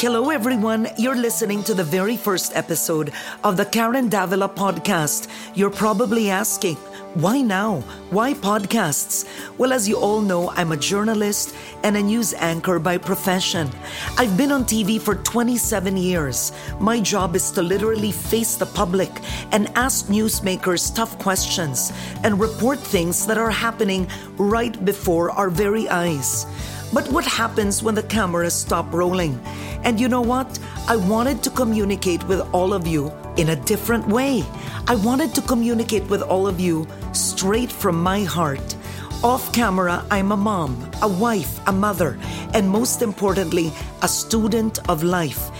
Hello, 0.00 0.30
everyone. 0.30 0.86
You're 0.96 1.16
listening 1.16 1.64
to 1.64 1.74
the 1.74 1.82
very 1.82 2.16
first 2.16 2.54
episode 2.54 3.12
of 3.42 3.56
the 3.56 3.64
Karen 3.64 4.08
Davila 4.08 4.48
podcast. 4.48 5.26
You're 5.56 5.74
probably 5.74 6.30
asking, 6.30 6.76
why 7.14 7.40
now? 7.40 7.80
Why 8.10 8.32
podcasts? 8.32 9.26
Well, 9.58 9.72
as 9.72 9.88
you 9.88 9.96
all 9.96 10.20
know, 10.20 10.50
I'm 10.50 10.70
a 10.70 10.76
journalist 10.76 11.52
and 11.82 11.96
a 11.96 12.00
news 12.00 12.32
anchor 12.34 12.78
by 12.78 12.96
profession. 12.98 13.68
I've 14.16 14.36
been 14.36 14.52
on 14.52 14.66
TV 14.66 15.00
for 15.00 15.16
27 15.16 15.96
years. 15.96 16.52
My 16.78 17.00
job 17.00 17.34
is 17.34 17.50
to 17.50 17.62
literally 17.62 18.12
face 18.12 18.54
the 18.54 18.66
public 18.66 19.10
and 19.50 19.66
ask 19.74 20.06
newsmakers 20.06 20.94
tough 20.94 21.18
questions 21.18 21.92
and 22.22 22.38
report 22.38 22.78
things 22.78 23.26
that 23.26 23.36
are 23.36 23.50
happening 23.50 24.06
right 24.36 24.84
before 24.84 25.32
our 25.32 25.50
very 25.50 25.88
eyes. 25.88 26.46
But 26.92 27.06
what 27.08 27.24
happens 27.24 27.82
when 27.82 27.94
the 27.94 28.02
cameras 28.04 28.54
stop 28.54 28.94
rolling? 28.94 29.38
And 29.84 30.00
you 30.00 30.08
know 30.08 30.20
what? 30.20 30.58
I 30.86 30.96
wanted 30.96 31.42
to 31.44 31.50
communicate 31.50 32.24
with 32.24 32.40
all 32.52 32.72
of 32.74 32.86
you 32.86 33.12
in 33.36 33.50
a 33.50 33.56
different 33.56 34.06
way. 34.08 34.44
I 34.86 34.96
wanted 34.96 35.34
to 35.34 35.42
communicate 35.42 36.08
with 36.08 36.22
all 36.22 36.46
of 36.46 36.58
you 36.58 36.86
straight 37.12 37.70
from 37.70 38.02
my 38.02 38.24
heart. 38.24 38.76
Off 39.22 39.52
camera, 39.52 40.04
I'm 40.10 40.32
a 40.32 40.36
mom, 40.36 40.90
a 41.02 41.08
wife, 41.08 41.60
a 41.66 41.72
mother, 41.72 42.18
and 42.54 42.68
most 42.68 43.02
importantly, 43.02 43.72
a 44.02 44.08
student 44.08 44.78
of 44.88 45.02
life. 45.02 45.50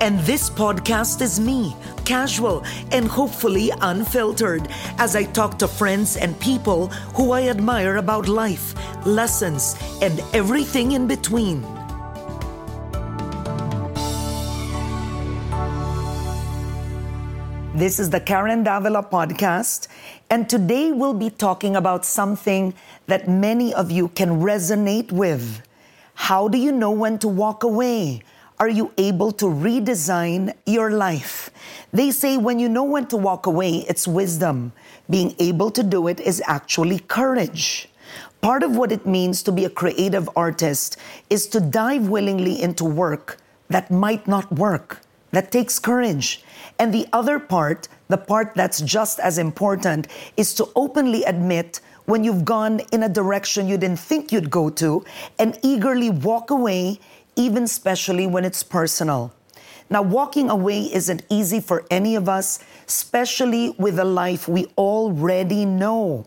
And 0.00 0.20
this 0.20 0.48
podcast 0.48 1.20
is 1.20 1.40
me, 1.40 1.74
casual 2.04 2.64
and 2.92 3.08
hopefully 3.08 3.72
unfiltered, 3.80 4.68
as 4.98 5.16
I 5.16 5.24
talk 5.24 5.58
to 5.58 5.68
friends 5.68 6.16
and 6.16 6.38
people 6.38 6.86
who 7.16 7.32
I 7.32 7.48
admire 7.48 7.96
about 7.96 8.28
life, 8.28 8.74
lessons, 9.04 9.74
and 10.00 10.22
everything 10.32 10.92
in 10.92 11.08
between. 11.08 11.77
This 17.78 18.00
is 18.00 18.10
the 18.10 18.18
Karen 18.18 18.64
Davila 18.64 19.04
podcast, 19.04 19.86
and 20.30 20.50
today 20.50 20.90
we'll 20.90 21.14
be 21.14 21.30
talking 21.30 21.76
about 21.76 22.04
something 22.04 22.74
that 23.06 23.28
many 23.28 23.72
of 23.72 23.92
you 23.92 24.08
can 24.08 24.42
resonate 24.42 25.12
with. 25.12 25.62
How 26.14 26.48
do 26.48 26.58
you 26.58 26.72
know 26.72 26.90
when 26.90 27.20
to 27.20 27.28
walk 27.28 27.62
away? 27.62 28.22
Are 28.58 28.68
you 28.68 28.90
able 28.98 29.30
to 29.30 29.44
redesign 29.44 30.54
your 30.66 30.90
life? 30.90 31.50
They 31.92 32.10
say 32.10 32.36
when 32.36 32.58
you 32.58 32.68
know 32.68 32.82
when 32.82 33.06
to 33.14 33.16
walk 33.16 33.46
away, 33.46 33.86
it's 33.88 34.08
wisdom. 34.08 34.72
Being 35.08 35.36
able 35.38 35.70
to 35.70 35.84
do 35.84 36.08
it 36.08 36.18
is 36.18 36.42
actually 36.48 36.98
courage. 36.98 37.88
Part 38.40 38.64
of 38.64 38.76
what 38.76 38.90
it 38.90 39.06
means 39.06 39.40
to 39.44 39.52
be 39.52 39.64
a 39.64 39.70
creative 39.70 40.28
artist 40.34 40.96
is 41.30 41.46
to 41.54 41.60
dive 41.60 42.08
willingly 42.08 42.60
into 42.60 42.84
work 42.84 43.38
that 43.68 43.88
might 43.88 44.26
not 44.26 44.50
work. 44.50 45.00
That 45.30 45.52
takes 45.52 45.78
courage. 45.78 46.42
And 46.78 46.94
the 46.94 47.06
other 47.12 47.38
part, 47.38 47.88
the 48.08 48.16
part 48.16 48.54
that's 48.54 48.80
just 48.80 49.18
as 49.20 49.38
important, 49.38 50.06
is 50.36 50.54
to 50.54 50.68
openly 50.76 51.24
admit 51.24 51.80
when 52.06 52.24
you've 52.24 52.44
gone 52.44 52.80
in 52.92 53.02
a 53.02 53.08
direction 53.08 53.68
you 53.68 53.76
didn't 53.76 53.98
think 53.98 54.32
you'd 54.32 54.50
go 54.50 54.70
to 54.70 55.04
and 55.38 55.58
eagerly 55.62 56.08
walk 56.08 56.50
away, 56.50 57.00
even 57.36 57.64
especially 57.64 58.26
when 58.26 58.44
it's 58.44 58.62
personal. 58.62 59.32
Now, 59.90 60.02
walking 60.02 60.50
away 60.50 60.92
isn't 60.92 61.22
easy 61.30 61.60
for 61.60 61.84
any 61.90 62.14
of 62.14 62.28
us, 62.28 62.60
especially 62.86 63.74
with 63.78 63.98
a 63.98 64.04
life 64.04 64.46
we 64.46 64.66
already 64.76 65.64
know. 65.64 66.26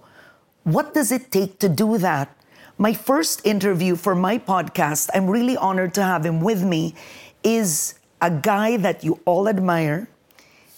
What 0.63 0.93
does 0.93 1.11
it 1.11 1.31
take 1.31 1.59
to 1.59 1.69
do 1.69 1.97
that? 1.99 2.35
My 2.77 2.93
first 2.93 3.45
interview 3.45 3.95
for 3.95 4.15
my 4.15 4.37
podcast, 4.39 5.09
I'm 5.13 5.29
really 5.29 5.57
honored 5.57 5.93
to 5.95 6.03
have 6.03 6.25
him 6.25 6.41
with 6.41 6.63
me, 6.63 6.95
is 7.43 7.95
a 8.21 8.31
guy 8.31 8.77
that 8.77 9.03
you 9.03 9.19
all 9.25 9.47
admire, 9.47 10.07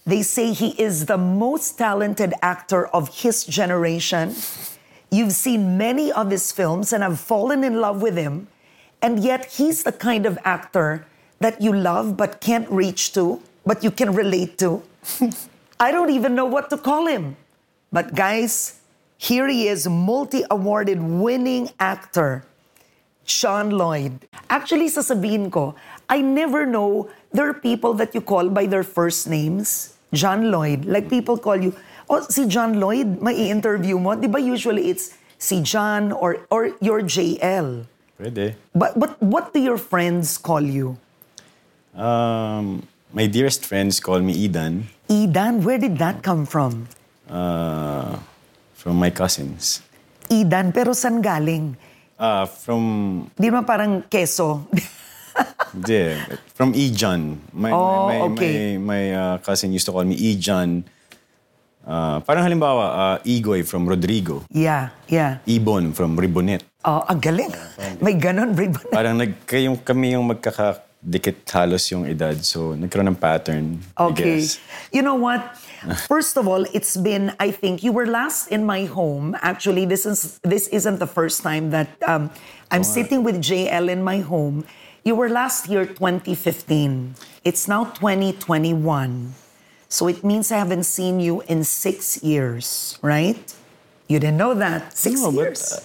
they 0.06 0.22
say 0.22 0.52
he 0.52 0.76
is 0.82 1.06
the 1.06 1.18
most 1.18 1.78
talented 1.78 2.34
actor 2.42 2.88
of 2.88 3.24
his 3.24 3.46
generation. 3.46 4.36
You've 5.10 5.32
seen 5.32 5.78
many 5.78 6.12
of 6.12 6.30
his 6.30 6.52
films 6.52 6.92
and 6.92 7.04
have 7.04 7.20
fallen 7.20 7.64
in 7.64 7.80
love 7.80 8.02
with 8.02 8.18
him, 8.18 8.48
and 9.02 9.24
yet 9.24 9.46
he's 9.46 9.84
the 9.84 9.92
kind 9.92 10.26
of 10.26 10.38
actor 10.44 11.06
that 11.40 11.62
you 11.62 11.72
love 11.72 12.18
but 12.18 12.42
can't 12.42 12.70
reach 12.70 13.14
to, 13.14 13.42
but 13.66 13.84
you 13.84 13.92
can 13.92 14.14
relate 14.14 14.58
to. 14.60 14.84
I 15.80 15.92
don't 15.92 16.10
even 16.12 16.36
know 16.36 16.46
what 16.46 16.70
to 16.72 16.78
call 16.78 17.08
him. 17.08 17.36
But 17.92 18.16
guys, 18.16 18.80
here 19.18 19.48
he 19.48 19.68
is, 19.68 19.88
multi 19.88 20.44
awarded 20.50 21.02
winning 21.02 21.70
actor, 21.80 22.44
Sean 23.24 23.70
Lloyd. 23.70 24.28
Actually, 24.50 24.90
sasabihin 24.90 25.52
ko, 25.52 25.76
I 26.10 26.20
never 26.20 26.66
know 26.66 27.10
there 27.32 27.48
are 27.48 27.54
people 27.54 27.94
that 27.96 28.14
you 28.16 28.22
call 28.22 28.50
by 28.50 28.66
their 28.66 28.84
first 28.84 29.30
names. 29.30 29.93
John 30.14 30.54
Lloyd. 30.54 30.86
Like 30.86 31.10
people 31.10 31.38
call 31.38 31.58
you, 31.58 31.76
oh, 32.10 32.22
si 32.30 32.48
John 32.48 32.80
Lloyd, 32.80 33.20
may 33.22 33.50
interview 33.50 34.00
mo. 34.00 34.16
Di 34.16 34.30
ba 34.30 34.40
usually 34.40 34.90
it's 34.94 35.18
si 35.42 35.60
John 35.62 36.14
or, 36.14 36.46
or 36.50 36.72
your 36.80 37.02
JL? 37.02 37.90
Pwede. 38.22 38.56
But, 38.74 38.98
but 38.98 39.22
what 39.22 39.52
do 39.52 39.60
your 39.60 39.78
friends 39.78 40.38
call 40.38 40.62
you? 40.62 40.96
Um, 41.98 42.88
my 43.12 43.28
dearest 43.28 43.66
friends 43.66 44.00
call 44.00 44.22
me 44.22 44.48
Idan. 44.48 44.86
Idan, 45.10 45.62
where 45.62 45.78
did 45.78 45.98
that 45.98 46.24
come 46.24 46.46
from? 46.46 46.88
Uh, 47.30 48.18
from 48.74 48.98
my 48.98 49.10
cousins. 49.10 49.82
Idan, 50.30 50.74
pero 50.74 50.94
san 50.94 51.22
galing? 51.22 51.76
Uh, 52.18 52.46
from, 52.46 53.30
Di 53.36 53.50
ba 53.50 53.62
parang 53.66 54.02
keso? 54.08 54.66
hindi, 55.74 56.16
from 56.54 56.74
Ijan. 56.74 57.22
My, 57.52 57.72
Oh, 57.74 58.08
my, 58.08 58.08
my, 58.08 58.18
okay. 58.32 58.78
my, 58.78 58.86
my 58.86 59.04
uh, 59.12 59.36
cousin 59.40 59.74
used 59.74 59.86
to 59.86 59.92
call 59.92 60.06
me 60.06 60.16
Ijan. 60.16 60.86
Uh, 61.84 62.24
parang 62.24 62.48
halimbawa, 62.48 62.86
uh, 62.96 63.18
Igoy 63.28 63.68
from 63.68 63.84
Rodrigo. 63.84 64.46
yeah, 64.48 64.96
yeah. 65.12 65.44
Ibon 65.44 65.92
from 65.92 66.16
Ribonet. 66.16 66.64
Oh, 66.86 67.04
ang 67.08 67.20
galing. 67.20 67.52
May 68.00 68.16
ganon, 68.16 68.56
ribbon. 68.56 68.80
Parang 68.92 69.18
nag, 69.20 69.44
kayong, 69.44 69.84
kami 69.84 70.16
yung 70.16 70.24
magkakadikit 70.28 71.44
halos 71.52 71.84
yung 71.92 72.08
edad. 72.08 72.36
So, 72.40 72.72
nagkaroon 72.76 73.12
ng 73.12 73.20
pattern, 73.20 73.84
I 74.00 74.12
Okay. 74.12 74.40
guess. 74.40 74.60
You 74.96 75.02
know 75.04 75.16
what? 75.16 75.44
First 76.08 76.40
of 76.40 76.48
all, 76.48 76.64
it's 76.72 76.96
been 76.96 77.36
I 77.44 77.52
think 77.52 77.84
you 77.84 77.92
were 77.92 78.08
last 78.08 78.48
in 78.48 78.64
my 78.64 78.88
home. 78.88 79.36
Actually, 79.44 79.84
this 79.84 80.08
is 80.08 80.40
this 80.40 80.72
isn't 80.72 81.04
the 81.04 81.08
first 81.12 81.44
time 81.44 81.76
that 81.76 81.92
um, 82.08 82.32
I'm 82.72 82.88
sitting 82.88 83.20
with 83.28 83.44
JL 83.44 83.92
in 83.92 84.00
my 84.00 84.24
home. 84.24 84.64
You 85.04 85.20
were 85.20 85.28
last 85.28 85.68
year 85.68 85.84
2015. 85.84 87.20
It's 87.44 87.68
now 87.68 87.92
2021. 88.00 89.36
So 89.92 90.08
it 90.08 90.24
means 90.24 90.48
I 90.48 90.64
haven't 90.64 90.88
seen 90.88 91.20
you 91.20 91.44
in 91.52 91.68
6 91.68 92.24
years, 92.24 92.98
right? 93.04 93.36
You 94.08 94.24
didn't 94.24 94.40
know 94.40 94.56
that. 94.56 94.96
6 94.96 95.20
No, 95.20 95.36
but, 95.36 95.36
years. 95.36 95.76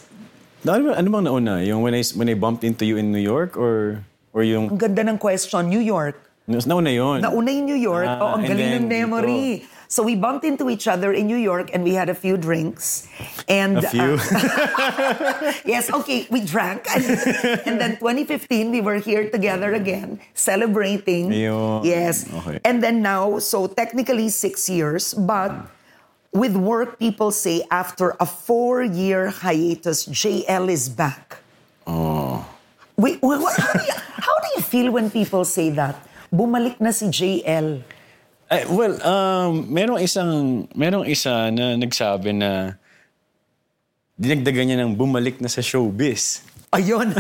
uh, 0.62 0.71
ano, 0.71 0.95
ano 0.95 1.06
bang 1.11 1.25
nauna? 1.27 1.67
Yung 1.67 1.83
when 1.83 1.99
I, 1.99 2.03
when 2.15 2.31
I 2.31 2.39
bumped 2.39 2.62
into 2.62 2.87
you 2.87 2.95
in 2.95 3.11
New 3.11 3.19
York 3.19 3.59
or, 3.59 4.06
or 4.31 4.47
yung... 4.47 4.71
ang 4.71 4.79
ganda 4.79 5.03
ng 5.03 5.19
question, 5.19 5.67
New 5.67 5.83
York. 5.83 6.15
Nauna 6.47 6.95
yun. 6.95 7.19
Nauna 7.19 7.50
in 7.50 7.67
New 7.67 7.75
York. 7.75 8.06
Ah, 8.06 8.23
oh, 8.23 8.39
ang 8.39 8.47
galing 8.47 8.71
ng 8.71 8.87
memory. 8.87 9.67
So 9.88 10.04
we 10.04 10.16
bumped 10.16 10.44
into 10.44 10.69
each 10.69 10.84
other 10.87 11.12
in 11.16 11.26
New 11.26 11.41
York 11.41 11.71
and 11.72 11.82
we 11.82 11.94
had 11.97 12.12
a 12.12 12.15
few 12.15 12.37
drinks. 12.37 13.09
And 13.49 13.78
A 13.81 13.88
few? 13.88 14.21
uh, 14.21 15.53
yes, 15.65 15.88
okay, 15.88 16.28
we 16.28 16.44
drank. 16.44 16.84
and 17.65 17.81
then 17.81 17.97
2015 17.97 18.69
we 18.71 18.81
were 18.84 19.00
here 19.00 19.31
together 19.32 19.72
again 19.72 20.21
celebrating. 20.34 21.32
Yes. 21.32 22.28
Okay. 22.44 22.60
And 22.69 22.84
then 22.84 23.00
now 23.00 23.38
so 23.41 23.66
technically 23.66 24.28
6 24.28 24.69
years 24.69 25.15
but 25.16 25.56
with 26.37 26.53
work 26.53 26.99
people 27.00 27.32
say 27.32 27.65
after 27.72 28.10
a 28.20 28.28
4-year 28.28 29.31
hiatus 29.41 30.05
JL 30.05 30.69
is 30.69 30.88
back. 30.93 31.41
oh. 31.88 32.44
Wait, 32.99 33.22
how, 33.22 33.38
do 33.38 33.84
you, 33.87 33.94
how 33.94 34.37
do 34.43 34.49
you 34.56 34.61
feel 34.61 34.91
when 34.91 35.08
people 35.08 35.44
say 35.46 35.70
that? 35.70 35.94
Bumalik 36.34 36.81
na 36.82 36.91
si 36.91 37.06
JL. 37.06 37.81
Ay, 38.49 38.65
well, 38.65 38.97
um, 39.05 39.69
merong 39.69 40.00
isang, 40.00 40.65
merong 40.73 41.05
isa 41.05 41.53
na 41.53 41.77
nagsabi 41.77 42.33
na 42.33 42.81
dinagdagan 44.17 44.65
niya 44.65 44.79
ng 44.81 44.97
bumalik 44.97 45.37
na 45.45 45.53
sa 45.53 45.61
showbiz. 45.61 46.41
Ayun. 46.73 47.12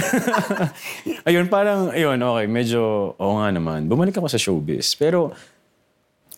Ayun, 1.28 1.48
parang, 1.52 1.88
ayun, 1.92 2.20
okay, 2.20 2.44
medyo, 2.48 3.12
oo 3.16 3.34
nga 3.40 3.48
naman, 3.48 3.88
bumalik 3.88 4.16
ako 4.16 4.28
sa 4.28 4.40
showbiz. 4.40 4.96
Pero, 4.96 5.32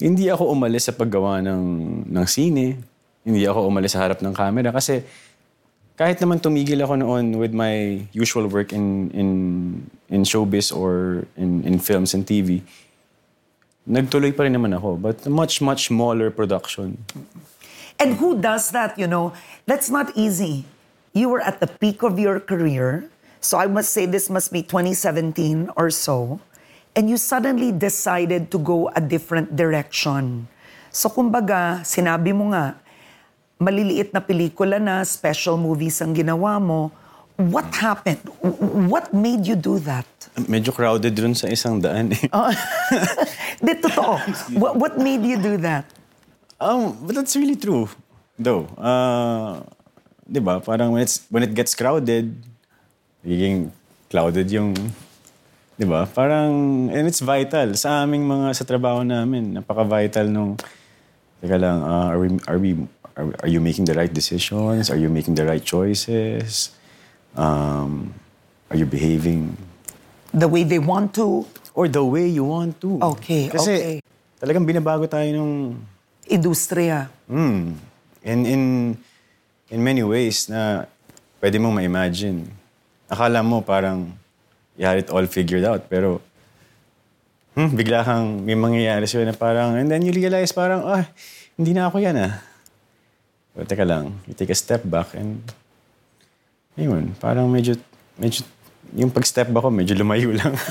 hindi 0.02 0.26
ako 0.26 0.50
umalis 0.50 0.90
sa 0.90 0.94
paggawa 0.94 1.38
ng, 1.38 1.62
ng 2.10 2.26
sine. 2.26 2.78
Hindi 3.22 3.46
ako 3.46 3.70
umalis 3.70 3.94
sa 3.94 4.02
harap 4.02 4.18
ng 4.22 4.34
camera 4.34 4.74
kasi 4.74 5.06
kahit 6.00 6.16
naman 6.16 6.40
tumigil 6.40 6.80
ako 6.80 6.96
noon 6.96 7.36
with 7.36 7.52
my 7.52 8.00
usual 8.16 8.48
work 8.48 8.72
in 8.72 9.12
in 9.12 9.28
in 10.08 10.24
showbiz 10.24 10.72
or 10.72 11.22
in 11.36 11.60
in 11.68 11.76
films 11.76 12.16
and 12.16 12.24
TV, 12.24 12.64
nagtuloy 13.86 14.34
pa 14.34 14.44
rin 14.44 14.56
naman 14.56 14.76
ako. 14.76 14.96
But 14.96 15.24
much, 15.28 15.60
much 15.60 15.88
smaller 15.88 16.30
production. 16.30 17.00
And 18.00 18.16
who 18.16 18.40
does 18.40 18.72
that, 18.72 18.98
you 18.98 19.06
know? 19.06 19.32
That's 19.66 19.88
not 19.88 20.12
easy. 20.16 20.64
You 21.12 21.28
were 21.28 21.40
at 21.40 21.60
the 21.60 21.68
peak 21.68 22.02
of 22.02 22.18
your 22.18 22.40
career. 22.40 23.08
So 23.40 23.56
I 23.56 23.66
must 23.66 23.92
say 23.92 24.04
this 24.04 24.28
must 24.28 24.52
be 24.52 24.62
2017 24.62 25.72
or 25.76 25.90
so. 25.90 26.40
and 26.94 27.06
you 27.06 27.16
suddenly 27.16 27.70
decided 27.70 28.50
to 28.50 28.58
go 28.58 28.90
a 28.94 29.00
different 29.00 29.54
direction. 29.54 30.46
So 30.90 31.06
kumbaga, 31.06 31.86
sinabi 31.86 32.34
mo 32.34 32.50
nga, 32.50 32.74
maliliit 33.62 34.10
na 34.10 34.18
pelikula 34.18 34.82
na, 34.82 35.06
special 35.06 35.54
movies 35.54 36.02
ang 36.02 36.10
ginawa 36.16 36.58
mo. 36.58 36.90
What 37.40 37.72
happened? 37.72 38.20
What 38.92 39.16
made 39.16 39.48
you 39.48 39.56
do 39.56 39.80
that? 39.88 40.04
Medyo 40.36 40.76
crowded 40.76 41.16
dun 41.16 41.32
sa 41.32 41.48
isang 41.48 41.80
daan 41.80 42.12
eh. 42.12 42.28
Di, 43.64 43.72
totoo. 43.80 44.20
What, 44.60 44.76
what 44.76 44.94
made 45.00 45.24
you 45.24 45.40
do 45.40 45.56
that? 45.64 45.88
Um, 46.60 47.00
but 47.00 47.16
that's 47.16 47.32
really 47.40 47.56
true, 47.56 47.88
though. 48.36 48.68
Uh, 48.76 49.64
di 50.28 50.36
ba? 50.36 50.60
Parang 50.60 50.92
when, 50.92 51.00
it's, 51.00 51.24
when 51.32 51.40
it 51.40 51.56
gets 51.56 51.72
crowded, 51.72 52.28
nagiging 53.24 53.72
clouded 54.12 54.44
yung... 54.52 54.76
Di 55.80 55.88
ba? 55.88 56.04
Parang, 56.04 56.92
and 56.92 57.08
it's 57.08 57.24
vital. 57.24 57.72
Sa 57.72 58.04
aming 58.04 58.28
mga, 58.28 58.52
sa 58.52 58.68
trabaho 58.68 59.00
namin, 59.00 59.56
napaka-vital 59.56 60.28
nung... 60.28 60.60
Teka 61.40 61.56
lang, 61.56 61.80
uh, 61.80 62.12
are, 62.12 62.20
we, 62.20 62.28
are, 62.44 62.58
we, 62.60 62.70
are, 63.16 63.32
are 63.40 63.48
you 63.48 63.64
making 63.64 63.88
the 63.88 63.96
right 63.96 64.12
decisions? 64.12 64.92
Are 64.92 65.00
you 65.00 65.08
making 65.08 65.40
the 65.40 65.48
right 65.48 65.64
choices? 65.64 66.76
Um, 67.34 68.14
are 68.70 68.78
you 68.78 68.86
behaving 68.86 69.54
The 70.30 70.46
way 70.46 70.62
they 70.62 70.78
want 70.78 71.10
to, 71.18 71.42
or 71.74 71.90
the 71.90 72.06
way 72.06 72.30
you 72.30 72.46
want 72.46 72.78
to? 72.86 73.02
Okay, 73.18 73.50
Kasi 73.50 73.72
okay. 73.74 73.96
talagang 74.38 74.62
binabago 74.62 75.10
tayo 75.10 75.26
nung 75.34 75.82
industriya. 76.30 77.10
Mm. 77.26 77.74
In, 78.22 78.38
in, 78.46 78.62
in 79.74 79.80
many 79.82 80.06
ways 80.06 80.46
na 80.46 80.86
pwede 81.42 81.58
mong 81.58 81.82
ma-imagine. 81.82 82.46
Akala 83.10 83.42
mo 83.42 83.58
parang 83.58 84.14
you 84.78 84.86
had 84.86 85.02
it 85.02 85.10
all 85.10 85.26
figured 85.26 85.66
out, 85.66 85.90
pero 85.90 86.22
hmm, 87.58 87.74
bigla 87.74 88.06
kang 88.06 88.46
may 88.46 88.54
mangyayari 88.54 89.10
sa'yo 89.10 89.26
na 89.26 89.34
parang, 89.34 89.74
and 89.74 89.90
then 89.90 90.06
you 90.06 90.14
realize 90.14 90.54
parang, 90.54 90.86
ah, 90.86 91.10
hindi 91.58 91.74
na 91.74 91.90
ako 91.90 91.98
yan 91.98 92.14
ah. 92.22 92.38
Pero 93.50 93.66
teka 93.66 93.82
lang, 93.82 94.14
you 94.30 94.34
take 94.38 94.54
a 94.54 94.58
step 94.58 94.86
back 94.86 95.10
and, 95.18 95.42
ayun, 96.80 97.12
parang 97.20 97.52
medyo, 97.52 97.76
medyo, 98.16 98.40
yung 98.96 99.12
pag-step 99.12 99.52
back 99.52 99.62
ko, 99.62 99.70
medyo 99.70 99.92
lumayo 99.92 100.32
lang. 100.32 100.56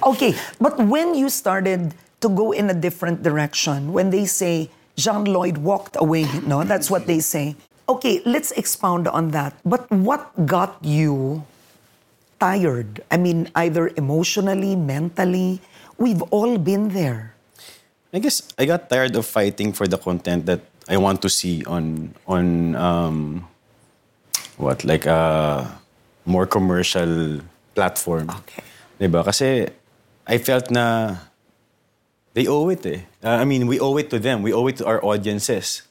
Okay, 0.00 0.32
but 0.56 0.80
when 0.80 1.12
you 1.12 1.28
started 1.28 1.92
to 2.24 2.28
go 2.32 2.56
in 2.56 2.72
a 2.72 2.76
different 2.76 3.20
direction, 3.20 3.92
when 3.92 4.08
they 4.08 4.24
say 4.24 4.72
Jean 4.96 5.28
Lloyd 5.28 5.60
walked 5.60 5.92
away, 6.00 6.24
no, 6.48 6.64
that's 6.64 6.88
what 6.88 7.04
they 7.04 7.20
say. 7.20 7.52
Okay, 7.84 8.22
let's 8.24 8.48
expound 8.56 9.08
on 9.08 9.36
that. 9.36 9.52
But 9.60 9.84
what 9.92 10.32
got 10.46 10.80
you 10.80 11.44
tired? 12.40 13.04
I 13.10 13.18
mean, 13.18 13.52
either 13.54 13.92
emotionally, 13.92 14.72
mentally. 14.72 15.60
We've 15.98 16.22
all 16.32 16.56
been 16.56 16.96
there. 16.96 17.36
I 18.14 18.18
guess 18.18 18.40
I 18.56 18.64
got 18.64 18.88
tired 18.88 19.14
of 19.16 19.26
fighting 19.26 19.72
for 19.74 19.86
the 19.86 19.98
content 19.98 20.46
that 20.46 20.64
I 20.88 20.96
want 20.96 21.20
to 21.22 21.28
see 21.28 21.62
on 21.68 22.14
on 22.26 22.74
um, 22.74 23.46
what 24.60 24.84
like 24.84 25.08
a 25.08 25.64
more 26.28 26.44
commercial 26.44 27.40
platform. 27.72 28.28
Okay. 28.44 28.62
'Di 29.00 29.08
ba? 29.08 29.24
Kasi 29.24 29.72
I 30.28 30.36
felt 30.36 30.68
na 30.68 31.16
they 32.36 32.46
owe 32.46 32.68
it 32.68 32.84
eh. 32.84 33.08
Uh, 33.24 33.40
I 33.40 33.44
mean, 33.48 33.66
we 33.66 33.80
owe 33.80 33.96
it 33.96 34.12
to 34.12 34.20
them. 34.20 34.44
We 34.44 34.52
owe 34.52 34.68
it 34.68 34.78
to 34.78 34.86
our 34.86 35.00
audiences. 35.02 35.82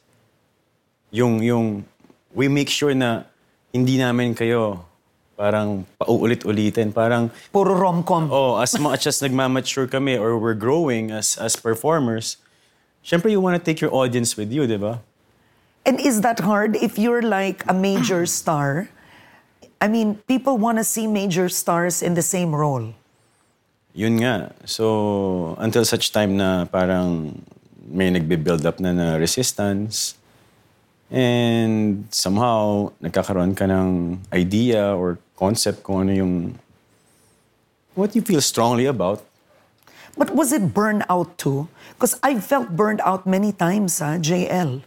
Yung 1.10 1.42
yung 1.42 1.90
we 2.32 2.48
make 2.48 2.70
sure 2.70 2.94
na 2.94 3.26
hindi 3.74 3.98
namin 3.98 4.38
kayo 4.38 4.86
parang 5.34 5.88
pauulit-ulitin. 5.98 6.94
Parang 6.94 7.32
Puro 7.50 7.74
rom-com. 7.74 8.30
Oh, 8.30 8.60
as 8.60 8.78
much 8.78 9.08
as 9.08 9.24
nagmamature 9.24 9.90
kami 9.90 10.20
or 10.20 10.38
we're 10.38 10.58
growing 10.58 11.10
as 11.10 11.40
as 11.40 11.56
performers, 11.56 12.38
syempre 13.02 13.32
you 13.34 13.42
want 13.42 13.58
to 13.58 13.64
take 13.64 13.82
your 13.82 13.92
audience 13.96 14.36
with 14.38 14.54
you, 14.54 14.68
di 14.70 14.78
ba? 14.78 15.02
And 15.86 16.00
is 16.00 16.22
that 16.22 16.40
hard 16.40 16.76
if 16.76 17.00
you're 17.00 17.22
like 17.22 17.64
a 17.68 17.74
major 17.74 18.26
star? 18.40 18.90
I 19.82 19.88
mean, 19.88 20.20
people 20.28 20.58
want 20.58 20.78
to 20.78 20.84
see 20.84 21.08
major 21.08 21.48
stars 21.48 22.04
in 22.04 22.14
the 22.14 22.22
same 22.22 22.54
role. 22.54 22.94
Yun 23.96 24.22
nga. 24.22 24.52
So, 24.66 25.56
until 25.58 25.86
such 25.86 26.12
time 26.12 26.38
na 26.38 26.66
parang 26.66 27.42
may 27.90 28.12
nagbe-build 28.12 28.66
up 28.66 28.80
na 28.80 28.94
na 28.94 29.16
resistance 29.16 30.14
and 31.10 32.06
somehow 32.14 32.92
nagkakaroon 33.02 33.58
ka 33.58 33.66
ng 33.66 34.22
idea 34.30 34.94
or 34.94 35.18
concept 35.34 35.82
kung 35.82 36.06
ano 36.06 36.14
yung 36.14 36.34
what 37.98 38.14
you 38.14 38.22
feel 38.22 38.42
strongly 38.42 38.86
about. 38.86 39.26
But 40.18 40.36
was 40.36 40.52
it 40.52 40.74
burnout 40.76 41.38
too? 41.38 41.68
Because 41.96 42.20
I 42.22 42.38
felt 42.40 42.76
burned 42.76 43.02
out 43.02 43.26
many 43.26 43.52
times, 43.52 44.02
ah, 44.02 44.20
JL. 44.20 44.84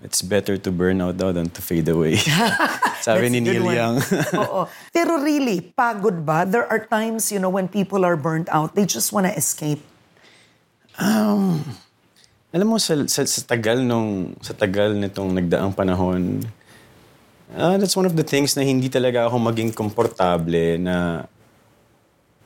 It's 0.00 0.24
better 0.24 0.56
to 0.56 0.70
burn 0.72 1.04
out 1.04 1.20
daw 1.20 1.28
than 1.28 1.52
to 1.52 1.60
fade 1.60 1.88
away. 1.92 2.16
Sabi 3.04 3.28
ni 3.28 3.44
Neil. 3.44 3.68
Young. 3.68 4.00
Oo. 4.40 4.64
Pero 4.96 5.20
really, 5.20 5.60
pagod 5.60 6.24
ba? 6.24 6.48
There 6.48 6.64
are 6.64 6.80
times, 6.88 7.28
you 7.28 7.36
know, 7.36 7.52
when 7.52 7.68
people 7.68 8.08
are 8.08 8.16
burnt 8.16 8.48
out, 8.48 8.72
they 8.72 8.88
just 8.88 9.12
want 9.12 9.28
to 9.28 9.34
escape. 9.36 9.84
Alam 12.50 12.66
mo, 12.66 12.76
sa, 12.80 12.96
sa, 13.04 13.28
sa 13.28 13.40
tagal 13.44 13.84
nung, 13.84 14.36
sa 14.40 14.56
tagal 14.56 14.96
nitong 14.96 15.36
nagdaang 15.36 15.72
panahon, 15.76 16.44
ah, 17.52 17.76
that's 17.76 17.96
one 17.96 18.08
of 18.08 18.16
the 18.16 18.24
things 18.24 18.56
na 18.56 18.64
hindi 18.64 18.88
talaga 18.88 19.28
ako 19.28 19.36
maging 19.36 19.70
komportable 19.70 20.80
na 20.80 21.28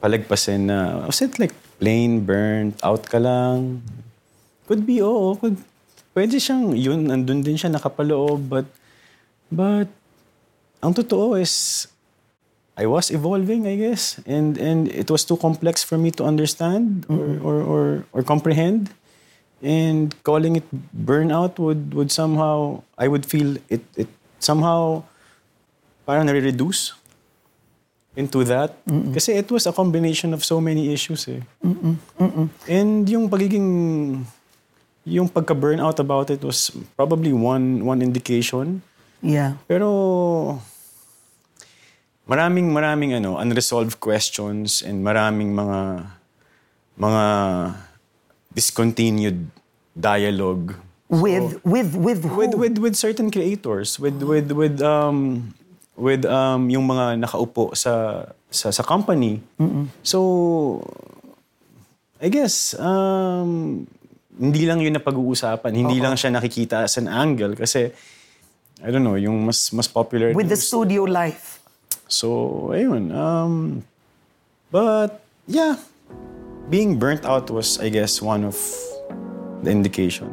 palagpasin 0.03 0.69
na, 0.69 1.07
was 1.07 1.23
it 1.23 1.39
like 1.39 1.55
plain 1.79 2.21
burnt 2.21 2.77
out 2.83 3.07
ka 3.07 3.17
lang? 3.17 3.81
Could 4.67 4.85
be, 4.85 5.00
oo. 5.00 5.39
Could, 5.39 5.57
pwede 6.14 6.38
siyang, 6.38 6.72
yun, 6.78 7.11
andun 7.11 7.43
din 7.43 7.58
siya 7.58 7.75
nakapaloob, 7.75 8.49
but, 8.49 8.66
but, 9.50 9.90
ang 10.81 10.94
totoo 10.94 11.34
is, 11.37 11.87
I 12.76 12.87
was 12.90 13.14
evolving, 13.14 13.70
I 13.70 13.78
guess, 13.78 14.19
and 14.26 14.58
and 14.58 14.90
it 14.90 15.06
was 15.06 15.22
too 15.22 15.38
complex 15.38 15.87
for 15.87 15.94
me 15.94 16.11
to 16.19 16.26
understand 16.26 17.06
or, 17.06 17.38
or, 17.38 17.56
or, 17.62 17.84
or 18.11 18.20
comprehend. 18.26 18.90
And 19.62 20.11
calling 20.26 20.58
it 20.58 20.66
burnout 20.90 21.62
would 21.62 21.94
would 21.94 22.11
somehow 22.11 22.82
I 22.99 23.06
would 23.06 23.25
feel 23.31 23.62
it 23.70 23.87
it 23.94 24.11
somehow 24.43 25.06
parang 26.02 26.26
nare-reduce 26.26 26.99
into 28.19 28.43
that. 28.50 28.75
Kasi 28.90 29.38
it 29.38 29.46
was 29.55 29.70
a 29.70 29.72
combination 29.72 30.34
of 30.34 30.43
so 30.43 30.58
many 30.58 30.90
issues 30.90 31.30
eh. 31.30 31.47
And 32.66 33.06
yung 33.06 33.30
pagiging 33.30 34.26
yung 35.04 35.28
pagka-burnout 35.28 36.00
about 36.00 36.32
it 36.32 36.40
was 36.40 36.73
probably 36.96 37.32
one 37.32 37.84
one 37.84 38.00
indication. 38.00 38.80
Yeah. 39.20 39.61
Pero 39.68 40.61
maraming 42.25 42.73
maraming 42.73 43.16
ano 43.20 43.37
unresolved 43.37 44.00
questions 44.00 44.80
and 44.80 45.04
maraming 45.04 45.52
mga 45.52 46.08
mga 46.96 47.25
discontinued 48.56 49.49
dialogue 49.92 50.75
With, 51.14 51.61
with, 51.62 51.94
with 51.94 52.25
who? 52.25 52.37
with 52.40 52.54
with 52.56 52.76
with 52.80 52.94
certain 52.96 53.30
creators 53.30 54.00
with 54.00 54.25
with 54.25 54.50
with 54.50 54.80
um 54.80 55.52
with 55.94 56.25
um 56.25 56.73
yung 56.73 56.88
mga 56.90 57.23
nakaupo 57.23 57.76
sa 57.76 58.25
sa 58.49 58.73
sa 58.73 58.82
company 58.82 59.38
so 60.02 60.80
I 62.18 62.32
guess 62.32 62.73
um 62.80 63.84
hindi 64.35 64.67
lang 64.67 64.83
yun 64.83 64.99
na 64.99 65.03
pag-uusapan 65.03 65.71
hindi 65.71 66.03
lang 66.03 66.19
siya 66.19 66.35
nakikita 66.35 66.87
as 66.87 66.99
an 66.99 67.07
angle 67.07 67.55
kasi 67.55 67.95
I 68.83 68.91
don't 68.91 69.07
know 69.07 69.14
yung 69.14 69.47
mas 69.47 69.71
mas 69.71 69.87
popular 69.87 70.35
with 70.35 70.50
the 70.50 70.59
studio 70.59 71.07
life. 71.07 71.55
So, 72.09 72.71
ayun. 72.73 73.11
Um, 73.11 73.83
but, 74.71 75.25
yeah. 75.47 75.81
Being 76.69 76.99
burnt 76.99 77.25
out 77.25 77.50
was, 77.50 77.81
I 77.81 77.88
guess, 77.88 78.21
one 78.21 78.45
of 78.45 78.57
the 79.62 79.71
indication. 79.71 80.29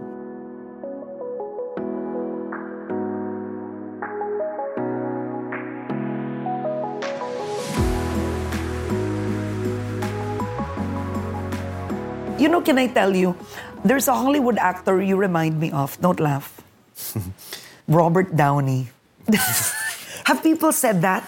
You 12.39 12.49
know, 12.49 12.61
can 12.61 12.79
I 12.79 12.87
tell 12.87 13.15
you, 13.15 13.35
there's 13.83 14.07
a 14.07 14.13
Hollywood 14.13 14.57
actor 14.57 15.01
you 15.01 15.17
remind 15.17 15.59
me 15.59 15.71
of. 15.71 15.99
Don't 16.01 16.19
laugh. 16.19 16.61
Robert 17.87 18.35
Downey. 18.35 18.89
Have 20.25 20.43
people 20.43 20.71
said 20.71 21.01
that? 21.01 21.23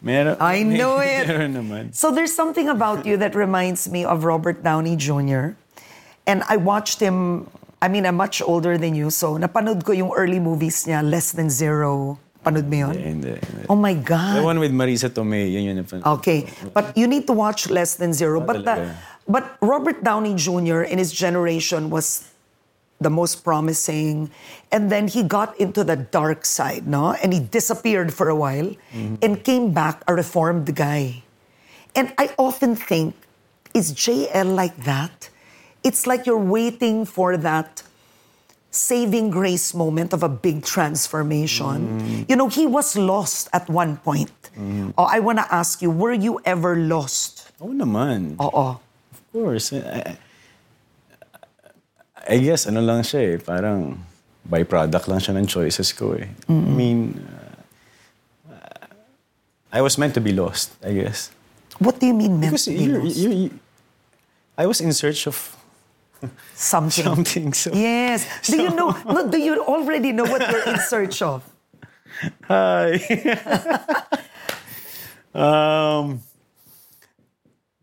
Meron, 0.00 0.36
I 0.40 0.62
know 0.66 0.98
it. 0.98 1.28
Meron 1.28 1.54
naman. 1.54 1.94
So 1.94 2.10
there's 2.10 2.34
something 2.34 2.68
about 2.68 3.06
you 3.06 3.16
that 3.18 3.34
reminds 3.34 3.88
me 3.88 4.04
of 4.04 4.24
Robert 4.24 4.62
Downey 4.62 4.96
Jr. 4.96 5.54
And 6.26 6.42
I 6.48 6.56
watched 6.56 6.98
him, 7.00 7.46
I 7.80 7.88
mean, 7.88 8.06
I'm 8.06 8.16
much 8.16 8.42
older 8.42 8.78
than 8.78 8.94
you, 8.94 9.10
so 9.10 9.38
napanood 9.38 9.84
ko 9.84 9.92
yung 9.92 10.12
early 10.14 10.38
movies 10.38 10.84
niya, 10.86 11.02
Less 11.02 11.32
Than 11.32 11.50
Zero. 11.50 12.18
Panood 12.42 12.66
mo 12.66 12.74
yun? 12.74 12.94
Hindi, 12.98 13.38
hindi. 13.38 13.62
Oh 13.70 13.78
my 13.78 13.94
The 13.94 14.02
God. 14.02 14.42
one 14.42 14.58
with 14.58 14.72
Marisa 14.74 15.06
Tomei, 15.08 15.46
yun 15.52 15.62
yun. 15.62 15.86
yun. 15.86 16.02
Okay, 16.18 16.50
but 16.74 16.90
you 16.98 17.06
need 17.06 17.26
to 17.26 17.32
watch 17.32 17.70
Less 17.70 17.94
Than 17.94 18.12
Zero. 18.12 18.40
But 18.42 18.66
the, 18.66 18.70
talaga. 18.82 18.94
But 19.28 19.56
Robert 19.60 20.02
Downey 20.02 20.34
Jr. 20.34 20.82
in 20.82 20.98
his 20.98 21.12
generation 21.12 21.90
was 21.90 22.32
the 23.02 23.10
most 23.10 23.44
promising. 23.44 24.30
And 24.70 24.90
then 24.90 25.08
he 25.08 25.22
got 25.22 25.58
into 25.58 25.84
the 25.84 25.96
dark 25.96 26.44
side, 26.44 26.86
no? 26.86 27.12
And 27.12 27.32
he 27.32 27.40
disappeared 27.40 28.14
for 28.14 28.28
a 28.28 28.36
while 28.36 28.70
mm-hmm. 28.94 29.16
and 29.20 29.42
came 29.42 29.72
back 29.72 30.02
a 30.06 30.14
reformed 30.14 30.74
guy. 30.74 31.22
And 31.94 32.14
I 32.16 32.34
often 32.38 32.74
think, 32.76 33.14
is 33.74 33.92
JL 33.92 34.54
like 34.54 34.76
that? 34.84 35.28
It's 35.82 36.06
like 36.06 36.26
you're 36.26 36.38
waiting 36.38 37.04
for 37.04 37.36
that 37.36 37.82
saving 38.70 39.30
grace 39.30 39.74
moment 39.74 40.14
of 40.14 40.22
a 40.22 40.28
big 40.28 40.64
transformation. 40.64 42.00
Mm-hmm. 42.00 42.22
You 42.28 42.36
know, 42.36 42.48
he 42.48 42.66
was 42.66 42.96
lost 42.96 43.48
at 43.52 43.68
one 43.68 43.98
point. 43.98 44.32
Mm-hmm. 44.56 44.90
Oh, 44.96 45.04
I 45.04 45.20
want 45.20 45.38
to 45.38 45.54
ask 45.54 45.82
you, 45.82 45.90
were 45.90 46.14
you 46.14 46.40
ever 46.44 46.76
lost? 46.76 47.52
Oo 47.60 47.76
naman. 47.76 48.40
Oo. 48.40 48.80
Course. 49.32 49.72
I, 49.72 50.16
I 52.28 52.36
guess 52.38 52.66
ano 52.68 52.80
lang 52.84 53.02
siya 53.02 53.34
eh, 53.34 53.36
parang 53.40 53.98
byproduct 54.44 55.08
lang 55.08 55.18
siya 55.18 55.34
ng 55.34 55.46
choices 55.48 55.90
ko 55.96 56.12
eh. 56.14 56.28
I 56.48 56.52
mean, 56.52 57.16
uh, 58.46 58.86
I 59.72 59.80
was 59.80 59.96
meant 59.96 60.14
to 60.14 60.22
be 60.22 60.32
lost, 60.32 60.76
I 60.84 60.92
guess. 60.92 61.30
What 61.80 61.98
do 61.98 62.06
you 62.06 62.14
mean 62.14 62.38
meant 62.38 62.52
Because 62.52 62.68
to 62.68 62.76
be 62.76 62.84
you're, 62.84 63.02
lost? 63.02 63.16
you're, 63.16 63.32
you 63.32 63.50
I 64.58 64.66
was 64.68 64.80
in 64.84 64.92
search 64.92 65.26
of 65.26 65.34
Something. 66.54 67.02
something. 67.04 67.52
So, 67.56 67.72
Yes. 67.72 68.28
Do 68.46 68.60
you 68.60 68.70
know? 68.70 68.94
No, 69.08 69.26
do 69.26 69.38
you 69.40 69.64
already 69.64 70.12
know 70.12 70.28
what 70.28 70.44
you're 70.46 70.62
in 70.68 70.78
search 70.78 71.22
of? 71.22 71.42
Hi. 72.46 73.00
um, 75.34 76.20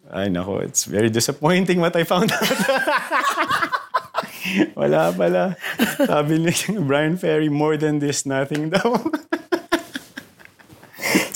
ay 0.10 0.28
nako, 0.28 0.64
it's 0.64 0.86
very 0.86 1.10
disappointing 1.10 1.80
what 1.80 1.96
I 1.96 2.04
found 2.04 2.32
out. 2.32 2.42
Wala 4.78 5.14
pala. 5.14 5.58
Sabi 6.02 6.40
ni 6.40 6.54
Brian 6.82 7.18
Ferry, 7.18 7.50
more 7.50 7.78
than 7.78 8.00
this, 8.00 8.26
nothing 8.26 8.70
daw. 8.70 8.98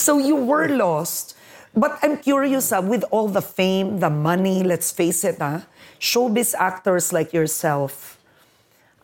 So 0.03 0.19
you 0.19 0.35
were 0.35 0.67
lost. 0.67 1.31
But 1.73 1.97
I'm 2.03 2.19
curious, 2.19 2.75
ah, 2.75 2.83
with 2.83 3.07
all 3.09 3.31
the 3.31 3.41
fame, 3.41 4.03
the 4.03 4.11
money, 4.11 4.61
let's 4.61 4.91
face 4.91 5.23
it, 5.23 5.39
ah, 5.39 5.63
showbiz 5.97 6.53
actors 6.53 7.15
like 7.15 7.31
yourself, 7.31 8.19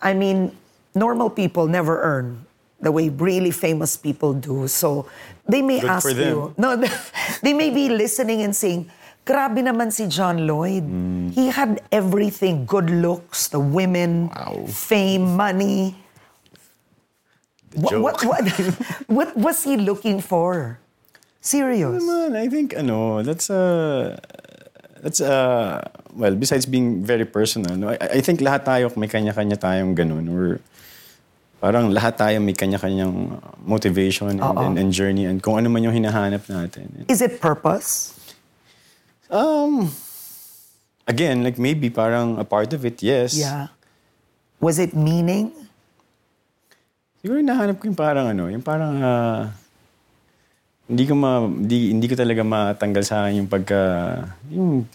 I 0.04 0.14
mean, 0.14 0.54
normal 0.94 1.32
people 1.32 1.66
never 1.66 2.04
earn 2.04 2.46
the 2.82 2.92
way 2.92 3.10
really 3.10 3.52
famous 3.52 3.98
people 3.98 4.34
do. 4.34 4.68
So 4.68 5.08
they 5.48 5.62
may 5.62 5.80
Good 5.80 5.90
ask 5.90 6.16
you, 6.16 6.54
no, 6.58 6.76
they 7.44 7.54
may 7.54 7.72
be 7.72 7.90
listening 7.90 8.44
and 8.44 8.56
saying, 8.56 8.92
Grabe 9.30 9.62
naman 9.62 9.94
si 9.94 10.10
John 10.10 10.50
Lloyd. 10.50 10.90
Hmm. 10.90 11.30
He 11.38 11.54
had 11.54 11.86
everything, 11.94 12.66
good 12.66 12.90
looks, 12.90 13.54
the 13.54 13.62
women, 13.62 14.34
Wow. 14.34 14.66
fame, 14.66 15.38
money. 15.38 15.94
What, 17.78 18.02
what, 18.02 18.18
what, 18.26 18.44
what 19.08 19.30
was 19.38 19.62
he 19.62 19.78
looking 19.78 20.18
for? 20.18 20.82
Serious. 21.42 22.02
Man, 22.02 22.34
I 22.34 22.50
think 22.50 22.74
ano, 22.74 23.22
that's 23.22 23.54
a 23.54 24.18
that's 25.06 25.22
a 25.22 25.80
well, 26.18 26.34
besides 26.36 26.66
being 26.66 27.06
very 27.06 27.24
personal, 27.24 27.78
no, 27.78 27.90
I, 27.94 28.18
I 28.18 28.22
think 28.26 28.42
lahat 28.42 28.66
tayo 28.66 28.92
may 28.98 29.08
kanya-kanya 29.08 29.56
tayong 29.56 29.96
ganun 29.96 30.28
or 30.28 30.60
parang 31.64 31.94
lahat 31.96 32.18
tayo 32.20 32.42
may 32.44 32.58
kanya-kanyang 32.58 33.40
motivation 33.64 34.42
and, 34.42 34.58
and, 34.58 34.76
and 34.80 34.90
journey 34.92 35.24
and 35.30 35.40
kung 35.40 35.56
ano 35.56 35.70
man 35.70 35.86
yung 35.86 35.94
hinahanap 35.96 36.44
natin. 36.52 37.06
Is 37.08 37.22
it 37.22 37.40
purpose? 37.40 38.19
Um, 39.30 39.94
again, 41.06 41.46
like 41.46 41.62
maybe 41.62 41.94
parang 41.94 42.42
a 42.42 42.46
part 42.46 42.74
of 42.74 42.82
it, 42.82 43.02
yes. 43.06 43.38
Yeah. 43.38 43.70
Was 44.58 44.82
it 44.82 44.98
meaning? 44.98 45.54
Siguro 47.22 47.38
hinahanap 47.38 47.78
ko 47.78 47.86
yung 47.86 48.00
parang 48.00 48.26
ano, 48.34 48.50
yung 48.50 48.66
parang 48.66 48.98
ah, 49.06 49.54
hindi 50.90 51.06
ko 51.06 51.14
ma, 51.14 51.46
hindi, 51.46 51.94
hindi 51.94 52.10
ko 52.10 52.18
talaga 52.18 52.42
matanggal 52.42 53.04
sa 53.06 53.16
akin 53.24 53.46
yung 53.46 53.50
pagka, 53.52 53.82
yung, 54.50 54.90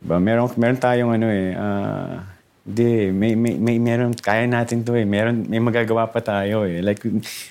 ba, 0.00 0.16
meron, 0.16 0.48
meron 0.56 0.80
tayong 0.80 1.12
ano 1.12 1.28
eh, 1.28 1.52
ah, 1.52 2.24
hindi, 2.64 3.12
may, 3.12 3.32
may, 3.36 3.54
may, 3.60 3.76
meron, 3.76 4.16
kaya 4.16 4.48
natin 4.48 4.80
to 4.80 4.96
eh, 4.96 5.04
meron, 5.04 5.44
may 5.44 5.60
magagawa 5.60 6.08
pa 6.08 6.24
tayo 6.24 6.64
eh. 6.64 6.80
Like, 6.80 7.04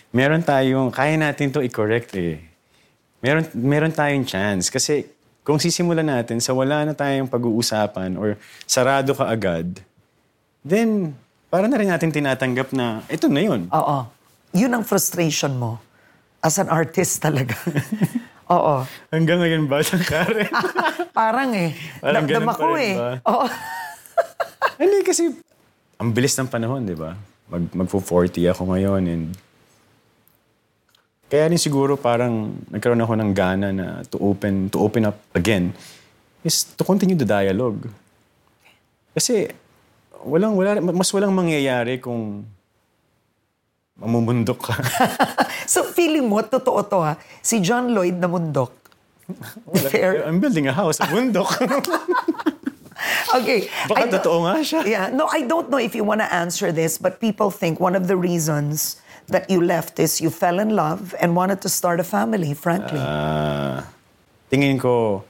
meron 0.10 0.42
tayong, 0.42 0.90
kaya 0.90 1.14
natin 1.18 1.54
to 1.54 1.62
i-correct 1.62 2.18
eh. 2.18 2.42
Meron, 3.22 3.46
meron 3.54 3.94
tayong 3.94 4.26
chance. 4.26 4.70
Kasi, 4.70 5.17
kung 5.48 5.64
sisimulan 5.64 6.04
natin 6.04 6.44
sa 6.44 6.52
wala 6.52 6.84
na 6.84 6.92
tayong 6.92 7.32
pag-uusapan 7.32 8.20
or 8.20 8.36
sarado 8.68 9.16
ka 9.16 9.32
agad, 9.32 9.80
then, 10.60 11.16
para 11.48 11.72
na 11.72 11.80
rin 11.80 11.88
natin 11.88 12.12
tinatanggap 12.12 12.76
na, 12.76 13.00
ito 13.08 13.32
na 13.32 13.40
yun. 13.40 13.72
Oo. 13.72 14.04
Yun 14.52 14.76
ang 14.76 14.84
frustration 14.84 15.56
mo. 15.56 15.80
As 16.44 16.60
an 16.60 16.68
artist 16.68 17.24
talaga. 17.24 17.56
Oo. 18.52 18.84
Hanggang 19.08 19.40
ngayon 19.40 19.72
ba, 19.72 19.80
Karen? 19.88 20.52
Parang 21.16 21.56
eh. 21.56 21.72
Parang 22.04 22.28
Damdam 22.28 22.44
ganun 22.44 22.48
pa 22.52 22.56
ako 22.60 22.68
rin 22.76 22.84
eh. 22.84 22.96
ba? 23.00 23.12
Oo. 23.32 23.46
Hindi 24.84 25.00
kasi, 25.08 25.32
ang 25.96 26.12
bilis 26.12 26.36
ng 26.36 26.52
panahon, 26.52 26.84
di 26.84 26.96
ba? 27.00 27.16
Mag, 27.48 27.72
magpo-40 27.72 28.52
ako 28.52 28.76
ngayon 28.76 29.04
and 29.08 29.26
kaya 31.28 31.52
rin 31.52 31.60
siguro 31.60 32.00
parang 32.00 32.56
nagkaroon 32.72 33.04
ako 33.04 33.14
ng 33.20 33.32
gana 33.36 33.68
na 33.76 33.88
to 34.08 34.16
open 34.24 34.72
to 34.72 34.80
open 34.80 35.12
up 35.12 35.20
again 35.36 35.76
is 36.48 36.64
to 36.64 36.88
continue 36.88 37.20
the 37.20 37.28
dialogue. 37.28 37.92
Kasi 39.12 39.52
walang 40.24 40.56
wala 40.56 40.80
mas 40.80 41.12
walang 41.12 41.36
mangyayari 41.36 42.00
kung 42.00 42.48
mamumundok 44.00 44.72
ka. 44.72 44.76
So 45.68 45.84
feeling 45.84 46.32
mo, 46.32 46.40
totoo 46.40 46.80
to 46.88 46.98
ha, 47.04 47.14
si 47.44 47.60
John 47.60 47.92
Lloyd 47.92 48.24
na 48.24 48.32
mundok. 48.32 48.72
Fair. 49.92 50.24
I'm 50.24 50.40
building 50.40 50.72
a 50.72 50.74
house, 50.74 51.04
bundok. 51.04 51.52
Okay. 53.28 53.70
Baka 53.86 54.10
totoo 54.20 54.48
nga 54.48 54.64
siya. 54.64 54.82
Yeah, 54.88 55.06
no, 55.14 55.30
I 55.30 55.46
don't 55.46 55.70
know 55.70 55.78
if 55.78 55.94
you 55.94 56.02
want 56.02 56.24
to 56.24 56.30
answer 56.32 56.72
this, 56.74 56.98
but 56.98 57.20
people 57.20 57.52
think 57.52 57.78
one 57.78 57.94
of 57.94 58.08
the 58.08 58.18
reasons 58.18 58.98
that 59.28 59.50
you 59.50 59.62
left 59.62 60.00
is 60.00 60.22
you 60.22 60.30
fell 60.30 60.60
in 60.60 60.76
love 60.76 61.14
and 61.20 61.36
wanted 61.36 61.62
to 61.62 61.70
start 61.70 62.00
a 62.00 62.04
family, 62.04 62.54
frankly. 62.54 63.00
Ah, 63.00 63.84
tingin 64.52 64.80
ko, 64.80 65.24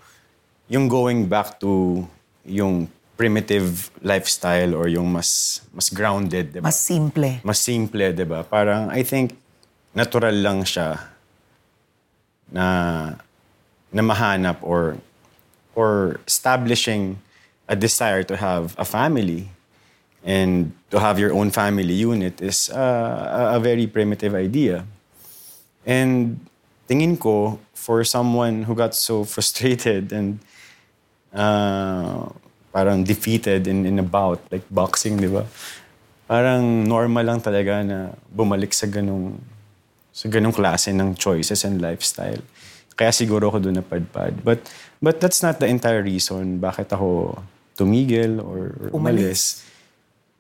yung 0.70 0.88
going 0.88 1.25
back 1.25 1.60
to 1.60 2.06
yung 2.46 2.89
primitive 3.18 3.89
lifestyle 4.06 4.77
or 4.77 4.88
yung 4.88 5.10
mas 5.10 5.62
mas 5.74 5.89
grounded, 5.89 6.54
di 6.54 6.60
ba? 6.62 6.70
Mas 6.70 6.77
simple. 6.77 7.42
Mas 7.42 7.60
simple, 7.60 8.13
di 8.13 8.24
ba? 8.24 8.46
Parang, 8.46 8.94
I 8.94 9.01
think, 9.01 9.34
natural 9.98 10.38
lang 10.38 10.62
siya 10.62 11.01
na 12.54 12.68
na 13.89 14.01
mahanap 14.06 14.62
or 14.62 15.01
or 15.74 16.22
establishing 16.30 17.18
a 17.68 17.75
desire 17.75 18.22
to 18.24 18.38
have 18.38 18.77
a 18.77 18.86
family 18.86 19.50
and 20.28 20.76
to 20.92 21.00
have 21.00 21.16
your 21.16 21.32
own 21.32 21.50
family 21.56 21.96
unit 21.96 22.44
is 22.44 22.70
uh, 22.70 23.56
a, 23.56 23.60
very 23.64 23.88
primitive 23.88 24.36
idea. 24.36 24.84
And 25.88 26.44
tingin 26.92 27.16
ko, 27.16 27.64
for 27.72 28.04
someone 28.04 28.68
who 28.68 28.76
got 28.76 28.94
so 28.94 29.24
frustrated 29.34 30.12
and 30.12 30.44
uh, 31.32 32.28
parang 32.76 33.08
defeated 33.08 33.72
in, 33.72 33.88
in 33.88 34.00
a 34.00 34.04
bout, 34.04 34.44
like 34.52 34.68
boxing, 34.70 35.16
di 35.16 35.32
ba? 35.32 35.48
Parang 36.28 36.84
normal 36.84 37.24
lang 37.24 37.40
talaga 37.40 37.80
na 37.88 38.12
bumalik 38.28 38.76
sa 38.76 38.84
ganong, 38.84 39.40
sa 40.12 40.28
ganong 40.28 40.52
klase 40.52 40.92
ng 40.92 41.16
choices 41.16 41.64
and 41.64 41.80
lifestyle. 41.80 42.44
Kaya 43.00 43.16
siguro 43.16 43.48
ako 43.48 43.64
doon 43.64 43.80
napadpad. 43.80 44.44
But, 44.44 44.60
but 45.00 45.24
that's 45.24 45.40
not 45.40 45.64
the 45.64 45.72
entire 45.72 46.04
reason 46.04 46.60
bakit 46.60 46.92
ako 46.92 47.40
tumigil 47.80 48.44
or, 48.44 48.76
or 48.76 48.88
umalis. 48.92 49.64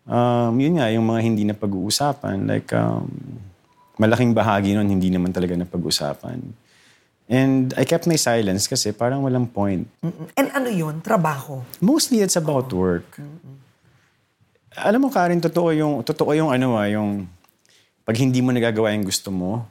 Um, 0.07 0.55
yun 0.55 0.79
nga, 0.79 0.87
yung 0.87 1.03
mga 1.03 1.21
hindi 1.21 1.43
na 1.43 1.53
pag-uusapan. 1.53 2.47
Like, 2.47 2.71
um, 2.71 3.11
malaking 3.99 4.31
bahagi 4.31 4.71
nun 4.77 4.87
hindi 4.87 5.11
naman 5.11 5.35
talaga 5.35 5.53
na 5.57 5.67
pag-usapan. 5.67 6.39
And 7.27 7.75
I 7.75 7.83
kept 7.83 8.07
my 8.07 8.15
silence 8.15 8.71
kasi 8.71 8.95
parang 8.95 9.19
walang 9.27 9.51
point. 9.51 9.83
And 10.39 10.47
ano 10.55 10.71
yun? 10.71 11.03
Trabaho. 11.03 11.59
Mostly 11.83 12.23
it's 12.23 12.39
about 12.39 12.71
work. 12.71 13.19
Alam 14.79 15.05
mo, 15.05 15.09
Karen, 15.11 15.43
totoo 15.43 15.75
yung, 15.75 15.93
totoo 16.07 16.31
yung 16.31 16.55
ano 16.55 16.79
ah, 16.79 16.87
yung 16.87 17.27
pag 18.07 18.15
hindi 18.15 18.39
mo 18.39 18.55
nagagawa 18.55 18.95
yung 18.95 19.03
gusto 19.03 19.27
mo, 19.27 19.67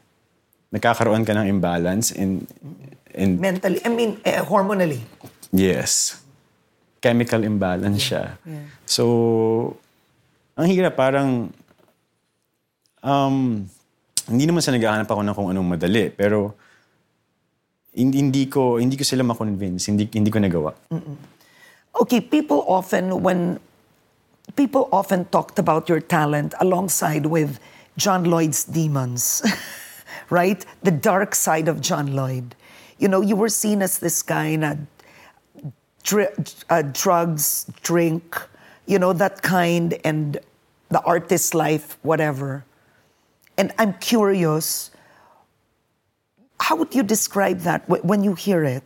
nagkakaroon 0.68 1.24
ka 1.24 1.32
ng 1.32 1.48
imbalance 1.48 2.12
and, 2.12 2.44
and 3.16 3.40
Mentally, 3.40 3.80
I 3.80 3.88
mean, 3.88 4.20
eh, 4.20 4.44
hormonally. 4.44 5.00
Yes. 5.48 6.20
Chemical 7.00 7.40
imbalance 7.48 8.12
siya. 8.12 8.36
So, 8.84 9.80
ang 10.56 10.66
hirap 10.72 10.96
parang 10.96 11.52
um, 13.04 13.68
hindi 14.26 14.44
naman 14.48 14.64
sa 14.64 14.72
naghahanap 14.72 15.06
ako 15.06 15.20
ng 15.22 15.34
kung 15.36 15.48
anong 15.52 15.68
madali, 15.76 16.08
pero 16.08 16.56
hindi, 17.96 18.48
ko 18.48 18.80
hindi 18.80 18.96
ko 18.96 19.04
sila 19.04 19.22
ma-convince, 19.22 19.88
hindi 19.92 20.08
hindi 20.12 20.32
ko 20.32 20.40
nagawa. 20.40 20.72
Okay, 21.96 22.20
people 22.20 22.64
often 22.68 23.22
when 23.22 23.60
people 24.56 24.88
often 24.92 25.24
talked 25.28 25.60
about 25.60 25.88
your 25.88 26.00
talent 26.00 26.52
alongside 26.60 27.26
with 27.26 27.60
John 27.96 28.24
Lloyd's 28.24 28.64
demons, 28.64 29.44
right? 30.30 30.64
The 30.82 30.92
dark 30.92 31.34
side 31.34 31.68
of 31.68 31.80
John 31.80 32.16
Lloyd. 32.16 32.56
You 32.98 33.08
know, 33.08 33.20
you 33.20 33.36
were 33.36 33.48
seen 33.52 33.80
as 33.80 33.98
this 33.98 34.22
guy 34.22 34.56
na 34.56 34.76
dr- 36.04 36.32
uh, 36.68 36.82
drugs, 36.92 37.68
drink, 37.82 38.36
you 38.86 38.98
know, 38.98 39.12
that 39.12 39.42
kind, 39.42 39.98
and 40.04 40.38
the 40.88 41.02
artist 41.02 41.54
life, 41.54 41.98
whatever. 42.02 42.64
And 43.58 43.72
I'm 43.78 43.94
curious, 44.00 44.90
how 46.60 46.76
would 46.76 46.94
you 46.94 47.02
describe 47.02 47.60
that 47.60 47.82
wh- 47.88 48.04
when 48.04 48.22
you 48.22 48.34
hear 48.34 48.64
it? 48.64 48.84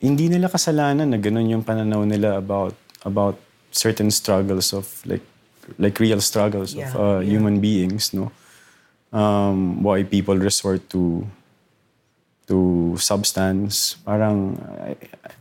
Hindi 0.00 0.28
nila 0.28 0.48
kasalanan 0.52 1.08
na 1.08 1.16
ganun 1.16 1.48
yung 1.48 1.64
pananaw 1.64 2.04
nila 2.04 2.36
about 2.36 2.74
about 3.08 3.40
certain 3.72 4.10
struggles 4.10 4.72
of 4.76 4.84
like 5.08 5.24
like 5.80 5.96
real 5.96 6.20
struggles 6.20 6.74
Yeah, 6.76 6.92
of 6.92 6.96
uh, 6.96 7.18
yeah. 7.24 7.30
human 7.38 7.60
beings, 7.60 8.12
no? 8.12 8.28
Um, 9.14 9.80
why 9.82 10.02
people 10.02 10.36
resort 10.36 10.84
to 10.92 11.24
to 12.50 12.92
substance, 13.00 13.96
parang 14.04 14.60
I- 14.84 14.98
I- 15.24 15.38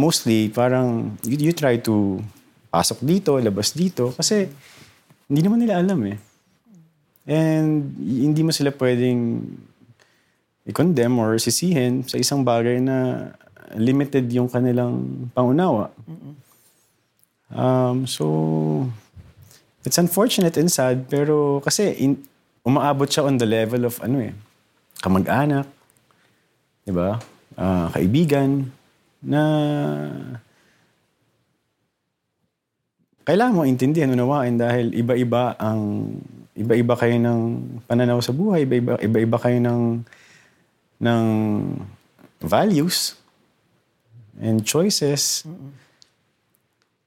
mostly 0.00 0.48
parang 0.48 1.20
you, 1.28 1.36
you 1.36 1.52
try 1.52 1.76
to 1.76 2.24
pasok 2.72 3.04
dito, 3.04 3.36
labas 3.36 3.76
dito 3.76 4.16
kasi 4.16 4.48
hindi 5.28 5.40
naman 5.44 5.60
nila 5.60 5.84
alam 5.84 6.00
eh. 6.08 6.18
And 7.28 7.92
hindi 8.00 8.40
mo 8.40 8.50
sila 8.50 8.72
pwedeng 8.72 9.44
i-condemn 10.64 11.20
or 11.20 11.36
sisihin 11.36 12.08
sa 12.08 12.16
isang 12.16 12.40
bagay 12.40 12.80
na 12.80 13.28
limited 13.76 14.26
yung 14.32 14.48
kanilang 14.48 15.28
pangunawa. 15.36 15.92
Um, 17.50 18.06
so, 18.06 18.86
it's 19.82 19.98
unfortunate 19.98 20.54
and 20.58 20.70
sad, 20.70 21.10
pero 21.10 21.58
kasi 21.62 21.94
in, 21.98 22.22
umaabot 22.62 23.10
siya 23.10 23.26
on 23.26 23.38
the 23.38 23.46
level 23.46 23.86
of 23.86 23.98
ano 24.02 24.22
eh, 24.22 24.34
kamag-anak, 25.02 25.66
di 26.86 26.92
ba? 26.94 27.18
Ah, 27.58 27.90
kaibigan, 27.90 28.70
na 29.20 29.42
kailangan 33.24 33.54
mo 33.54 33.62
intindihan, 33.68 34.10
unawain 34.10 34.56
dahil 34.56 34.90
iba-iba 34.96 35.54
ang 35.60 36.12
iba-iba 36.56 36.94
kayo 36.98 37.16
ng 37.16 37.40
pananaw 37.86 38.18
sa 38.18 38.34
buhay, 38.34 38.66
iba-iba 38.66 38.98
iba-iba 39.00 39.38
kayo 39.38 39.58
ng 39.62 39.80
ng 41.00 41.24
values 42.42 43.16
and 44.40 44.64
choices. 44.64 45.44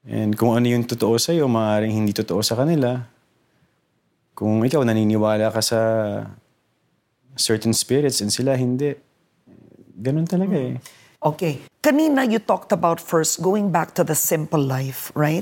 And 0.04 0.36
kung 0.36 0.54
ano 0.54 0.66
yung 0.68 0.84
totoo 0.86 1.16
sa 1.16 1.32
iyo, 1.32 1.48
maaaring 1.50 1.92
hindi 1.92 2.12
totoo 2.12 2.40
sa 2.44 2.58
kanila. 2.58 3.04
Kung 4.34 4.66
ikaw 4.66 4.82
naniniwala 4.82 5.48
ka 5.54 5.62
sa 5.62 5.80
certain 7.34 7.74
spirits 7.74 8.22
and 8.22 8.30
sila 8.30 8.54
hindi. 8.54 8.94
Ganun 9.94 10.26
talaga 10.26 10.58
eh. 10.58 10.78
Okay. 11.24 11.64
Kanina 11.80 12.28
you 12.28 12.36
talked 12.36 12.68
about 12.68 13.00
first 13.00 13.40
going 13.40 13.72
back 13.72 13.96
to 13.96 14.04
the 14.04 14.12
simple 14.12 14.60
life, 14.60 15.08
right? 15.16 15.40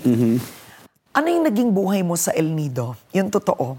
Ano 1.11 1.27
yung 1.27 1.43
naging 1.43 1.75
buhay 1.75 2.07
mo 2.07 2.15
sa 2.15 2.31
El 2.39 2.55
Nido? 2.55 2.95
Yung 3.11 3.35
totoo. 3.35 3.75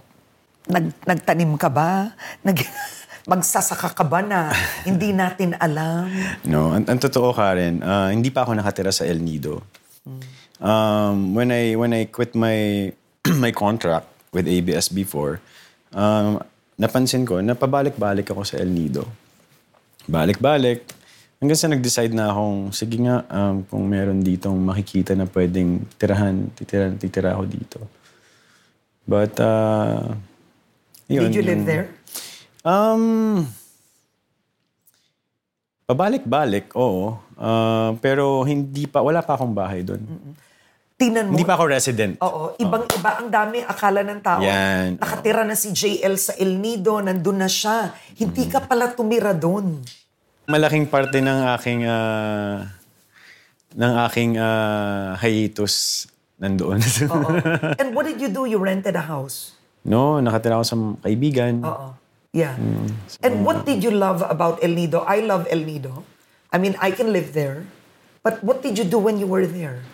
Nag, 0.68 0.92
nagtanim 1.08 1.56
ka 1.56 1.72
ba? 1.72 2.12
Nag, 2.44 2.60
magsasaka 3.32 3.96
ka 3.96 4.04
ba 4.04 4.20
na 4.20 4.52
hindi 4.84 5.16
natin 5.16 5.56
alam? 5.56 6.12
No, 6.44 6.76
ang, 6.76 6.84
ang 6.92 7.00
totoo 7.00 7.32
Karen, 7.32 7.80
ah, 7.80 8.12
hindi 8.12 8.28
pa 8.28 8.44
ako 8.44 8.60
nakatira 8.60 8.92
sa 8.92 9.08
El 9.08 9.24
Nido. 9.24 9.64
Um, 10.60 11.32
when 11.36 11.52
I 11.52 11.76
when 11.80 11.96
I 11.96 12.08
quit 12.12 12.36
my 12.36 12.92
my 13.44 13.52
contract 13.56 14.08
with 14.36 14.48
ABS 14.48 14.92
before, 14.92 15.40
um, 15.96 16.44
napansin 16.76 17.24
ko 17.24 17.40
na 17.40 17.56
pabalik-balik 17.56 18.28
ako 18.28 18.44
sa 18.44 18.60
El 18.60 18.76
Nido. 18.76 19.08
Balik-balik. 20.04 21.03
Hanggang 21.44 21.60
sa 21.60 21.68
nag-decide 21.68 22.16
na 22.16 22.32
akong, 22.32 22.72
sige 22.72 23.04
nga, 23.04 23.28
um, 23.28 23.68
kung 23.68 23.84
meron 23.84 24.24
ditong 24.24 24.56
makikita 24.64 25.12
na 25.12 25.28
pwedeng 25.28 25.84
tirahan, 26.00 26.48
titira, 26.56 26.88
titira 26.96 27.36
ako 27.36 27.44
dito. 27.44 27.80
But, 29.04 29.36
uh, 29.44 30.16
yun, 31.12 31.28
Did 31.28 31.36
you 31.36 31.44
live 31.44 31.60
yung- 31.60 31.68
there? 31.68 31.86
Um, 32.64 33.44
pabalik-balik, 35.84 36.72
oo. 36.80 37.20
Ah, 37.36 37.92
pero 38.00 38.48
hindi 38.48 38.88
pa, 38.88 39.04
wala 39.04 39.20
pa 39.20 39.36
akong 39.36 39.52
bahay 39.52 39.84
doon. 39.84 40.00
Tinan 40.96 41.28
mo. 41.28 41.36
Hindi 41.36 41.44
pa 41.44 41.60
ako 41.60 41.64
resident. 41.68 42.14
Oo, 42.24 42.56
ibang-iba 42.56 43.20
ang 43.20 43.28
dami 43.28 43.60
akala 43.60 44.00
ng 44.00 44.20
tao. 44.24 44.40
Yan. 44.40 44.96
Nakatira 44.96 45.44
na 45.44 45.60
si 45.60 45.76
JL 45.76 46.16
sa 46.16 46.40
El 46.40 46.56
Nido, 46.56 47.04
nandun 47.04 47.44
na 47.44 47.52
siya. 47.52 47.92
Hindi 48.16 48.48
ka 48.48 48.64
pala 48.64 48.96
tumira 48.96 49.36
doon. 49.36 49.84
Malaking 50.48 50.92
parte 50.92 51.24
ng 51.24 51.40
aking 51.56 51.88
ah, 51.88 52.68
ng 53.74 53.94
aking 54.10 54.32
ah, 54.38 55.16
hiatus 55.18 56.08
nandoon. 56.40 56.84
Oo. 57.08 57.30
And 57.82 57.96
what 57.96 58.04
did 58.06 58.20
you 58.20 58.28
do? 58.28 58.44
You 58.44 58.60
rented 58.60 58.96
a 59.00 59.06
house? 59.08 59.56
no, 59.84 60.20
nakatira 60.24 60.56
ako 60.60 60.66
sa 60.66 60.76
kaibigan. 61.04 61.60
Oo. 61.64 61.88
Yeah. 62.34 62.58
Mm. 62.58 62.90
And 63.22 63.46
what 63.46 63.62
did 63.68 63.84
you 63.86 63.94
love 63.94 64.26
about 64.26 64.58
El 64.64 64.74
Nido? 64.74 65.06
I 65.06 65.22
love 65.22 65.46
El 65.54 65.62
Nido. 65.70 66.02
I 66.50 66.58
mean, 66.58 66.74
I 66.82 66.90
can 66.90 67.14
live 67.14 67.38
there. 67.38 67.68
But 68.24 68.42
what 68.42 68.64
did 68.64 68.80
you 68.80 68.88
do 68.88 68.98
when 68.98 69.20
you 69.20 69.28
were 69.28 69.46
there? 69.46 69.86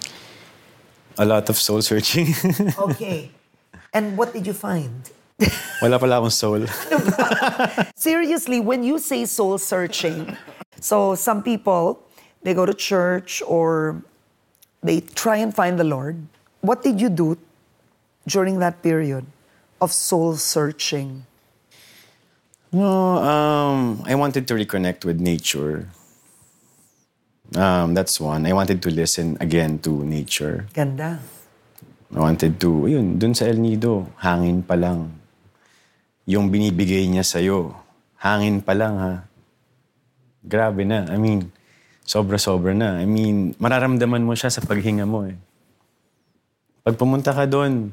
A 1.19 1.25
lot 1.25 1.49
of 1.49 1.59
soul 1.59 1.81
searching. 1.81 2.31
Okay. 2.89 3.35
and 3.91 4.15
what 4.15 4.31
did 4.31 4.47
you 4.47 4.53
find? 4.53 5.09
Wala 5.81 5.99
pala 5.99 6.19
akong 6.19 6.33
soul. 6.33 6.61
Seriously, 7.95 8.59
when 8.59 8.83
you 8.83 8.99
say 8.99 9.25
soul 9.25 9.57
searching, 9.57 10.35
so 10.79 11.15
some 11.15 11.43
people, 11.43 11.99
they 12.43 12.53
go 12.53 12.65
to 12.65 12.73
church 12.73 13.41
or 13.47 14.03
they 14.83 15.01
try 15.01 15.37
and 15.37 15.55
find 15.55 15.79
the 15.79 15.83
Lord. 15.83 16.19
What 16.61 16.83
did 16.83 16.99
you 16.99 17.09
do 17.09 17.37
during 18.27 18.59
that 18.59 18.83
period 18.83 19.25
of 19.81 19.91
soul 19.91 20.35
searching? 20.35 21.25
No, 22.71 23.17
um, 23.17 24.03
I 24.05 24.13
wanted 24.15 24.47
to 24.47 24.53
reconnect 24.53 25.03
with 25.03 25.19
nature. 25.19 25.89
Um, 27.55 27.95
that's 27.95 28.19
one. 28.21 28.45
I 28.45 28.53
wanted 28.53 28.81
to 28.83 28.91
listen 28.91 29.37
again 29.39 29.79
to 29.79 30.05
nature. 30.05 30.67
Ganda. 30.73 31.19
I 32.13 32.19
wanted 32.19 32.59
to, 32.61 32.85
yun, 32.87 33.17
dun 33.17 33.33
sa 33.33 33.45
El 33.45 33.57
Nido, 33.57 34.05
hangin 34.21 34.61
pa 34.61 34.73
lang. 34.75 35.18
Yung 36.29 36.53
binibigay 36.53 37.09
niya 37.09 37.25
sa'yo, 37.25 37.73
hangin 38.21 38.61
pa 38.61 38.77
lang 38.77 39.01
ha. 39.01 39.13
Grabe 40.45 40.85
na. 40.85 41.09
I 41.09 41.17
mean, 41.17 41.49
sobra-sobra 42.05 42.77
na. 42.77 43.01
I 43.01 43.09
mean, 43.09 43.57
mararamdaman 43.57 44.21
mo 44.21 44.37
siya 44.37 44.53
sa 44.53 44.61
paghinga 44.61 45.09
mo 45.09 45.25
eh. 45.25 45.33
Pag 46.85 47.01
pumunta 47.01 47.33
ka 47.33 47.49
doon, 47.49 47.89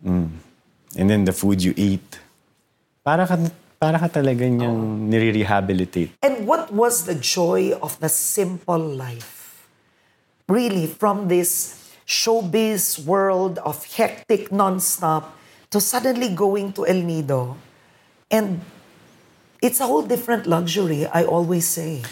mm, 0.00 0.28
and 0.96 1.06
then 1.06 1.28
the 1.28 1.36
food 1.36 1.60
you 1.60 1.76
eat, 1.76 2.04
para 3.04 3.28
ka, 3.28 3.36
para 3.76 4.00
ka 4.00 4.08
talaga 4.08 4.48
niyang 4.48 5.04
nire-rehabilitate. 5.12 6.16
And 6.24 6.48
what 6.48 6.72
was 6.72 7.04
the 7.04 7.20
joy 7.20 7.76
of 7.84 8.00
the 8.00 8.08
simple 8.08 8.80
life? 8.80 9.68
Really, 10.48 10.88
from 10.88 11.28
this 11.28 11.84
showbiz 12.08 13.04
world 13.04 13.60
of 13.60 13.84
hectic 13.96 14.48
nonstop 14.48 15.36
to 15.74 15.82
suddenly 15.82 16.30
going 16.30 16.70
to 16.70 16.86
El 16.86 17.02
Nido. 17.02 17.58
And 18.30 18.62
it's 19.58 19.82
a 19.82 19.86
whole 19.90 20.06
different 20.06 20.46
luxury, 20.46 21.02
I 21.10 21.26
always 21.26 21.66
say. 21.66 22.06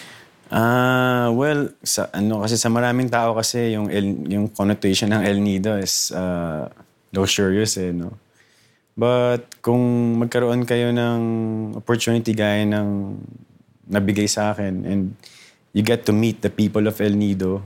Ah, 0.51 1.31
well, 1.33 1.71
sa 1.81 2.11
ano 2.13 2.43
kasi 2.45 2.59
sa 2.59 2.69
maraming 2.69 3.09
tao 3.09 3.39
kasi 3.39 3.73
yung 3.73 3.89
El, 3.89 4.29
yung 4.29 4.51
connotation 4.53 5.15
ng 5.15 5.23
El 5.23 5.39
Nido 5.41 5.79
is 5.79 6.11
uh, 6.13 6.67
luxurious 7.15 7.79
eh, 7.79 7.95
no. 7.95 8.19
But 8.93 9.63
kung 9.65 9.81
magkaroon 10.21 10.69
kayo 10.69 10.93
ng 10.93 11.21
opportunity 11.79 12.37
gaya 12.37 12.69
ng 12.69 13.17
nabigay 13.89 14.29
sa 14.29 14.53
akin 14.53 14.85
and 14.85 15.17
you 15.73 15.81
get 15.81 16.05
to 16.05 16.13
meet 16.13 16.45
the 16.45 16.53
people 16.53 16.85
of 16.85 17.01
El 17.01 17.17
Nido, 17.17 17.65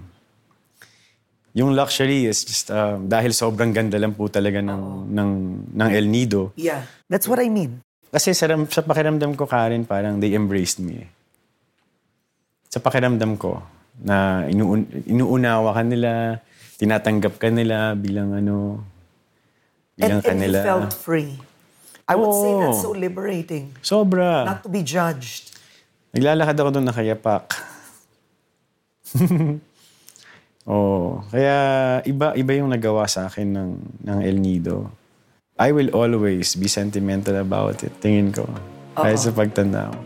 yung 1.57 1.73
luxury 1.73 2.29
is 2.29 2.45
just 2.45 2.69
uh, 2.69 3.01
dahil 3.01 3.33
sobrang 3.33 3.73
ganda 3.73 3.97
lang 3.97 4.13
po 4.13 4.29
talaga 4.29 4.61
ng, 4.61 5.09
ng, 5.09 5.31
ng 5.73 5.89
El 5.89 6.05
Nido. 6.05 6.53
Yeah, 6.53 6.85
that's 7.09 7.25
what 7.25 7.41
I 7.41 7.49
mean. 7.49 7.81
Kasi 8.13 8.37
sa, 8.37 8.45
sa 8.69 8.85
pakiramdam 8.85 9.33
ko, 9.33 9.49
Karen, 9.49 9.89
parang 9.89 10.21
they 10.21 10.37
embraced 10.37 10.85
me. 10.85 11.09
Sa 12.69 12.77
pakiramdam 12.77 13.41
ko, 13.41 13.65
na 14.05 14.45
inuun, 14.45 15.09
inuunawa 15.09 15.73
ka 15.73 15.81
nila, 15.81 16.45
tinatanggap 16.77 17.41
ka 17.41 17.49
nila 17.49 17.97
bilang 17.97 18.37
ano, 18.37 18.85
And, 19.97 20.21
bilang 20.21 20.21
and 20.21 20.25
you 20.29 20.53
kanila. 20.53 20.59
felt 20.61 20.93
free. 20.93 21.41
I 22.05 22.15
would 22.21 22.37
say 22.37 22.53
that's 22.61 22.85
so 22.85 22.93
Oo. 22.93 23.01
liberating. 23.01 23.73
Sobra. 23.81 24.45
Not 24.45 24.61
to 24.61 24.69
be 24.69 24.85
judged. 24.85 25.57
Naglalakad 26.13 26.53
ako 26.61 26.69
doon 26.77 26.87
nakayapak. 26.93 27.49
oh, 30.67 31.23
kaya 31.31 31.57
iba 32.03 32.35
iba 32.35 32.53
yung 32.59 32.69
nagawa 32.69 33.07
sa 33.07 33.31
akin 33.31 33.49
ng 33.55 33.71
ng 34.03 34.19
El 34.21 34.37
Nido. 34.43 34.91
I 35.57 35.73
will 35.73 35.89
always 35.97 36.53
be 36.53 36.69
sentimental 36.69 37.41
about 37.41 37.81
it, 37.81 37.95
tingin 38.05 38.29
ko. 38.29 38.45
Kahit 38.93 39.25
sa 39.25 39.33
pagtanda 39.33 39.89
ko. 39.89 39.99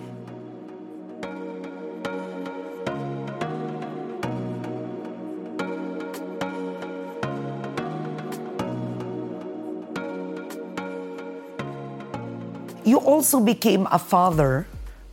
You 12.87 12.99
also 12.99 13.38
became 13.38 13.87
a 13.90 13.99
father 13.99 14.66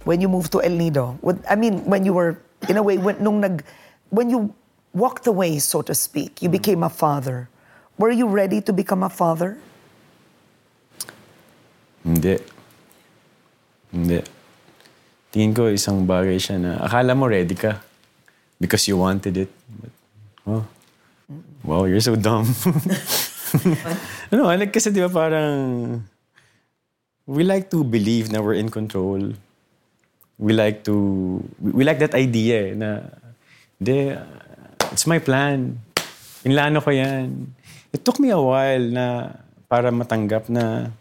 when 0.05 0.21
you 0.21 0.29
moved 0.29 0.49
to 0.53 0.61
El 0.65 0.77
Nido. 0.77 1.17
I 1.45 1.53
mean, 1.53 1.85
when 1.85 2.05
you 2.05 2.13
were, 2.13 2.41
in 2.65 2.77
a 2.77 2.81
way, 2.81 2.97
when, 2.97 3.21
nung 3.21 3.41
nag, 3.41 3.61
when 4.09 4.33
you 4.33 4.53
walked 4.97 5.27
away, 5.27 5.59
so 5.59 5.81
to 5.85 5.93
speak, 5.93 6.41
you 6.41 6.49
became 6.49 6.81
a 6.81 6.89
father. 6.89 7.49
Were 7.97 8.11
you 8.11 8.27
ready 8.27 8.61
to 8.61 8.73
become 8.73 9.01
a 9.03 9.09
father? 9.09 9.57
Hindi. 12.05 12.37
Hindi. 13.93 14.21
Tingin 15.33 15.51
ko 15.53 15.69
isang 15.69 16.07
bagay 16.07 16.39
siya 16.41 16.57
na 16.57 16.71
akala 16.81 17.13
mo 17.13 17.29
ready 17.29 17.53
ka 17.53 17.81
because 18.61 18.87
you 18.87 18.97
wanted 18.97 19.37
it. 19.37 19.51
But, 19.67 19.93
oh, 20.47 20.63
wow, 21.63 21.85
you're 21.85 22.01
so 22.01 22.15
dumb. 22.15 22.47
ano, 24.31 24.49
like, 24.49 24.73
kasi 24.73 24.89
di 24.91 25.03
ba 25.03 25.11
parang 25.11 26.01
we 27.27 27.43
like 27.43 27.69
to 27.69 27.83
believe 27.83 28.31
na 28.31 28.39
we're 28.39 28.57
in 28.57 28.71
control. 28.71 29.35
We 30.37 30.53
like 30.53 30.85
to, 30.85 30.95
we 31.59 31.83
like 31.83 31.99
that 31.99 32.13
idea 32.15 32.71
eh, 32.71 32.73
na, 32.77 33.09
hindi, 33.81 34.15
it's 34.91 35.07
my 35.07 35.19
plan. 35.19 35.79
Inlano 36.43 36.83
ko 36.83 36.91
yan. 36.91 37.53
It 37.91 38.03
took 38.03 38.19
me 38.19 38.31
a 38.31 38.39
while 38.39 38.85
na 38.87 39.35
para 39.67 39.91
matanggap 39.91 40.47
na 40.47 40.91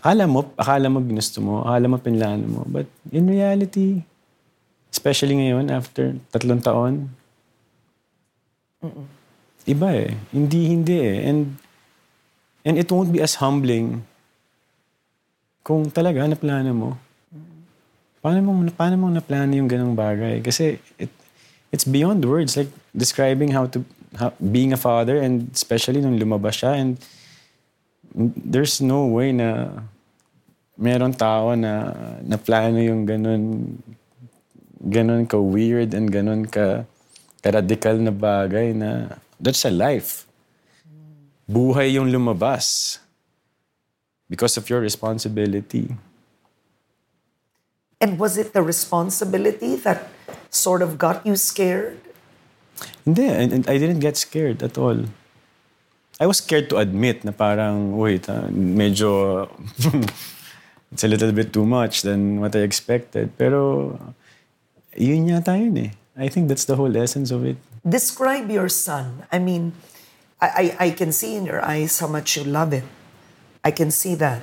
akala 0.00 0.24
mo, 0.28 0.52
akala 0.56 0.88
mo 0.88 1.00
ginusto 1.04 1.40
mo, 1.40 1.64
akala 1.64 1.86
mo 1.88 1.96
pinlano 2.00 2.44
mo. 2.48 2.62
But 2.68 2.88
in 3.12 3.28
reality, 3.28 4.04
especially 4.92 5.36
ngayon 5.36 5.68
after 5.72 6.16
tatlong 6.32 6.64
taon, 6.64 7.12
iba 9.68 9.88
eh. 9.92 10.16
Hindi, 10.32 10.60
hindi 10.72 10.96
eh. 10.96 11.18
And, 11.28 11.60
and 12.64 12.74
it 12.80 12.88
won't 12.88 13.12
be 13.12 13.20
as 13.20 13.36
humbling 13.38 14.04
kung 15.60 15.92
talaga 15.92 16.24
naplano 16.24 16.72
mo. 16.72 16.90
Paano 18.20 18.38
mo, 18.44 18.52
paano 18.72 18.94
mo 19.00 19.06
naplano 19.08 19.52
yung 19.56 19.68
ganong 19.68 19.96
bagay? 19.96 20.44
Kasi 20.44 20.76
it, 21.00 21.12
it's 21.72 21.84
beyond 21.84 22.24
words. 22.24 22.56
Like 22.56 22.70
describing 22.96 23.50
how 23.50 23.66
to, 23.66 23.84
how, 24.18 24.32
being 24.38 24.72
a 24.72 24.76
father 24.76 25.18
and 25.18 25.50
especially 25.54 26.00
nung 26.00 26.18
lumabas 26.18 26.62
siya 26.62 26.78
and 26.78 26.98
there's 28.14 28.80
no 28.80 29.06
way 29.06 29.30
na 29.30 29.70
meron 30.74 31.14
tao 31.14 31.54
na 31.54 31.94
na 32.24 32.36
plano 32.40 32.80
yung 32.82 33.06
ganun 33.06 33.76
ganun 34.82 35.28
ka 35.28 35.38
weird 35.38 35.94
and 35.94 36.10
ganun 36.10 36.48
ka 36.48 36.82
ka-radical 37.44 37.96
na 38.00 38.12
bagay 38.12 38.72
na 38.76 39.16
that's 39.40 39.64
a 39.64 39.72
life. 39.72 40.28
Buhay 41.48 41.96
yung 41.98 42.12
lumabas 42.12 42.98
because 44.28 44.56
of 44.56 44.68
your 44.70 44.80
responsibility. 44.80 45.90
And 48.00 48.16
was 48.16 48.38
it 48.38 48.52
the 48.52 48.62
responsibility 48.62 49.76
that 49.84 50.08
sort 50.50 50.82
of 50.82 50.98
got 50.98 51.24
you 51.26 51.36
scared? 51.36 52.00
Hindi, 53.04 53.26
and, 53.26 53.52
and 53.52 53.70
I 53.70 53.78
didn't 53.78 54.00
get 54.00 54.16
scared 54.16 54.62
at 54.62 54.76
all. 54.76 55.06
I 56.20 56.26
was 56.26 56.38
scared 56.38 56.68
to 56.70 56.76
admit 56.76 57.24
na 57.24 57.32
parang, 57.32 57.96
wait, 57.96 58.28
ah, 58.28 58.44
medyo, 58.52 59.48
it's 60.92 61.04
a 61.04 61.08
little 61.08 61.32
bit 61.32 61.52
too 61.52 61.64
much 61.64 62.02
than 62.02 62.40
what 62.40 62.54
I 62.54 62.60
expected. 62.60 63.32
Pero, 63.38 63.96
yun 64.96 65.28
yata 65.28 65.56
yun 65.56 65.76
eh. 65.78 65.90
I 66.16 66.28
think 66.28 66.48
that's 66.48 66.66
the 66.66 66.76
whole 66.76 66.94
essence 66.94 67.30
of 67.30 67.46
it. 67.46 67.56
Describe 67.88 68.50
your 68.50 68.68
son. 68.68 69.24
I 69.32 69.38
mean, 69.38 69.72
I, 70.40 70.76
I, 70.78 70.86
I 70.86 70.90
can 70.90 71.12
see 71.12 71.36
in 71.36 71.46
your 71.46 71.64
eyes 71.64 71.98
how 71.98 72.08
much 72.08 72.36
you 72.36 72.44
love 72.44 72.72
him. 72.72 72.84
I 73.64 73.70
can 73.70 73.90
see 73.90 74.14
that. 74.16 74.42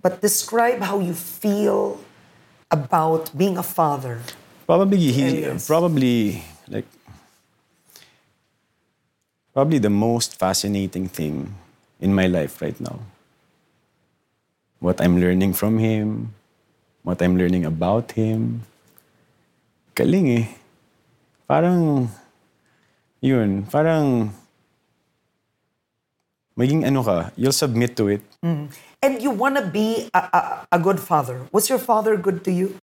But 0.00 0.22
describe 0.22 0.80
how 0.80 1.00
you 1.00 1.12
feel 1.12 2.00
about 2.70 3.36
being 3.36 3.58
a 3.58 3.62
father. 3.62 4.20
Probably, 4.70 5.10
he, 5.10 5.42
Elias. 5.42 5.66
probably, 5.66 6.46
like, 6.70 6.86
probably 9.50 9.82
the 9.82 9.90
most 9.90 10.38
fascinating 10.38 11.10
thing 11.10 11.58
in 11.98 12.14
my 12.14 12.30
life 12.30 12.62
right 12.62 12.78
now. 12.78 13.02
What 14.78 15.02
I'm 15.02 15.18
learning 15.18 15.58
from 15.58 15.82
him, 15.82 16.38
what 17.02 17.18
I'm 17.18 17.34
learning 17.34 17.66
about 17.66 18.14
him. 18.14 18.62
Galing 19.98 20.38
eh. 20.38 20.46
Parang, 21.50 22.06
yun, 23.18 23.66
parang, 23.66 24.30
maging 26.54 26.86
ano 26.86 27.02
ka, 27.02 27.34
you'll 27.34 27.50
submit 27.50 27.98
to 27.98 28.06
it. 28.06 28.22
And 29.02 29.18
you 29.18 29.34
want 29.34 29.58
to 29.58 29.66
be 29.66 30.06
a, 30.14 30.22
a, 30.30 30.40
a 30.70 30.78
good 30.78 31.00
father. 31.02 31.50
Was 31.50 31.66
your 31.66 31.82
father 31.82 32.14
good 32.14 32.46
to 32.46 32.52
you? 32.54 32.78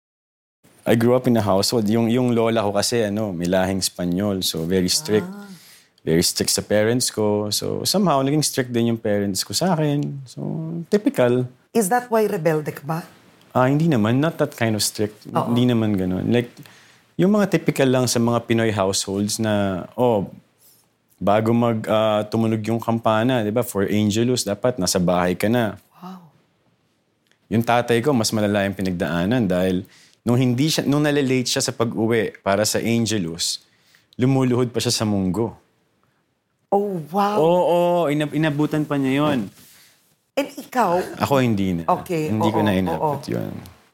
I 0.86 0.94
grew 0.94 1.18
up 1.18 1.26
in 1.26 1.34
a 1.34 1.42
household. 1.42 1.90
Yung, 1.90 2.14
yung 2.14 2.38
lola 2.38 2.62
ko 2.62 2.78
kasi, 2.78 3.10
ano, 3.10 3.34
may 3.34 3.50
lahing 3.50 3.82
Espanyol. 3.82 4.46
So, 4.46 4.70
very 4.70 4.86
strict. 4.86 5.26
Very 6.06 6.22
strict 6.22 6.54
sa 6.54 6.62
parents 6.62 7.10
ko. 7.10 7.50
So, 7.50 7.82
somehow, 7.90 8.22
naging 8.22 8.46
strict 8.46 8.70
din 8.70 8.94
yung 8.94 9.02
parents 9.02 9.42
ko 9.42 9.58
sa 9.58 9.74
akin. 9.74 10.22
So, 10.30 10.46
typical. 10.94 11.50
Is 11.74 11.90
that 11.90 12.14
why 12.14 12.30
rebelde 12.30 12.70
ka 12.70 12.86
ba? 12.86 13.02
Ah, 13.50 13.66
hindi 13.66 13.90
naman. 13.90 14.22
Not 14.22 14.38
that 14.38 14.54
kind 14.54 14.78
of 14.78 14.86
strict. 14.86 15.26
Hindi 15.26 15.66
naman 15.66 15.98
ganun. 15.98 16.30
Like, 16.30 16.54
yung 17.18 17.34
mga 17.34 17.58
typical 17.58 17.90
lang 17.90 18.06
sa 18.06 18.22
mga 18.22 18.46
Pinoy 18.46 18.70
households 18.70 19.42
na, 19.42 19.88
oh, 19.98 20.30
bago 21.18 21.50
mag 21.50 21.82
ah, 21.90 22.22
tumunog 22.30 22.62
yung 22.62 22.78
kampana, 22.78 23.42
di 23.42 23.50
ba, 23.50 23.66
for 23.66 23.90
Angelus, 23.90 24.46
dapat 24.46 24.78
nasa 24.78 25.02
bahay 25.02 25.34
ka 25.34 25.50
na. 25.50 25.82
Wow. 25.98 26.30
Yung 27.50 27.66
tatay 27.66 28.06
ko, 28.06 28.14
mas 28.14 28.30
malala 28.30 28.70
yung 28.70 28.78
pinagdaanan 28.78 29.50
dahil 29.50 29.82
nung 30.26 30.36
hindi 30.36 30.68
siya, 30.68 30.84
nung 30.84 31.06
nalalate 31.06 31.46
siya 31.48 31.62
sa 31.62 31.70
pag-uwi 31.72 32.34
para 32.42 32.66
sa 32.66 32.82
Angelus, 32.82 33.62
lumuluhod 34.18 34.74
pa 34.74 34.82
siya 34.82 34.92
sa 34.92 35.06
munggo. 35.06 35.54
Oh, 36.74 36.98
wow. 37.14 37.38
Oo, 37.38 37.80
inab- 38.10 38.34
inabutan 38.34 38.84
pa 38.84 38.98
niya 38.98 39.22
yon. 39.22 39.48
And 40.36 40.50
ikaw, 40.52 41.00
Ako 41.22 41.40
hindi 41.40 41.78
na. 41.80 41.88
Okay, 42.02 42.28
Hindi 42.28 42.50
ko 42.52 42.60
oo, 42.60 42.66
na 42.66 42.74
oo. 42.74 42.82
inabot 42.82 43.22
yun. 43.30 43.54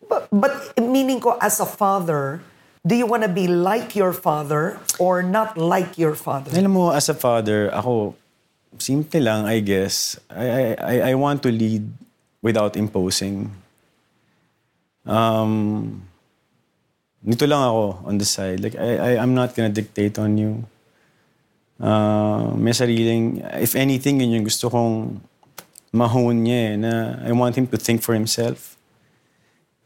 but, 0.09 0.25
but 0.33 0.53
meaning 0.79 1.19
ko 1.19 1.37
as 1.37 1.59
a 1.59 1.67
father, 1.67 2.41
do 2.81 2.95
you 2.95 3.05
want 3.05 3.21
to 3.21 3.29
be 3.29 3.45
like 3.45 3.93
your 3.93 4.09
father 4.09 4.79
or 4.97 5.21
not 5.21 5.53
like 5.59 5.99
your 5.99 6.15
father? 6.17 6.49
Alam 6.57 6.73
mo, 6.73 6.89
as 6.89 7.11
a 7.11 7.13
father, 7.13 7.69
ako, 7.69 8.15
simple 8.79 9.21
lang, 9.21 9.45
I 9.45 9.59
guess. 9.61 10.17
I, 10.31 10.47
I, 10.47 10.63
I, 10.73 10.95
I 11.11 11.13
want 11.13 11.43
to 11.43 11.51
lead 11.53 11.85
without 12.41 12.73
imposing. 12.73 13.51
Um, 15.05 16.01
nito 17.21 17.45
lang 17.45 17.61
ako 17.61 18.05
on 18.05 18.17
the 18.17 18.25
side. 18.25 18.59
Like, 18.59 18.75
I, 18.75 18.97
I, 18.97 19.11
I'm 19.21 19.33
not 19.33 19.53
gonna 19.55 19.73
dictate 19.73 20.17
on 20.17 20.37
you. 20.37 20.65
Uh, 21.81 22.53
may 22.57 22.73
sariling, 22.73 23.41
if 23.57 23.73
anything, 23.73 24.21
yun 24.21 24.41
yung 24.41 24.45
gusto 24.45 24.69
kong 24.69 25.21
mahon 25.91 26.45
niya 26.45 26.59
eh, 26.61 26.73
na 26.77 26.91
I 27.25 27.31
want 27.33 27.57
him 27.57 27.67
to 27.67 27.77
think 27.77 28.01
for 28.01 28.13
himself. 28.13 28.77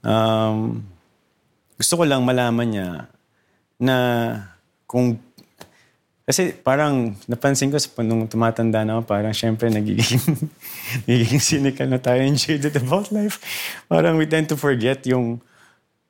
Um, 0.06 0.86
gusto 1.80 1.98
ko 1.98 2.04
lang 2.06 2.22
malaman 2.24 2.68
niya 2.68 2.90
na 3.82 3.98
kung 4.86 5.20
kasi 6.26 6.58
parang 6.58 7.14
napansin 7.30 7.70
ko 7.70 7.78
sa 7.78 7.90
nung 8.02 8.26
tumatanda 8.26 8.82
na 8.82 8.98
ako, 8.98 9.02
parang 9.06 9.30
syempre 9.30 9.70
nagiging, 9.70 10.26
nagiging 11.06 11.42
cynical 11.42 11.86
na 11.86 12.02
tayo 12.02 12.26
and 12.26 12.42
jaded 12.42 12.74
about 12.74 13.14
life. 13.14 13.38
Parang 13.86 14.18
we 14.18 14.26
tend 14.26 14.50
to 14.50 14.58
forget 14.58 15.06
yung, 15.06 15.38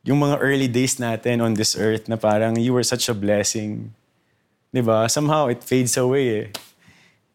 yung 0.05 0.21
mga 0.21 0.37
early 0.39 0.69
days 0.69 1.01
natin 1.01 1.41
on 1.41 1.57
this 1.57 1.73
earth 1.73 2.05
na 2.05 2.15
parang 2.15 2.55
you 2.55 2.71
were 2.71 2.85
such 2.85 3.09
a 3.09 3.15
blessing. 3.17 3.89
Di 4.69 4.85
ba? 4.85 5.09
Somehow 5.09 5.49
it 5.49 5.65
fades 5.65 5.97
away 5.97 6.25
eh. 6.29 6.47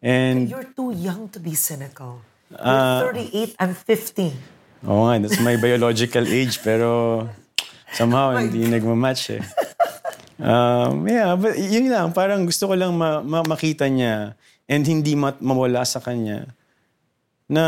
And, 0.01 0.47
You're 0.49 0.71
too 0.71 0.95
young 0.95 1.29
to 1.35 1.39
be 1.43 1.53
cynical. 1.53 2.23
You're 2.49 3.13
38 3.13 3.55
and 3.59 3.73
50. 3.77 4.33
oo 4.81 5.05
nga, 5.05 5.21
that's 5.21 5.37
my 5.39 5.61
biological 5.61 6.25
age 6.25 6.57
pero 6.65 7.29
somehow 7.93 8.33
hindi 8.33 8.65
nagmamatch 8.65 9.37
eh. 9.37 9.43
Um, 10.41 11.05
yeah, 11.05 11.37
but 11.37 11.53
yun 11.53 11.85
lang, 11.85 12.17
parang 12.17 12.49
gusto 12.49 12.65
ko 12.65 12.73
lang 12.73 12.97
ma- 12.97 13.21
ma- 13.21 13.45
makita 13.45 13.85
niya 13.85 14.33
and 14.65 14.81
hindi 14.81 15.13
ma- 15.13 15.37
mawala 15.37 15.85
sa 15.85 16.01
kanya 16.01 16.49
na 17.45 17.63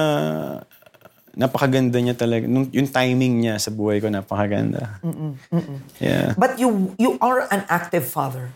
napakaganda 1.33 1.97
niya 1.97 2.13
talaga. 2.13 2.45
Nung, 2.45 2.69
yung 2.69 2.87
timing 2.87 3.41
niya 3.41 3.57
sa 3.57 3.73
buhay 3.73 3.97
ko, 3.97 4.09
napakaganda. 4.09 5.01
Yeah. 5.97 6.37
But 6.37 6.61
you 6.61 6.93
you 7.01 7.17
are 7.21 7.49
an 7.49 7.65
active 7.69 8.05
father. 8.05 8.53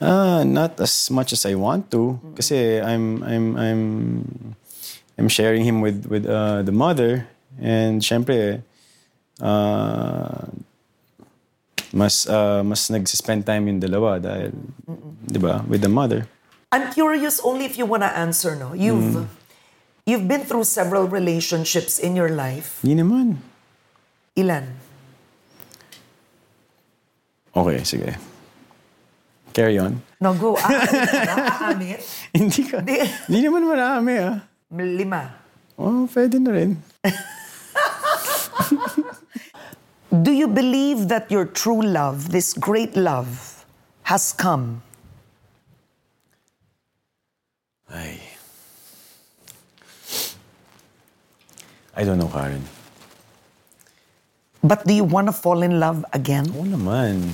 Ah, 0.00 0.46
not 0.48 0.80
as 0.80 1.12
much 1.12 1.36
as 1.36 1.44
I 1.44 1.52
want 1.60 1.92
to 1.92 2.16
kasi 2.32 2.80
I'm 2.80 3.20
I'm 3.20 3.46
I'm 3.60 3.82
I'm 5.20 5.28
sharing 5.28 5.60
him 5.68 5.84
with 5.84 6.08
with 6.08 6.24
uh, 6.24 6.64
the 6.64 6.72
mother 6.72 7.28
and 7.60 8.00
syempre 8.00 8.64
uh, 9.44 10.48
mas 11.92 12.24
uh, 12.24 12.64
mas 12.64 12.88
nag-spend 12.88 13.44
time 13.44 13.68
yung 13.68 13.76
dalawa 13.76 14.16
dahil 14.16 14.56
'di 15.28 15.36
ba 15.36 15.68
with 15.68 15.84
the 15.84 15.92
mother. 15.92 16.24
I'm 16.72 16.88
curious 16.96 17.36
only 17.44 17.68
if 17.68 17.76
you 17.76 17.84
want 17.84 18.00
to 18.00 18.08
answer 18.08 18.56
no. 18.56 18.72
You've 18.72 19.28
you've 20.06 20.26
been 20.28 20.44
through 20.44 20.64
several 20.64 21.06
relationships 21.06 21.98
in 21.98 22.16
your 22.16 22.28
life. 22.30 22.80
Hindi 22.82 23.02
naman. 23.02 23.26
Ilan? 24.36 24.66
Okay, 27.50 27.82
sige. 27.82 28.14
Carry 29.52 29.78
on. 29.78 29.98
No, 30.20 30.34
go. 30.34 30.54
Na? 30.54 31.74
Aamin? 31.74 31.98
Hindi 32.30 32.62
ka. 32.70 32.78
Di- 32.86 33.02
Hindi 33.26 33.40
naman 33.50 33.66
marami 33.66 34.12
ah. 34.22 34.38
Lima. 34.70 35.34
Oh, 35.74 36.06
pwede 36.14 36.38
na 36.38 36.50
rin. 36.54 36.78
Do 40.10 40.30
you 40.30 40.46
believe 40.46 41.08
that 41.08 41.30
your 41.30 41.46
true 41.46 41.82
love, 41.82 42.30
this 42.30 42.52
great 42.54 42.94
love, 42.94 43.64
has 44.06 44.32
come? 44.32 44.82
Ay. 47.90 48.18
I 51.96 52.04
don't 52.06 52.18
know, 52.18 52.30
Karen. 52.30 52.62
But 54.62 54.84
do 54.86 54.92
you 54.92 55.04
want 55.04 55.26
to 55.26 55.34
fall 55.34 55.64
in 55.64 55.80
love 55.80 56.04
again? 56.12 56.52
Oo 56.52 56.68
naman. 56.68 57.32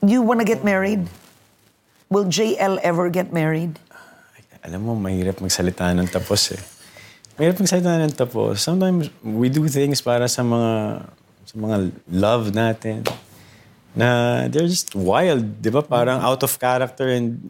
You 0.00 0.22
want 0.22 0.40
to 0.40 0.46
get 0.46 0.62
married? 0.62 1.10
Will 2.08 2.26
JL 2.30 2.78
ever 2.80 3.10
get 3.10 3.34
married? 3.34 3.76
Alam 4.62 4.80
mo, 4.86 4.92
mahirap 4.94 5.42
magsalita 5.42 5.90
ng 5.92 6.08
tapos 6.08 6.54
eh. 6.54 6.62
Mahirap 7.36 7.58
magsalita 7.58 7.96
ng 8.06 8.14
tapos. 8.14 8.62
Sometimes 8.62 9.10
we 9.24 9.50
do 9.50 9.66
things 9.66 9.98
para 10.04 10.28
sa 10.30 10.44
mga 10.44 11.04
sa 11.50 11.54
mga 11.58 11.76
love 12.06 12.54
natin 12.54 13.02
na 13.90 14.44
they're 14.46 14.70
just 14.70 14.94
wild, 14.94 15.42
'di 15.58 15.70
ba? 15.74 15.82
Parang 15.82 16.22
out 16.22 16.46
of 16.46 16.54
character 16.60 17.10
and 17.10 17.42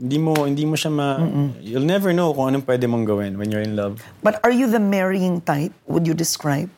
hindi 0.00 0.16
mo 0.16 0.32
hindi 0.48 0.64
mo 0.64 0.74
siya 0.74 0.88
ma 0.88 1.20
you'll 1.60 1.84
never 1.84 2.16
know 2.16 2.32
kung 2.32 2.48
anong 2.52 2.64
pwede 2.64 2.88
mong 2.88 3.04
gawin 3.04 3.36
when 3.36 3.52
you're 3.52 3.64
in 3.64 3.76
love. 3.76 4.00
But 4.24 4.40
are 4.40 4.54
you 4.54 4.64
the 4.64 4.80
marrying 4.80 5.44
type? 5.44 5.76
Would 5.84 6.08
you 6.08 6.16
describe? 6.16 6.72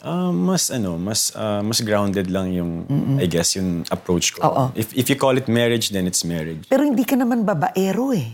Ah, 0.00 0.32
mas 0.32 0.72
ano, 0.72 0.96
mas 0.96 1.34
ah, 1.36 1.60
mas 1.60 1.84
grounded 1.84 2.32
lang 2.32 2.54
yung 2.54 2.88
I 3.20 3.26
guess 3.28 3.58
yung 3.58 3.84
approach 3.92 4.32
ko. 4.32 4.46
Oo. 4.46 4.64
If 4.72 4.94
if 4.96 5.12
you 5.12 5.18
call 5.18 5.36
it 5.36 5.50
marriage, 5.50 5.92
then 5.92 6.08
it's 6.08 6.24
marriage. 6.24 6.64
Pero 6.70 6.86
hindi 6.86 7.04
ka 7.04 7.18
naman 7.18 7.44
babaero 7.44 8.14
eh. 8.16 8.32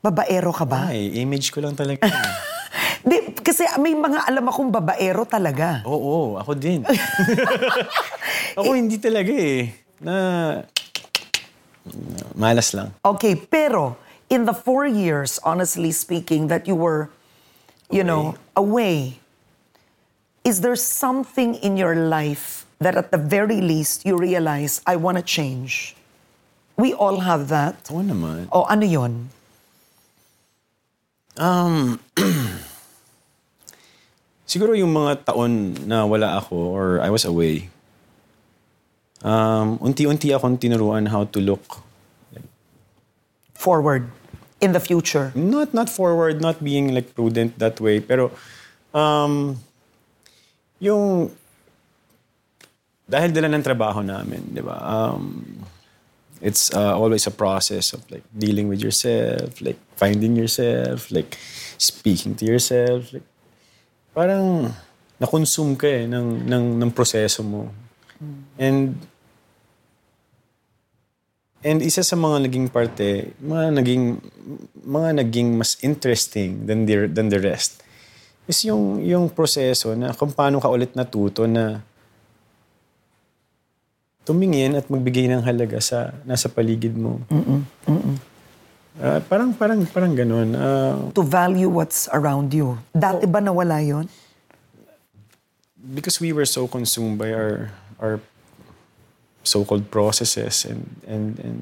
Babaero 0.00 0.52
ka 0.52 0.64
ba? 0.64 0.92
Ay, 0.92 1.16
image 1.20 1.52
ko 1.52 1.60
lang 1.64 1.76
talaga. 1.76 2.04
Di, 3.04 3.36
kasi 3.44 3.68
may 3.76 3.92
mga 3.92 4.24
alam 4.24 4.48
akong 4.48 4.72
babaero 4.72 5.28
talaga. 5.28 5.84
Oo, 5.84 6.40
ako 6.40 6.56
din. 6.56 6.80
ako 8.58 8.70
hindi 8.72 8.96
talaga 8.96 9.32
eh. 9.32 9.76
Na, 10.00 10.14
malas 12.34 12.74
lang. 12.74 12.92
Okay, 13.04 13.36
pero 13.36 13.96
in 14.28 14.44
the 14.44 14.54
four 14.54 14.86
years, 14.86 15.38
honestly 15.44 15.92
speaking, 15.92 16.48
that 16.48 16.66
you 16.66 16.74
were, 16.74 17.10
you 17.90 18.04
know, 18.04 18.36
away, 18.56 19.20
is 20.44 20.60
there 20.60 20.76
something 20.76 21.54
in 21.56 21.76
your 21.76 21.94
life 21.94 22.66
that 22.80 22.96
at 22.96 23.10
the 23.10 23.18
very 23.18 23.60
least 23.60 24.04
you 24.04 24.16
realize, 24.16 24.80
I 24.86 24.96
want 24.96 25.18
to 25.18 25.24
change? 25.24 25.96
We 26.76 26.92
all 26.92 27.20
have 27.20 27.48
that. 27.48 27.76
Oo 27.92 28.02
naman. 28.02 28.48
O 28.50 28.66
ano 28.66 28.84
yon? 28.84 29.30
Siguro 34.50 34.74
yung 34.74 34.94
mga 34.94 35.26
taon 35.26 35.74
na 35.86 36.06
wala 36.06 36.38
ako 36.38 36.54
or 36.54 36.86
I 37.02 37.10
was 37.10 37.26
away, 37.26 37.73
um, 39.24 39.80
unti-unti 39.80 40.36
akong 40.36 40.60
tinuruan 40.60 41.08
how 41.08 41.24
to 41.24 41.40
look. 41.40 41.80
Forward 43.56 44.12
in 44.60 44.76
the 44.76 44.80
future. 44.80 45.32
Not 45.34 45.72
not 45.72 45.88
forward, 45.88 46.44
not 46.44 46.60
being 46.60 46.92
like 46.92 47.16
prudent 47.16 47.58
that 47.58 47.80
way, 47.80 48.04
pero 48.04 48.30
um, 48.92 49.56
yung 50.78 51.32
dahil 53.08 53.32
dala 53.32 53.48
ng 53.52 53.64
trabaho 53.64 54.00
namin, 54.04 54.52
di 54.52 54.60
ba? 54.64 54.80
Um, 54.80 55.44
it's 56.40 56.72
uh, 56.72 56.96
always 56.96 57.28
a 57.28 57.32
process 57.32 57.92
of 57.92 58.04
like 58.12 58.24
dealing 58.32 58.68
with 58.68 58.80
yourself, 58.80 59.60
like 59.60 59.80
finding 59.96 60.36
yourself, 60.36 61.12
like 61.12 61.36
speaking 61.76 62.36
to 62.36 62.44
yourself. 62.44 63.12
Like, 63.12 63.28
parang 64.16 64.72
na-consume 65.20 65.76
ka 65.76 65.88
eh 65.88 66.04
ng, 66.08 66.48
ng, 66.48 66.64
ng 66.80 66.90
proseso 66.92 67.44
mo. 67.44 67.68
And 68.56 68.96
And 71.64 71.80
isa 71.80 72.04
sa 72.04 72.12
mga 72.12 72.44
naging 72.44 72.68
parte, 72.68 73.32
mga 73.40 73.72
naging 73.80 74.04
mga 74.84 75.08
naging 75.24 75.48
mas 75.56 75.80
interesting 75.80 76.68
than 76.68 76.84
the, 76.84 77.08
than 77.08 77.32
the 77.32 77.40
rest 77.40 77.80
is 78.44 78.60
yung 78.68 79.00
yung 79.00 79.32
proseso 79.32 79.96
na 79.96 80.12
kung 80.12 80.28
paano 80.28 80.60
ka 80.60 80.68
ulit 80.68 80.92
natuto 80.92 81.48
na 81.48 81.80
tumingin 84.28 84.76
at 84.76 84.84
magbigay 84.92 85.24
ng 85.32 85.40
halaga 85.40 85.80
sa 85.80 86.12
nasa 86.28 86.52
paligid 86.52 86.92
mo. 86.92 87.24
Ah, 89.00 89.24
parang 89.24 89.56
parang 89.56 89.80
parang 89.88 90.12
ganun. 90.12 90.52
Ah, 90.52 91.00
To 91.16 91.24
value 91.24 91.72
what's 91.72 92.04
around 92.12 92.52
you. 92.52 92.76
Dati 92.92 93.24
ba 93.24 93.40
nawala 93.40 93.80
yon? 93.80 94.04
because 95.84 96.16
we 96.16 96.32
were 96.32 96.48
so 96.48 96.64
consumed 96.64 97.20
by 97.20 97.28
our 97.28 97.68
our 98.00 98.16
so-called 99.44 99.86
processes 99.92 100.64
and 100.64 100.82
and 101.04 101.38
and 101.38 101.60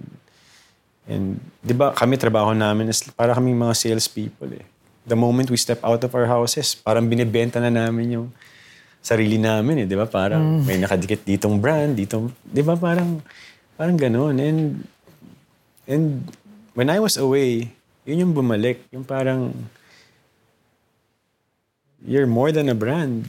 and 1.10 1.24
'di 1.60 1.74
ba 1.74 1.92
kami 1.92 2.14
trabaho 2.16 2.54
namin 2.54 2.88
is 2.88 3.02
para 3.12 3.34
kaming 3.34 3.58
mga 3.58 3.74
sales 3.74 4.06
people 4.06 4.48
eh. 4.54 4.64
The 5.02 5.18
moment 5.18 5.50
we 5.50 5.58
step 5.58 5.82
out 5.82 5.98
of 6.06 6.14
our 6.14 6.30
houses, 6.30 6.78
parang 6.78 7.10
binebenta 7.10 7.58
na 7.58 7.74
namin 7.74 8.22
yung 8.22 8.26
sarili 9.02 9.36
namin 9.36 9.82
eh, 9.82 9.86
'di 9.90 9.98
ba? 9.98 10.06
Parang 10.06 10.62
may 10.62 10.78
nakadikit 10.78 11.26
ditong 11.26 11.58
brand, 11.58 11.98
ditong 11.98 12.30
'di 12.46 12.62
ba 12.62 12.78
parang 12.78 13.18
parang 13.74 13.98
ganoon 13.98 14.38
and 14.38 14.60
and 15.90 16.22
when 16.78 16.86
I 16.86 17.02
was 17.02 17.18
away, 17.18 17.74
yun 18.06 18.30
yung 18.30 18.32
bumalik, 18.32 18.86
yung 18.94 19.02
parang 19.02 19.50
you're 22.06 22.30
more 22.30 22.50
than 22.50 22.70
a 22.70 22.78
brand. 22.78 23.26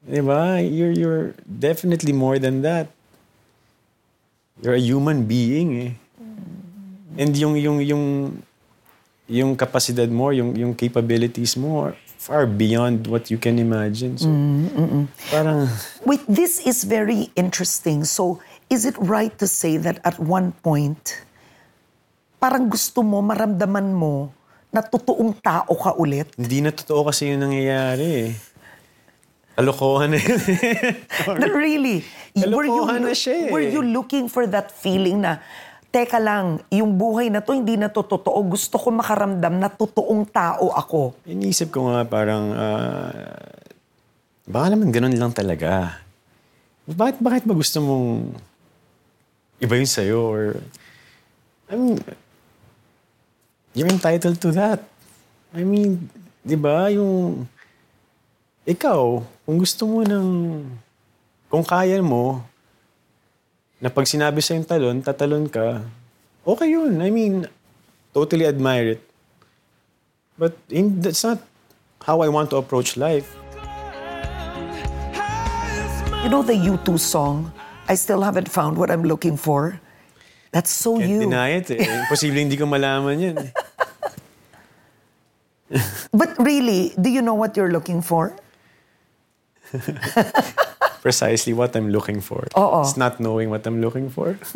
Diba? 0.00 0.60
You're, 0.64 0.92
you're 0.92 1.26
definitely 1.44 2.12
more 2.12 2.38
than 2.38 2.62
that. 2.62 2.88
You're 4.62 4.74
a 4.74 4.80
human 4.80 5.24
being 5.24 5.70
eh. 5.80 5.92
And 7.16 7.36
yung, 7.36 7.56
yung, 7.56 7.80
yung, 7.80 8.04
yung 9.28 9.56
kapasidad 9.56 10.08
mo, 10.08 10.30
yung, 10.30 10.56
yung 10.56 10.72
capabilities 10.74 11.56
mo 11.56 11.90
are 11.90 11.96
far 12.20 12.44
beyond 12.44 13.08
what 13.08 13.32
you 13.32 13.40
can 13.40 13.58
imagine. 13.58 14.16
So, 14.20 14.28
parang, 15.32 15.68
Wait, 16.04 16.20
this 16.28 16.60
is 16.64 16.84
very 16.84 17.32
interesting. 17.36 18.04
So, 18.04 18.40
is 18.68 18.84
it 18.84 18.96
right 19.00 19.32
to 19.40 19.48
say 19.48 19.80
that 19.80 20.04
at 20.04 20.20
one 20.20 20.52
point, 20.60 21.24
parang 22.36 22.68
gusto 22.68 23.00
mo, 23.00 23.24
maramdaman 23.24 23.96
mo, 23.96 24.32
na 24.70 24.84
totoong 24.84 25.34
tao 25.42 25.74
ka 25.74 25.98
ulit? 25.98 26.30
hindi 26.38 26.62
na 26.62 26.70
totoo 26.70 27.10
kasi 27.10 27.34
yung 27.34 27.42
nangyayari 27.42 28.06
eh. 28.28 28.30
Kalokohan 29.60 30.16
eh. 30.18 30.24
That 31.28 31.52
really? 31.52 32.00
Were 32.32 32.64
you, 32.64 32.88
na 32.88 33.12
siya 33.12 33.48
eh. 33.48 33.52
were 33.52 33.60
you 33.60 33.84
looking 33.84 34.24
for 34.32 34.48
that 34.48 34.72
feeling 34.72 35.20
na, 35.20 35.44
teka 35.90 36.22
lang, 36.22 36.62
yung 36.70 36.94
buhay 36.94 37.28
na 37.28 37.42
to, 37.42 37.50
hindi 37.50 37.74
na 37.74 37.90
to 37.90 38.06
totoo. 38.06 38.38
Gusto 38.46 38.78
ko 38.78 38.94
makaramdam 38.94 39.58
na 39.58 39.66
totoong 39.66 40.22
tao 40.30 40.70
ako. 40.70 41.18
Iniisip 41.26 41.74
ko 41.74 41.90
nga 41.90 42.06
parang, 42.06 42.54
ah, 42.54 43.36
baka 44.46 44.66
naman 44.72 44.94
ganun 44.94 45.18
lang 45.18 45.34
talaga. 45.34 45.98
Bakit, 46.86 47.18
bakit 47.18 47.42
ba 47.42 47.54
gusto 47.58 47.78
mong 47.82 48.38
iba 49.58 49.74
yun 49.74 49.90
sa'yo? 49.90 50.18
Or, 50.30 50.42
I 51.66 51.74
mean, 51.74 51.98
you're 53.74 53.90
entitled 53.90 54.38
to 54.38 54.50
that. 54.54 54.86
I 55.50 55.66
mean, 55.66 56.06
di 56.46 56.54
ba, 56.54 56.86
yung, 56.94 57.46
ikaw, 58.62 59.26
kung 59.50 59.58
gusto 59.58 59.82
mo 59.82 60.06
ng, 60.06 60.62
kung 61.50 61.66
kaya 61.66 61.98
mo, 61.98 62.38
na 63.82 63.90
pag 63.90 64.06
sinabi 64.06 64.38
sa'yo 64.38 64.62
talon, 64.62 65.02
tatalon 65.02 65.50
ka, 65.50 65.82
okay 66.46 66.70
yun. 66.70 66.94
I 67.02 67.10
mean, 67.10 67.50
totally 68.14 68.46
admire 68.46 68.94
it. 68.94 69.02
But 70.38 70.54
in, 70.70 71.02
that's 71.02 71.26
not 71.26 71.42
how 72.06 72.22
I 72.22 72.30
want 72.30 72.54
to 72.54 72.62
approach 72.62 72.94
life. 72.94 73.26
You 76.22 76.30
know 76.30 76.46
the 76.46 76.54
U2 76.54 76.94
song, 77.02 77.50
I 77.90 77.98
still 77.98 78.22
haven't 78.22 78.46
found 78.46 78.78
what 78.78 78.86
I'm 78.86 79.02
looking 79.02 79.34
for? 79.34 79.82
That's 80.54 80.70
so 80.70 80.94
Can't 80.94 81.10
you. 81.10 81.18
deny 81.26 81.58
it 81.58 81.74
eh. 81.74 81.82
Imposible 82.06 82.38
hindi 82.38 82.54
ko 82.54 82.70
malaman 82.70 83.18
yan 83.18 83.50
eh. 83.50 83.50
But 86.14 86.38
really, 86.38 86.94
do 86.94 87.10
you 87.10 87.18
know 87.18 87.34
what 87.34 87.58
you're 87.58 87.74
looking 87.74 87.98
for? 87.98 88.38
Precisely 91.02 91.52
what 91.52 91.74
I'm 91.76 91.90
looking 91.90 92.20
for. 92.20 92.46
Oo. 92.56 92.82
It's 92.82 92.96
not 92.96 93.20
knowing 93.20 93.50
what 93.50 93.66
I'm 93.66 93.80
looking 93.80 94.10
for. 94.10 94.38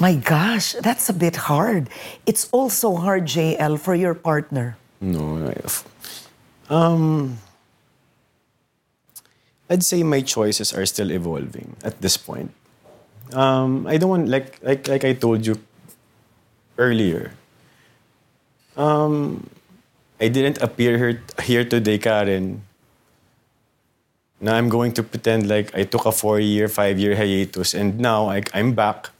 My 0.00 0.14
gosh, 0.16 0.72
that's 0.80 1.10
a 1.10 1.12
bit 1.12 1.36
hard. 1.50 1.90
It's 2.24 2.48
also 2.52 2.96
hard, 2.96 3.26
JL, 3.26 3.78
for 3.78 3.94
your 3.94 4.14
partner. 4.14 4.76
No. 5.00 5.36
I- 5.44 5.60
Um, 6.70 7.38
I'd 9.68 9.82
say 9.82 10.04
my 10.06 10.22
choices 10.22 10.70
are 10.72 10.86
still 10.86 11.10
evolving 11.10 11.74
at 11.82 11.98
this 12.00 12.14
point. 12.16 12.54
Um, 13.34 13.86
I 13.90 13.98
don't 13.98 14.10
want 14.10 14.28
like 14.30 14.54
like 14.62 14.86
like 14.86 15.02
I 15.02 15.14
told 15.18 15.42
you 15.46 15.58
earlier. 16.78 17.34
Um, 18.78 19.50
I 20.22 20.28
didn't 20.30 20.62
appear 20.62 20.94
here 20.98 21.16
here 21.42 21.64
today, 21.66 21.98
Karen. 21.98 22.62
Now 24.40 24.56
I'm 24.56 24.68
going 24.72 24.92
to 24.96 25.02
pretend 25.02 25.48
like 25.48 25.68
I 25.76 25.84
took 25.84 26.06
a 26.06 26.12
four-year, 26.12 26.68
five-year 26.68 27.14
hiatus, 27.14 27.74
and 27.74 28.00
now 28.00 28.32
I, 28.32 28.42
I'm 28.56 28.72
back 28.72 29.10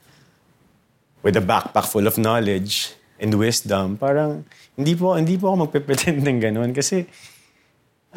with 1.22 1.37
a 1.37 1.44
backpack 1.44 1.87
full 1.87 2.06
of 2.06 2.16
knowledge 2.16 2.96
and 3.20 3.37
wisdom. 3.37 4.00
Parang 4.00 4.48
hindi 4.76 4.96
po 4.96 5.12
hindi 5.12 5.37
po 5.37 5.52
ako 5.52 5.68
magpe-pretend 5.68 6.24
ng 6.24 6.40
ganun 6.40 6.72
kasi 6.72 7.04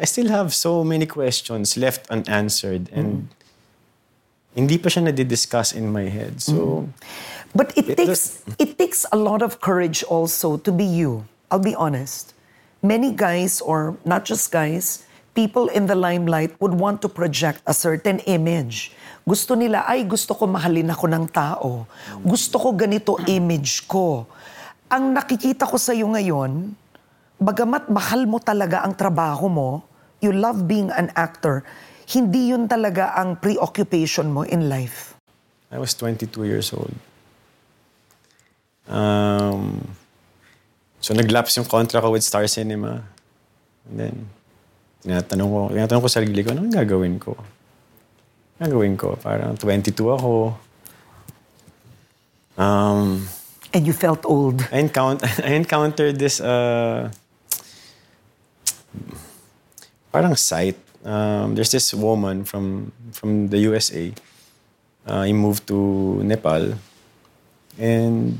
I 0.00 0.08
still 0.08 0.32
have 0.32 0.56
so 0.56 0.82
many 0.82 1.06
questions 1.06 1.76
left 1.76 2.08
unanswered 2.10 2.88
and 2.90 3.28
mm. 3.28 4.56
hindi 4.56 4.80
pa 4.80 4.88
siya 4.88 5.06
nadi-discuss 5.12 5.76
in 5.76 5.92
my 5.92 6.08
head. 6.08 6.40
So, 6.40 6.88
mm. 6.88 6.96
But 7.54 7.70
it 7.78 7.94
It 7.94 8.00
takes 8.00 8.42
it 8.58 8.80
takes 8.80 9.06
a 9.12 9.18
lot 9.20 9.44
of 9.44 9.60
courage 9.60 10.02
also 10.02 10.56
to 10.58 10.72
be 10.72 10.82
you. 10.82 11.28
I'll 11.52 11.62
be 11.62 11.76
honest. 11.76 12.34
Many 12.82 13.14
guys 13.14 13.62
or 13.62 13.94
not 14.02 14.26
just 14.26 14.50
guys, 14.50 15.06
people 15.34 15.68
in 15.74 15.90
the 15.90 15.98
limelight 15.98 16.54
would 16.62 16.72
want 16.72 17.02
to 17.02 17.10
project 17.10 17.60
a 17.66 17.74
certain 17.74 18.22
image. 18.24 18.94
Gusto 19.26 19.58
nila, 19.58 19.82
ay 19.90 20.06
gusto 20.06 20.32
ko 20.32 20.46
mahalin 20.46 20.94
ako 20.94 21.06
ng 21.10 21.26
tao. 21.28 21.90
Gusto 22.22 22.56
ko 22.62 22.72
ganito 22.72 23.18
image 23.26 23.84
ko. 23.90 24.24
Ang 24.88 25.12
nakikita 25.12 25.66
ko 25.66 25.74
sa 25.74 25.90
iyo 25.90 26.06
ngayon, 26.06 26.70
bagamat 27.42 27.90
mahal 27.90 28.30
mo 28.30 28.38
talaga 28.38 28.86
ang 28.86 28.94
trabaho 28.94 29.50
mo, 29.50 29.70
you 30.22 30.30
love 30.30 30.64
being 30.70 30.88
an 30.94 31.10
actor, 31.18 31.66
hindi 32.14 32.54
yun 32.54 32.70
talaga 32.70 33.16
ang 33.18 33.40
preoccupation 33.40 34.30
mo 34.30 34.46
in 34.46 34.70
life. 34.70 35.18
I 35.74 35.82
was 35.82 35.96
22 35.98 36.30
years 36.46 36.70
old. 36.70 36.94
Um, 38.86 39.88
so 41.00 41.16
nag-lapse 41.16 41.56
yung 41.56 41.66
contract 41.66 42.04
ko 42.04 42.12
with 42.12 42.22
Star 42.22 42.46
Cinema. 42.46 43.02
And 43.88 43.96
then, 43.98 44.14
tinatanong 45.04 45.48
ko, 45.52 45.60
tinatanong 45.76 46.02
ko 46.02 46.08
sa 46.08 46.24
sarili 46.24 46.40
ko, 46.40 46.56
anong 46.56 46.72
gagawin 46.72 47.16
ko? 47.20 47.36
Anong 48.56 48.64
gagawin 48.64 48.94
ko? 48.96 49.08
Parang 49.20 49.52
22 49.60 49.92
ako. 49.92 50.56
Um, 52.56 53.28
And 53.74 53.82
you 53.84 53.92
felt 53.92 54.22
old. 54.24 54.62
I, 54.70 54.78
encounter, 54.78 55.26
I 55.42 55.58
encountered 55.58 56.16
this 56.16 56.40
uh, 56.40 57.10
parang 60.12 60.36
site. 60.36 60.78
Um, 61.04 61.58
there's 61.58 61.74
this 61.74 61.92
woman 61.92 62.46
from 62.46 62.94
from 63.10 63.50
the 63.50 63.58
USA. 63.66 64.14
Uh, 65.04 65.26
he 65.26 65.34
moved 65.34 65.66
to 65.66 66.22
Nepal. 66.22 66.78
And 67.76 68.38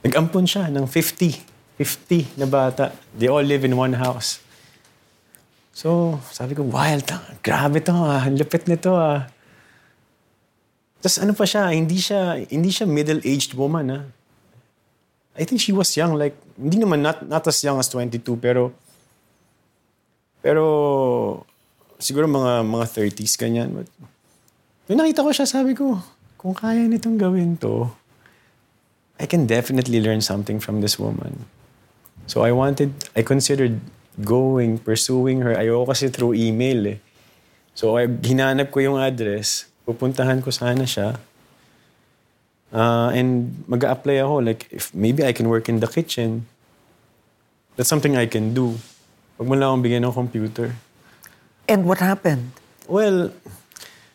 nag-ampon 0.00 0.48
siya 0.48 0.72
ng 0.72 0.88
50. 0.88 1.55
50 1.78 2.40
na 2.40 2.46
bata. 2.48 2.92
They 3.12 3.28
all 3.28 3.44
live 3.44 3.64
in 3.64 3.76
one 3.76 3.96
house. 4.00 4.40
So, 5.76 6.20
sabi 6.32 6.56
ko, 6.56 6.64
wild. 6.64 7.04
ah. 7.12 7.20
Grabe 7.44 7.84
to 7.84 7.92
ah. 7.92 8.24
Ang 8.24 8.40
Lupit 8.40 8.64
nito 8.64 8.96
ah. 8.96 9.28
Tapos 11.06 11.22
ano 11.22 11.36
pa 11.36 11.44
siya, 11.44 11.70
hindi 11.70 12.00
siya, 12.00 12.40
hindi 12.50 12.66
siya 12.72 12.88
middle-aged 12.88 13.54
woman, 13.54 13.86
ah. 13.92 14.04
I 15.36 15.44
think 15.44 15.60
she 15.60 15.70
was 15.70 15.92
young, 15.94 16.16
like, 16.16 16.34
hindi 16.56 16.80
naman, 16.80 17.04
not, 17.04 17.20
not 17.28 17.44
as 17.46 17.60
young 17.60 17.76
as 17.76 17.92
22, 17.92 18.24
pero, 18.40 18.72
pero, 20.40 21.44
siguro 22.00 22.24
mga, 22.24 22.64
mga 22.64 22.86
30s, 22.88 23.36
ganyan. 23.36 23.68
But, 23.76 23.88
nung 24.88 25.04
nakita 25.04 25.22
ko 25.22 25.30
siya, 25.30 25.46
sabi 25.46 25.76
ko, 25.76 26.00
kung 26.40 26.56
kaya 26.56 26.88
nitong 26.88 27.20
gawin 27.20 27.60
to, 27.60 27.92
I 29.20 29.28
can 29.28 29.44
definitely 29.44 30.00
learn 30.00 30.24
something 30.24 30.56
from 30.58 30.80
this 30.80 30.96
woman. 30.96 31.44
So 32.26 32.42
I 32.42 32.50
wanted, 32.50 32.92
I 33.14 33.22
considered 33.22 33.80
going, 34.22 34.78
pursuing 34.78 35.40
her. 35.42 35.54
Ayoko 35.54 35.94
kasi 35.94 36.10
through 36.10 36.34
email 36.34 36.98
eh. 36.98 36.98
So 37.74 37.96
I, 37.96 38.06
hinanap 38.10 38.70
ko 38.70 38.80
yung 38.82 38.98
address, 38.98 39.70
pupuntahan 39.86 40.42
ko 40.42 40.50
sana 40.50 40.84
siya. 40.84 41.18
Uh, 42.74 43.14
and 43.14 43.62
mag 43.70 43.84
apply 43.86 44.18
ako, 44.20 44.42
like, 44.42 44.66
if 44.74 44.90
maybe 44.92 45.22
I 45.22 45.32
can 45.32 45.48
work 45.48 45.68
in 45.70 45.78
the 45.78 45.86
kitchen. 45.86 46.50
That's 47.76 47.88
something 47.88 48.16
I 48.16 48.26
can 48.26 48.52
do. 48.52 48.74
Huwag 49.38 49.46
mo 49.46 49.54
lang 49.54 49.68
akong 49.70 49.84
bigyan 49.84 50.02
ng 50.08 50.16
computer. 50.16 50.74
And 51.68 51.84
what 51.84 52.00
happened? 52.00 52.56
Well, 52.88 53.30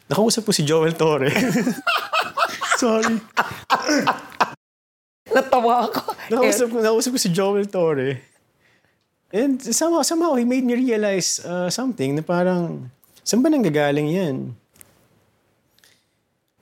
nakausap 0.09 0.49
ko 0.49 0.51
si 0.51 0.65
Joel 0.65 0.97
Torre. 0.97 1.29
Sorry. 2.81 3.21
Natawa 5.31 5.87
ako. 5.87 6.01
Nakausap 6.31 6.67
ko, 6.67 6.77
nakausap 6.83 7.11
ko 7.15 7.19
si 7.19 7.29
Joel 7.31 7.67
Torre. 7.67 8.19
And 9.31 9.63
somehow, 9.63 10.03
somehow 10.03 10.35
he 10.35 10.43
made 10.43 10.67
me 10.67 10.75
realize 10.75 11.39
uh, 11.47 11.71
something 11.71 12.19
na 12.19 12.23
parang, 12.23 12.91
saan 13.23 13.39
ba 13.39 13.47
nanggagaling 13.47 14.11
yan? 14.11 14.51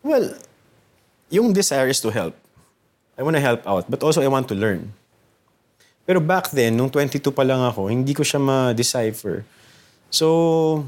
Well, 0.06 0.38
yung 1.34 1.52
desire 1.52 1.90
is 1.90 2.00
to 2.06 2.14
help. 2.14 2.38
I 3.18 3.26
want 3.26 3.36
to 3.36 3.44
help 3.44 3.66
out, 3.66 3.90
but 3.90 4.06
also 4.06 4.22
I 4.22 4.30
want 4.30 4.48
to 4.54 4.56
learn. 4.56 4.94
Pero 6.06 6.22
back 6.22 6.50
then, 6.54 6.78
nung 6.78 6.90
22 6.90 7.34
pa 7.34 7.44
lang 7.44 7.62
ako, 7.62 7.90
hindi 7.90 8.14
ko 8.14 8.24
siya 8.24 8.40
ma-decipher. 8.40 9.46
So, 10.10 10.86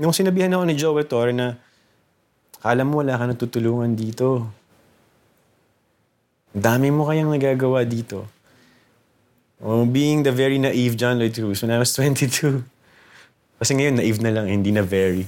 nung 0.00 0.14
sinabihan 0.14 0.50
ako 0.54 0.64
ni 0.66 0.74
Joel 0.74 1.06
Torre 1.06 1.34
na, 1.34 1.58
kala 2.58 2.82
mo 2.82 3.04
wala 3.04 3.14
ka 3.14 3.28
natutulungan 3.28 3.92
dito. 3.94 4.48
Dami 6.54 6.94
mo 6.94 7.10
kayang 7.10 7.34
nagagawa 7.34 7.82
dito. 7.82 8.30
Oh, 9.58 9.84
being 9.84 10.22
the 10.22 10.32
very 10.32 10.58
naive 10.58 10.96
John 10.96 11.18
Lloyd 11.18 11.34
Cruz 11.34 11.62
when 11.62 11.70
I 11.70 11.78
was 11.78 11.90
22. 11.98 12.62
Kasi 13.58 13.74
ngayon, 13.74 13.98
naive 13.98 14.22
na 14.22 14.30
lang, 14.30 14.46
hindi 14.46 14.70
na 14.70 14.82
very. 14.82 15.26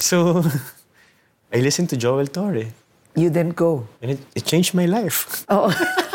So, 0.00 0.40
I 1.52 1.60
listened 1.60 1.90
to 1.92 1.96
Joel 1.96 2.26
Torre. 2.26 2.72
You 3.14 3.28
didn't 3.28 3.56
go. 3.56 3.88
And 4.00 4.12
it, 4.12 4.20
it 4.34 4.44
changed 4.44 4.72
my 4.72 4.86
life. 4.86 5.44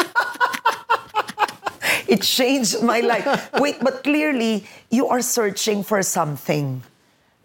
It 2.08 2.22
changed 2.22 2.82
my 2.82 3.02
life. 3.02 3.52
Wait, 3.60 3.78
but 3.82 4.04
clearly 4.04 4.64
you 4.90 5.08
are 5.08 5.22
searching 5.22 5.84
for 5.84 6.02
something. 6.02 6.84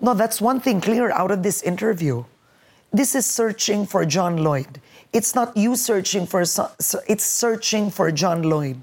No, 0.01 0.15
that's 0.15 0.41
one 0.41 0.61
thing 0.61 0.81
clear 0.81 1.11
out 1.11 1.31
of 1.31 1.43
this 1.43 1.63
interview. 1.63 2.25
This 2.93 3.15
is 3.15 3.27
searching 3.27 3.87
for 3.87 4.05
John 4.07 4.39
Lloyd. 4.39 4.81
It's 5.13 5.37
not 5.37 5.53
you 5.53 5.77
searching 5.77 6.25
for, 6.25 6.41
it's 6.41 7.25
searching 7.25 7.93
for 7.93 8.09
John 8.11 8.43
Lloyd. 8.49 8.81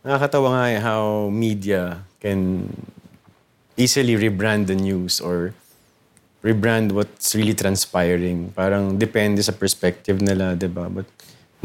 Nakakatawa 0.00 0.48
nga 0.52 0.64
eh 0.72 0.80
how 0.80 1.28
media 1.28 2.04
can 2.20 2.68
easily 3.76 4.16
rebrand 4.16 4.68
the 4.68 4.76
news 4.76 5.20
or 5.20 5.52
rebrand 6.44 6.92
what's 6.92 7.32
really 7.32 7.56
transpiring. 7.56 8.52
Parang 8.52 9.00
depende 9.00 9.40
sa 9.40 9.52
perspective 9.52 10.20
nila, 10.20 10.52
di 10.56 10.68
ba? 10.68 10.92
But 10.92 11.08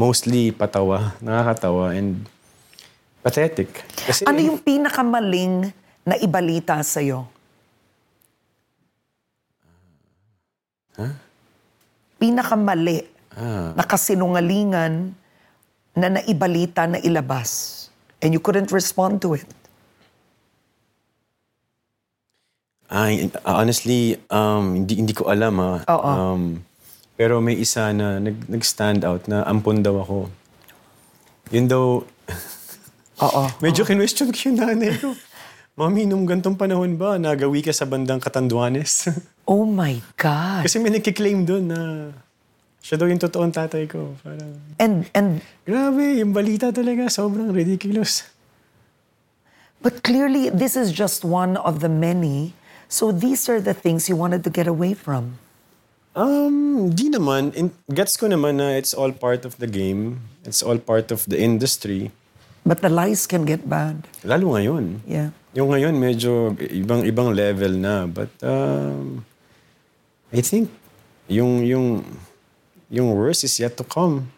mostly 0.00 0.52
patawa, 0.56 1.12
nakakatawa, 1.24 1.92
and 1.92 2.24
pathetic. 3.20 3.84
Kasi, 4.04 4.24
Ano 4.24 4.40
yung 4.40 4.60
pinakamaling 4.60 5.68
na 6.04 6.16
ibalita 6.16 6.80
sa'yo? 6.80 7.28
Pinakamali 12.20 13.09
na 13.38 13.84
kasinungalingan 13.86 15.14
na 15.94 16.08
naibalita 16.08 16.86
na 16.86 16.98
ilabas. 16.98 17.76
And 18.20 18.36
you 18.36 18.40
couldn't 18.42 18.70
respond 18.70 19.22
to 19.24 19.34
it. 19.38 19.48
Ay, 22.90 23.30
honestly, 23.46 24.18
um, 24.34 24.82
hindi, 24.82 24.98
hindi 24.98 25.14
ko 25.14 25.30
alam 25.30 25.62
ha. 25.62 25.74
Oo. 25.86 26.10
Um, 26.10 26.42
pero 27.14 27.38
may 27.38 27.54
isa 27.54 27.94
na 27.94 28.18
nag, 28.18 28.50
nag-stand 28.50 29.06
out 29.06 29.30
na 29.30 29.46
ampon 29.46 29.78
daw 29.78 30.02
ako. 30.02 30.26
Yun 31.54 31.70
daw, 31.70 32.02
Oo. 33.26 33.42
medyo 33.62 33.86
kinwestiyon 33.86 34.34
ko 34.34 34.38
yung 34.50 34.58
nanay 34.58 34.98
ko. 34.98 35.14
Mami, 35.78 36.04
nung 36.04 36.26
gantong 36.26 36.58
panahon 36.58 36.98
ba, 36.98 37.14
nagawi 37.16 37.62
ka 37.62 37.70
sa 37.70 37.86
bandang 37.86 38.20
Katanduanes? 38.20 39.06
Oh 39.50 39.66
my 39.66 39.98
God. 40.14 40.62
Kasi 40.62 40.78
may 40.78 40.94
nagkiklaim 40.94 41.42
doon 41.42 41.74
na 41.74 41.80
siya 42.80 42.96
daw 42.96 43.06
yung 43.06 43.20
totoong 43.20 43.52
tatay 43.52 43.84
ko. 43.86 44.16
Parang, 44.24 44.56
And, 44.80 45.06
and, 45.12 45.44
grabe, 45.68 46.16
yung 46.16 46.32
balita 46.32 46.72
talaga, 46.72 47.12
sobrang 47.12 47.52
ridiculous. 47.52 48.24
but 49.80 50.02
clearly, 50.04 50.48
this 50.52 50.76
is 50.76 50.92
just 50.92 51.24
one 51.24 51.56
of 51.60 51.80
the 51.80 51.88
many. 51.88 52.52
So 52.88 53.12
these 53.12 53.48
are 53.48 53.60
the 53.60 53.72
things 53.72 54.08
you 54.08 54.16
wanted 54.16 54.44
to 54.44 54.50
get 54.50 54.66
away 54.66 54.92
from. 54.92 55.38
Um, 56.16 56.90
di 56.90 57.06
naman. 57.08 57.54
In, 57.54 57.70
gets 57.86 58.18
ko 58.18 58.26
naman 58.26 58.58
na 58.58 58.74
it's 58.74 58.92
all 58.92 59.14
part 59.14 59.46
of 59.46 59.56
the 59.62 59.70
game. 59.70 60.20
It's 60.42 60.60
all 60.60 60.76
part 60.76 61.14
of 61.14 61.22
the 61.30 61.38
industry. 61.38 62.10
But 62.66 62.82
the 62.82 62.90
lies 62.90 63.24
can 63.30 63.46
get 63.46 63.64
bad. 63.70 64.04
Lalo 64.26 64.58
ngayon. 64.58 65.06
Yeah. 65.06 65.30
Yung 65.54 65.70
ngayon, 65.72 65.96
medyo 65.96 66.52
ibang-ibang 66.58 67.32
level 67.32 67.72
na. 67.78 68.04
But, 68.10 68.30
um, 68.42 69.24
I 70.34 70.42
think, 70.42 70.68
yung, 71.30 71.64
yung, 71.64 72.04
yung 72.90 73.14
worst 73.14 73.46
is 73.46 73.54
yet 73.62 73.78
to 73.78 73.86
come. 73.86 74.28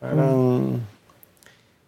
Parang, 0.00 0.80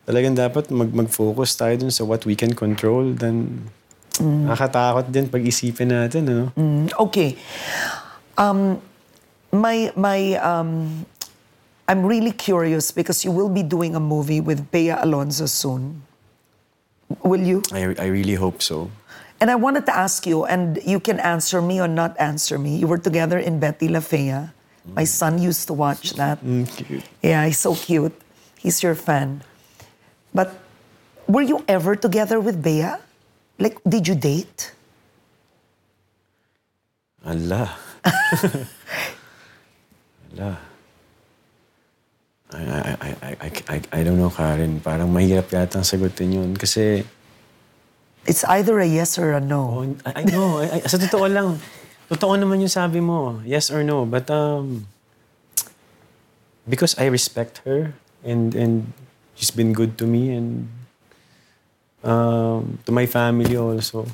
talagang 0.07 0.37
dapat 0.37 0.69
mag, 0.71 0.93
mag-focus 0.93 1.57
tayo 1.57 1.75
dun 1.81 1.91
sa 1.91 2.05
what 2.05 2.23
we 2.29 2.37
can 2.37 2.53
control 2.53 3.17
than 3.17 3.67
nakakatakot 4.23 5.11
din 5.11 5.27
pag-isipin 5.27 5.91
natin, 5.91 6.23
ano? 6.31 6.45
Mm, 6.55 6.87
okay. 7.01 7.35
Um, 8.39 8.79
my 9.51 9.91
my 9.99 10.39
um, 10.39 11.03
I'm 11.89 12.07
really 12.07 12.31
curious 12.31 12.93
because 12.93 13.25
you 13.25 13.33
will 13.33 13.51
be 13.51 13.63
doing 13.63 13.95
a 13.97 14.03
movie 14.03 14.41
with 14.41 14.71
Bea 14.71 14.95
Alonso 14.95 15.47
soon. 15.47 16.03
Will 17.23 17.43
you? 17.43 17.63
I, 17.73 17.95
I 17.99 18.07
really 18.07 18.35
hope 18.35 18.63
so. 18.63 18.91
And 19.41 19.51
I 19.51 19.57
wanted 19.57 19.85
to 19.87 19.95
ask 19.95 20.27
you, 20.27 20.45
and 20.47 20.79
you 20.87 20.99
can 21.01 21.21
answer 21.21 21.61
me 21.61 21.81
or 21.81 21.89
not 21.89 22.17
answer 22.19 22.59
me. 22.59 22.79
You 22.79 22.87
were 22.87 23.03
together 23.03 23.39
in 23.39 23.59
Betty 23.61 23.89
La 23.89 24.01
Fea. 24.01 24.55
My 24.93 25.05
son 25.05 25.41
used 25.41 25.67
to 25.69 25.73
watch 25.73 26.13
that. 26.21 26.45
Mm. 26.45 26.69
Yeah, 27.23 27.47
he's 27.47 27.59
so 27.59 27.75
cute. 27.75 28.13
He's 28.61 28.83
your 28.83 28.95
fan. 28.95 29.41
But 30.35 30.53
were 31.27 31.41
you 31.43 31.65
ever 31.69 31.97
together 31.97 32.39
with 32.41 32.61
Bea? 32.63 33.01
Like, 33.59 33.81
did 33.89 34.07
you 34.09 34.15
date? 34.15 34.73
Ala. 37.25 37.73
I, 42.55 42.61
I, 42.61 42.97
I, 43.01 43.11
I, 43.23 43.37
I, 43.41 43.51
I, 43.69 43.77
I 43.93 44.03
don't 44.05 44.19
know, 44.19 44.31
Karen. 44.31 44.79
Parang 44.81 45.11
mahirap 45.11 45.49
yata 45.51 45.81
ang 45.83 45.87
sagutin 45.87 46.35
yun. 46.35 46.51
Kasi, 46.57 47.03
It's 48.27 48.45
either 48.45 48.81
a 48.81 48.87
yes 48.89 49.19
or 49.19 49.33
a 49.37 49.41
no. 49.41 49.85
oh, 49.85 49.97
I, 50.09 50.21
I 50.21 50.25
know, 50.25 50.57
I, 50.59 50.81
I- 50.81 50.87
sa 50.89 50.97
totoo 50.97 51.29
lang, 51.29 51.61
totoo 52.09 52.35
naman 52.37 52.61
yung 52.61 52.73
sabi 52.73 53.01
mo, 53.01 53.41
yes 53.45 53.71
or 53.71 53.83
no. 53.85 54.05
But, 54.05 54.29
um, 54.31 54.87
because 56.69 56.97
I 56.99 57.07
respect 57.07 57.63
her 57.65 57.95
and, 58.25 58.55
and 58.55 58.93
she's 59.35 59.51
been 59.51 59.73
good 59.73 59.99
to 59.99 60.07
me 60.07 60.33
and 60.33 60.69
um, 62.05 62.79
to 62.85 62.93
my 62.93 63.07
family 63.07 63.57
also. 63.57 64.07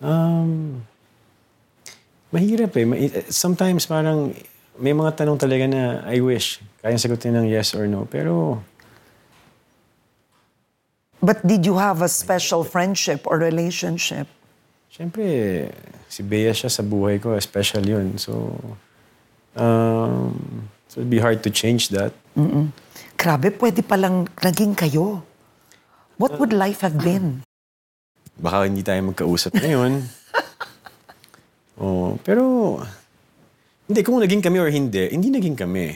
Um, 0.00 0.84
mahirap 2.32 2.76
eh. 2.76 2.86
Sometimes 3.32 3.88
parang 3.88 4.36
may 4.78 4.94
mga 4.94 5.24
tanong 5.24 5.40
talaga 5.40 5.66
na 5.66 5.82
I 6.06 6.20
wish 6.22 6.62
kayang 6.84 7.02
sagutin 7.02 7.34
ng 7.34 7.46
yes 7.50 7.74
or 7.74 7.88
no. 7.90 8.06
Pero 8.06 8.62
But 11.18 11.42
did 11.42 11.66
you 11.66 11.82
have 11.82 11.98
a 11.98 12.06
special 12.06 12.62
friendship 12.62 13.26
or 13.26 13.42
relationship? 13.42 14.30
Siyempre, 14.88 15.24
si 16.08 16.24
Bea 16.24 16.50
siya 16.52 16.72
sa 16.72 16.82
buhay 16.82 17.20
ko, 17.20 17.36
special 17.38 17.84
yun. 17.84 18.16
So, 18.16 18.56
um, 19.54 20.32
so 20.88 21.00
it'd 21.00 21.12
be 21.12 21.20
hard 21.20 21.44
to 21.44 21.50
change 21.52 21.92
that. 21.92 22.12
Grabe, 23.18 23.52
pwede 23.56 23.84
palang 23.84 24.26
naging 24.40 24.74
kayo. 24.74 25.22
What 26.18 26.34
would 26.40 26.50
life 26.50 26.82
have 26.82 26.98
been? 26.98 27.46
Baka 28.38 28.66
hindi 28.66 28.82
tayo 28.82 28.98
magkausap 29.12 29.54
ngayon. 29.54 30.02
oh, 31.82 32.18
pero, 32.26 32.78
hindi, 33.86 34.00
kung 34.02 34.18
naging 34.18 34.42
kami 34.42 34.58
or 34.58 34.70
hindi, 34.70 35.10
hindi 35.14 35.28
naging 35.30 35.54
kami. 35.54 35.94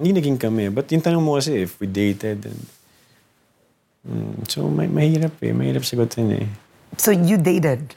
Hindi 0.00 0.10
naging 0.16 0.38
kami. 0.40 0.72
But 0.72 0.88
yung 0.88 1.04
tanong 1.04 1.20
mo 1.20 1.36
kasi, 1.36 1.68
if 1.68 1.76
we 1.76 1.88
dated, 1.88 2.48
and, 2.48 2.60
Mm, 4.00 4.48
so, 4.48 4.64
may, 4.72 4.88
mahirap 4.88 5.36
eh. 5.44 5.52
Mahirap 5.52 5.84
sagutin 5.84 6.32
eh. 6.32 6.48
So 6.98 7.10
you 7.10 7.36
dated? 7.36 7.94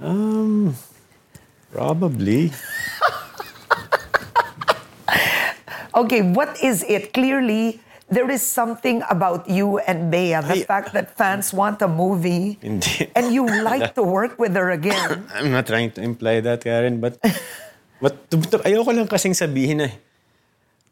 Um, 0.00 0.74
probably. 1.72 2.52
Okay, 5.90 6.22
what 6.22 6.54
is 6.62 6.86
it? 6.86 7.12
Clearly, 7.12 7.80
there 8.08 8.30
is 8.30 8.42
something 8.42 9.02
about 9.10 9.50
you 9.50 9.78
and 9.84 10.10
Bea, 10.10 10.38
the 10.40 10.62
Ay- 10.62 10.66
fact 10.66 10.94
that 10.94 11.16
fans 11.18 11.52
want 11.52 11.82
a 11.82 11.88
movie. 11.88 12.58
Hindi. 12.62 13.10
And 13.14 13.34
you 13.34 13.46
like 13.46 13.94
to 13.94 14.02
work 14.02 14.38
with 14.38 14.54
her 14.54 14.70
again. 14.70 15.26
I'm 15.34 15.50
not 15.50 15.66
trying 15.66 15.90
to 15.98 16.00
imply 16.02 16.40
that, 16.40 16.62
Karen, 16.62 17.00
but 17.02 17.18
but 18.00 18.16
ayoko 18.64 18.94
lang 18.94 19.10
kasing 19.10 19.34
sabihin 19.34 19.82
na 19.82 19.88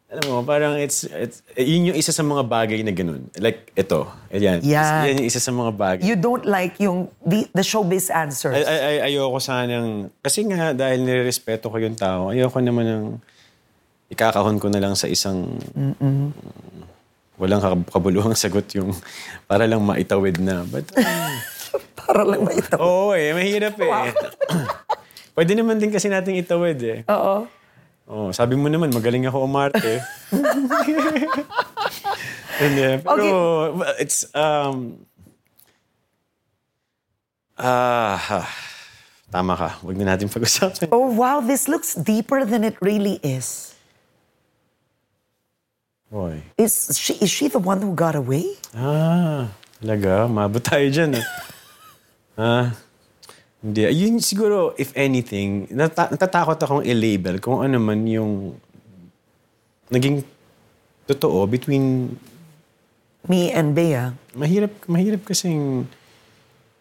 alam 0.08 0.24
mo, 0.24 0.40
parang 0.40 0.72
it's, 0.74 1.04
it's 1.04 1.44
yun 1.52 1.92
yung 1.92 1.98
isa 2.00 2.16
sa 2.16 2.24
mga 2.24 2.40
bagay 2.40 2.80
na 2.80 2.96
ganun. 2.96 3.28
Like, 3.36 3.76
ito. 3.76 4.08
Ayan. 4.32 4.64
Yeah. 4.64 5.04
Yan 5.04 5.20
yung 5.20 5.28
isa 5.28 5.36
sa 5.36 5.52
mga 5.52 5.72
bagay. 5.76 6.00
You 6.00 6.16
don't 6.16 6.48
like 6.48 6.80
yung 6.80 7.12
the, 7.20 7.44
the 7.52 7.60
showbiz 7.60 8.08
answers. 8.08 8.56
ay, 8.56 8.64
ay, 8.64 8.80
ay, 8.80 8.96
ayoko 9.12 9.36
sanang, 9.36 10.08
kasi 10.24 10.48
nga 10.48 10.72
dahil 10.72 11.04
nirespeto 11.04 11.68
ko 11.68 11.76
yung 11.76 11.92
tao, 11.92 12.32
ayoko 12.32 12.56
naman 12.56 12.88
ng 12.88 13.04
ikakahon 14.08 14.56
ko 14.56 14.72
na 14.72 14.80
lang 14.80 14.96
sa 14.96 15.04
isang 15.04 15.60
walang 17.36 17.60
kab- 17.60 17.88
kabuluhang 17.92 18.32
sagot 18.40 18.64
yung 18.72 18.96
para 19.44 19.68
lang 19.68 19.84
maitawid 19.84 20.40
na. 20.40 20.64
But, 20.64 20.88
um, 20.96 21.32
Para 22.00 22.24
lang 22.24 22.48
maitaw. 22.48 22.80
oo 22.80 23.12
eh, 23.12 23.36
mahirap 23.36 23.76
eh. 23.76 23.92
Pwede 25.36 25.52
naman 25.52 25.76
din 25.76 25.92
kasi 25.92 26.08
nating 26.08 26.40
itawid 26.40 26.80
eh. 26.80 26.98
Oo. 27.04 27.44
Oh, 28.08 28.32
sabi 28.32 28.56
mo 28.56 28.72
naman, 28.72 28.88
magaling 28.88 29.28
ako 29.28 29.44
umarte. 29.44 30.00
Hindi. 32.64 33.04
Pero, 33.04 33.28
it's, 34.00 34.24
um, 34.32 35.04
ah, 37.60 38.16
ah, 38.16 38.48
tama 39.28 39.60
ka. 39.60 39.68
Huwag 39.84 40.00
na 40.00 40.16
natin 40.16 40.32
pag-usapan. 40.32 40.88
Oh, 40.88 41.12
wow, 41.12 41.44
this 41.44 41.68
looks 41.68 41.92
deeper 42.00 42.48
than 42.48 42.64
it 42.64 42.80
really 42.80 43.20
is. 43.20 43.76
Boy. 46.08 46.40
Is 46.56 46.96
she, 46.96 47.12
is 47.20 47.28
she 47.28 47.52
the 47.52 47.60
one 47.60 47.84
who 47.84 47.92
got 47.92 48.16
away? 48.16 48.56
Ah, 48.72 49.52
talaga. 49.84 50.24
Mabot 50.24 50.64
tayo 50.64 50.88
dyan. 50.88 51.20
Ah. 52.38 52.70
ah. 52.70 52.87
Hindi. 53.58 53.90
Yun 53.90 54.22
siguro, 54.22 54.70
if 54.78 54.94
anything, 54.94 55.66
nata- 55.70 56.08
natatakot 56.08 56.54
akong 56.56 56.84
i-label 56.86 57.42
kung 57.42 57.58
ano 57.58 57.76
man 57.76 58.06
yung 58.06 58.54
naging 59.90 60.22
totoo 61.06 61.48
between 61.48 62.14
Me 63.26 63.50
and 63.50 63.74
Bea. 63.74 64.14
mahirap 64.32 64.70
mahirap 64.86 65.24
kasing 65.24 65.82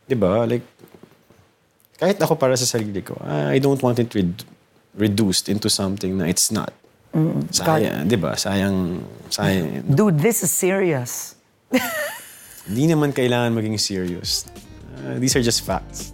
'di 0.06 0.16
ba 0.16 0.46
like 0.46 0.62
kahit 1.98 2.22
ako 2.22 2.38
para 2.38 2.54
sa 2.54 2.68
sarili 2.68 3.02
ko 3.02 3.18
I 3.26 3.58
don't 3.58 3.82
want 3.82 3.98
it 3.98 4.14
red- 4.14 4.46
reduced 4.94 5.50
into 5.50 5.68
something 5.68 6.14
na 6.14 6.30
it's 6.30 6.54
not 6.54 6.70
sayang 7.50 8.06
'di 8.06 8.16
ba 8.16 8.38
sayang 8.38 9.02
sayang 9.28 9.82
Dude, 9.90 10.22
this 10.22 10.46
is 10.46 10.54
serious. 10.54 11.34
hindi 12.68 12.86
naman 12.86 13.12
kailangan 13.12 13.50
maging 13.52 13.80
serious 13.82 14.46
Uh, 14.98 15.22
these 15.22 15.38
are 15.38 15.46
just 15.46 15.62
facts 15.62 16.12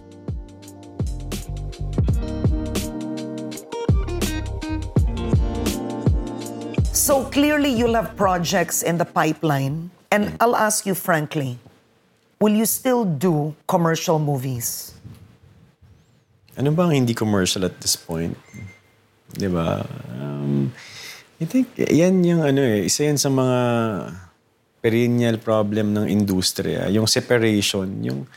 So 7.04 7.28
clearly, 7.28 7.68
you'll 7.68 8.00
have 8.00 8.16
projects 8.16 8.80
in 8.80 8.96
the 8.96 9.04
pipeline. 9.04 9.92
And 10.08 10.40
I'll 10.40 10.56
ask 10.56 10.88
you 10.88 10.96
frankly 10.96 11.60
will 12.40 12.56
you 12.56 12.64
still 12.64 13.04
do 13.04 13.52
commercial 13.68 14.16
movies? 14.16 14.94
ano 16.54 16.70
ba 16.70 16.86
ang 16.86 16.94
hindi 16.94 17.14
commercial 17.18 17.66
at 17.66 17.74
this 17.82 17.98
point 17.98 18.38
'di 19.34 19.48
ba 19.50 19.82
um, 20.14 20.70
I 21.42 21.44
think 21.50 21.74
yan 21.74 22.22
yung 22.22 22.46
ano 22.46 22.62
eh 22.62 22.86
isa 22.86 23.10
yan 23.10 23.18
sa 23.18 23.26
mga 23.26 23.58
perennial 24.78 25.42
problem 25.42 25.90
ng 25.98 26.06
industriya 26.06 26.86
yung 26.94 27.10
separation 27.10 27.90
yung 28.06 28.30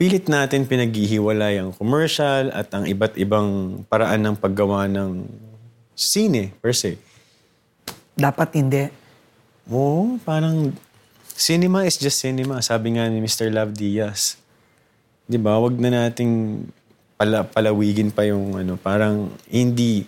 pilit 0.00 0.32
natin 0.32 0.64
pinaghihiwalay 0.64 1.60
ang 1.60 1.76
commercial 1.76 2.48
at 2.56 2.72
ang 2.72 2.88
iba't 2.88 3.20
ibang 3.20 3.82
paraan 3.84 4.24
ng 4.24 4.36
paggawa 4.38 4.88
ng 4.88 5.28
sine 5.98 6.54
per 6.62 6.70
se. 6.70 6.94
Dapat 8.18 8.48
hindi. 8.58 8.90
Oo, 9.70 10.18
parang 10.26 10.74
cinema 11.38 11.86
is 11.86 11.94
just 11.94 12.18
cinema. 12.18 12.58
Sabi 12.58 12.98
nga 12.98 13.06
ni 13.06 13.22
Mr. 13.22 13.46
Love 13.46 13.78
Diaz. 13.78 14.34
Di 15.22 15.38
ba? 15.38 15.54
Wag 15.62 15.78
na 15.78 16.10
nating 16.10 16.66
pala, 17.14 17.46
palawigin 17.46 18.10
pa 18.10 18.26
yung 18.26 18.58
ano. 18.58 18.74
Parang 18.74 19.30
hindi, 19.46 20.02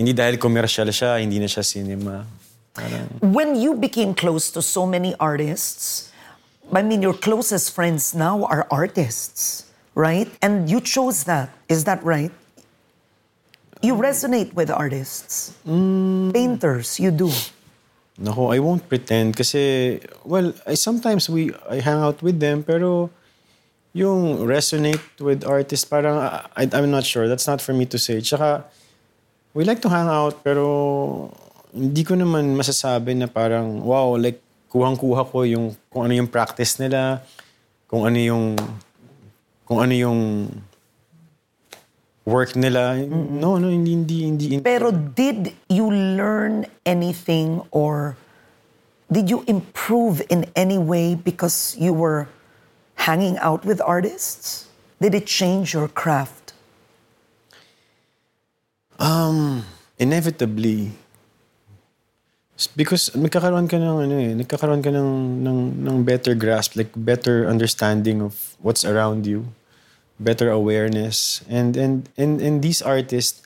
hindi 0.00 0.12
dahil 0.16 0.40
commercial 0.40 0.88
siya, 0.88 1.20
hindi 1.20 1.36
na 1.36 1.44
siya 1.44 1.60
cinema. 1.60 2.24
Parang, 2.72 3.20
When 3.20 3.52
you 3.60 3.76
became 3.76 4.16
close 4.16 4.48
to 4.56 4.64
so 4.64 4.88
many 4.88 5.12
artists, 5.20 6.08
I 6.72 6.80
mean, 6.80 7.04
your 7.04 7.12
closest 7.12 7.76
friends 7.76 8.16
now 8.16 8.48
are 8.48 8.64
artists, 8.72 9.68
right? 9.92 10.32
And 10.40 10.72
you 10.72 10.80
chose 10.80 11.28
that. 11.28 11.52
Is 11.68 11.84
that 11.84 12.00
right? 12.00 12.32
You 13.82 13.98
resonate 13.98 14.54
with 14.54 14.70
artists. 14.70 15.58
Painters, 15.66 17.02
you 17.02 17.10
do. 17.10 17.34
Nako, 18.14 18.54
I 18.54 18.62
won't 18.62 18.86
pretend 18.86 19.34
kasi, 19.34 19.98
well, 20.22 20.54
I, 20.62 20.78
sometimes 20.78 21.26
we, 21.26 21.50
I 21.66 21.82
hang 21.82 21.98
out 21.98 22.22
with 22.22 22.38
them, 22.38 22.62
pero 22.62 23.10
yung 23.90 24.46
resonate 24.46 25.02
with 25.18 25.42
artists, 25.42 25.82
parang, 25.82 26.14
I, 26.54 26.70
I'm 26.70 26.94
not 26.94 27.02
sure. 27.02 27.26
That's 27.26 27.50
not 27.50 27.58
for 27.58 27.74
me 27.74 27.82
to 27.90 27.98
say. 27.98 28.22
Tsaka, 28.22 28.62
we 29.50 29.64
like 29.66 29.82
to 29.82 29.90
hang 29.90 30.06
out, 30.06 30.46
pero 30.46 31.34
hindi 31.74 32.06
ko 32.06 32.14
naman 32.14 32.54
masasabi 32.54 33.18
na 33.18 33.26
parang, 33.26 33.82
wow, 33.82 34.14
like, 34.14 34.38
kuhang-kuha 34.70 35.26
ko 35.26 35.42
yung, 35.42 35.74
kung 35.90 36.06
ano 36.06 36.14
yung 36.14 36.30
practice 36.30 36.78
nila, 36.78 37.18
kung 37.90 38.06
ano 38.06 38.16
yung, 38.22 38.54
kung 39.66 39.82
ano 39.82 39.90
yung 39.90 40.20
work 42.24 42.54
nila. 42.56 42.96
No, 43.06 43.58
no, 43.58 43.68
hindi, 43.68 43.92
hindi, 43.92 44.26
hindi. 44.26 44.60
Pero 44.60 44.90
did 44.90 45.54
you 45.68 45.90
learn 45.90 46.66
anything 46.86 47.62
or 47.70 48.16
did 49.10 49.28
you 49.28 49.44
improve 49.46 50.22
in 50.30 50.46
any 50.56 50.78
way 50.78 51.14
because 51.14 51.76
you 51.78 51.92
were 51.92 52.28
hanging 52.94 53.38
out 53.38 53.64
with 53.64 53.80
artists? 53.80 54.68
Did 55.00 55.14
it 55.14 55.26
change 55.26 55.74
your 55.74 55.88
craft? 55.88 56.42
Inevitably. 60.02 60.90
Because 62.74 63.10
nagkakaroon 63.14 63.70
ka 63.70 63.78
ng 63.78 63.96
ano 64.06 64.14
eh, 64.18 64.34
nagkakaroon 64.34 64.82
ka 64.82 64.90
ng, 64.90 65.10
ng, 65.46 65.58
ng 65.82 65.96
better 66.02 66.34
grasp, 66.34 66.74
like 66.74 66.90
better 66.94 67.46
understanding 67.46 68.22
of 68.22 68.54
what's 68.62 68.86
around 68.86 69.26
you, 69.26 69.46
better 70.18 70.50
awareness. 70.50 71.40
And 71.48 71.76
and 71.76 72.08
and 72.16 72.40
and 72.40 72.62
these 72.62 72.82
artists, 72.82 73.44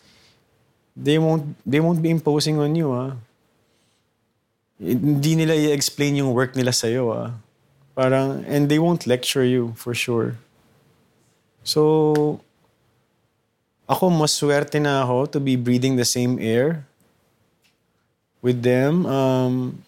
they 0.96 1.18
won't 1.18 1.54
they 1.66 1.80
won't 1.80 2.02
be 2.02 2.10
imposing 2.10 2.58
on 2.58 2.74
you, 2.74 2.92
ah. 2.92 3.14
Hindi 4.76 5.40
nila 5.40 5.56
i-explain 5.56 6.20
yung 6.20 6.36
work 6.36 6.52
nila 6.52 6.72
sa'yo, 6.72 7.08
ah. 7.12 7.30
Parang, 7.96 8.44
and 8.44 8.68
they 8.68 8.76
won't 8.76 9.08
lecture 9.08 9.40
you, 9.40 9.72
for 9.72 9.96
sure. 9.96 10.36
So, 11.64 12.44
ako, 13.88 14.12
mas 14.12 14.36
swerte 14.36 14.76
na 14.76 15.00
ako 15.00 15.32
to 15.32 15.38
be 15.40 15.56
breathing 15.56 15.96
the 15.96 16.04
same 16.04 16.36
air 16.36 16.84
with 18.44 18.60
them. 18.60 19.08
Um, 19.08 19.80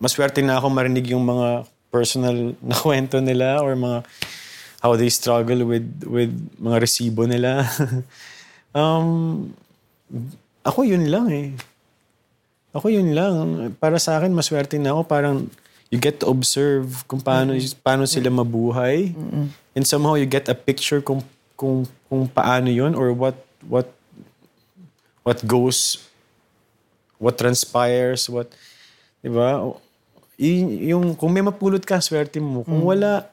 maswerte 0.00 0.40
na 0.40 0.56
ako 0.56 0.70
marinig 0.70 1.10
yung 1.10 1.26
mga 1.26 1.66
personal 1.90 2.54
na 2.62 2.74
kwento 2.82 3.18
nila 3.18 3.60
or 3.60 3.74
mga 3.74 4.06
how 4.78 4.94
they 4.94 5.10
struggle 5.10 5.66
with 5.66 5.86
with 6.06 6.32
mga 6.58 6.76
resibo 6.82 7.26
nila. 7.26 7.66
um, 8.78 9.50
ako 10.62 10.86
yun 10.86 11.10
lang 11.10 11.26
eh. 11.30 11.48
Ako 12.76 12.92
yun 12.92 13.16
lang. 13.16 13.74
Para 13.80 13.98
sa 13.98 14.20
akin, 14.20 14.30
maswerte 14.30 14.76
na 14.76 14.94
ako. 14.94 15.02
Parang 15.08 15.36
you 15.88 15.96
get 15.96 16.20
to 16.20 16.28
observe 16.28 17.02
kung 17.08 17.18
paano, 17.18 17.56
paano 17.80 18.04
sila 18.04 18.28
mabuhay. 18.28 19.16
And 19.72 19.88
somehow 19.88 20.20
you 20.20 20.28
get 20.28 20.46
a 20.52 20.54
picture 20.54 21.00
kung, 21.00 21.24
kung, 21.56 21.88
kung 22.12 22.28
paano 22.28 22.68
yun 22.68 22.92
or 22.92 23.10
what, 23.16 23.40
what, 23.64 23.88
what 25.24 25.40
goes 25.48 26.08
what 27.18 27.34
transpires, 27.36 28.30
what, 28.30 28.48
di 29.20 29.28
ba? 29.28 29.74
Y- 30.38 30.94
yung, 30.94 31.18
kung 31.18 31.34
may 31.34 31.42
mapulot 31.42 31.82
ka, 31.82 31.98
swerte 31.98 32.38
mo. 32.38 32.62
Kung 32.62 32.86
wala, 32.86 33.26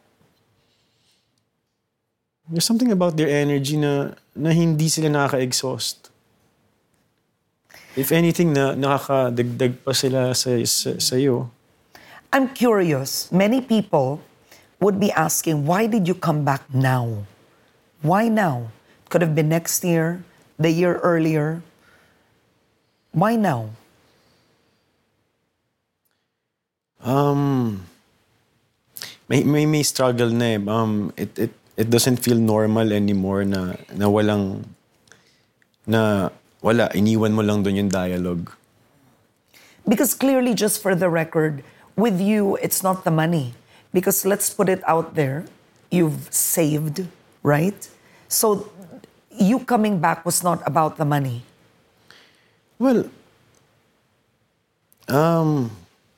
there's 2.49 2.65
something 2.65 2.91
about 2.91 3.17
their 3.17 3.29
energy 3.29 3.77
na, 3.77 4.13
na 4.35 4.49
hindi 4.53 4.89
sila 4.89 5.09
nakaka-exhaust. 5.09 6.09
If 7.95 8.11
anything, 8.11 8.53
na 8.53 8.75
nakakadagdag 8.75 9.81
pa 9.81 9.93
sila 9.95 10.35
sa, 10.35 10.51
sa, 10.67 10.99
sa'yo. 10.99 11.49
I'm 12.35 12.51
curious. 12.51 13.31
Many 13.31 13.63
people 13.63 14.19
would 14.83 14.99
be 14.99 15.11
asking, 15.15 15.65
why 15.65 15.87
did 15.87 16.07
you 16.07 16.13
come 16.13 16.43
back 16.43 16.61
now? 16.73 17.23
Why 18.03 18.27
now? 18.27 18.69
Could 19.09 19.23
have 19.23 19.33
been 19.33 19.49
next 19.49 19.83
year, 19.83 20.21
the 20.59 20.69
year 20.69 20.99
earlier. 20.99 21.63
Why 23.15 23.39
now? 23.39 23.71
Um, 26.99 27.85
may, 29.29 29.43
may, 29.47 29.65
may 29.65 29.83
struggle 29.83 30.29
na 30.29 30.45
eh. 30.45 30.59
Um, 30.59 31.13
it, 31.15 31.31
it, 31.39 31.53
it 31.77 31.89
doesn't 31.89 32.17
feel 32.17 32.37
normal 32.37 32.91
anymore 32.91 33.43
na, 33.43 33.75
na 33.93 34.07
walang, 34.07 34.63
na 35.85 36.29
wala, 36.61 36.89
iniwan 36.95 37.33
mo 37.33 37.41
lang 37.41 37.63
doon 37.63 37.85
yung 37.85 37.91
dialogue. 37.91 38.51
Because 39.87 40.15
clearly, 40.15 40.55
just 40.55 40.81
for 40.81 40.95
the 40.95 41.09
record, 41.09 41.63
with 41.95 42.19
you, 42.19 42.57
it's 42.57 42.81
not 42.81 43.03
the 43.03 43.11
money. 43.11 43.53
Because 43.93 44.25
let's 44.25 44.49
put 44.49 44.67
it 44.67 44.81
out 44.87 45.15
there, 45.15 45.45
you've 45.91 46.27
saved, 46.33 47.05
right? 47.43 47.77
So 48.27 48.71
you 49.29 49.59
coming 49.59 49.99
back 49.99 50.25
was 50.25 50.43
not 50.43 50.63
about 50.65 50.97
the 50.97 51.05
money. 51.05 51.43
Well, 52.79 53.07
um, 55.07 55.71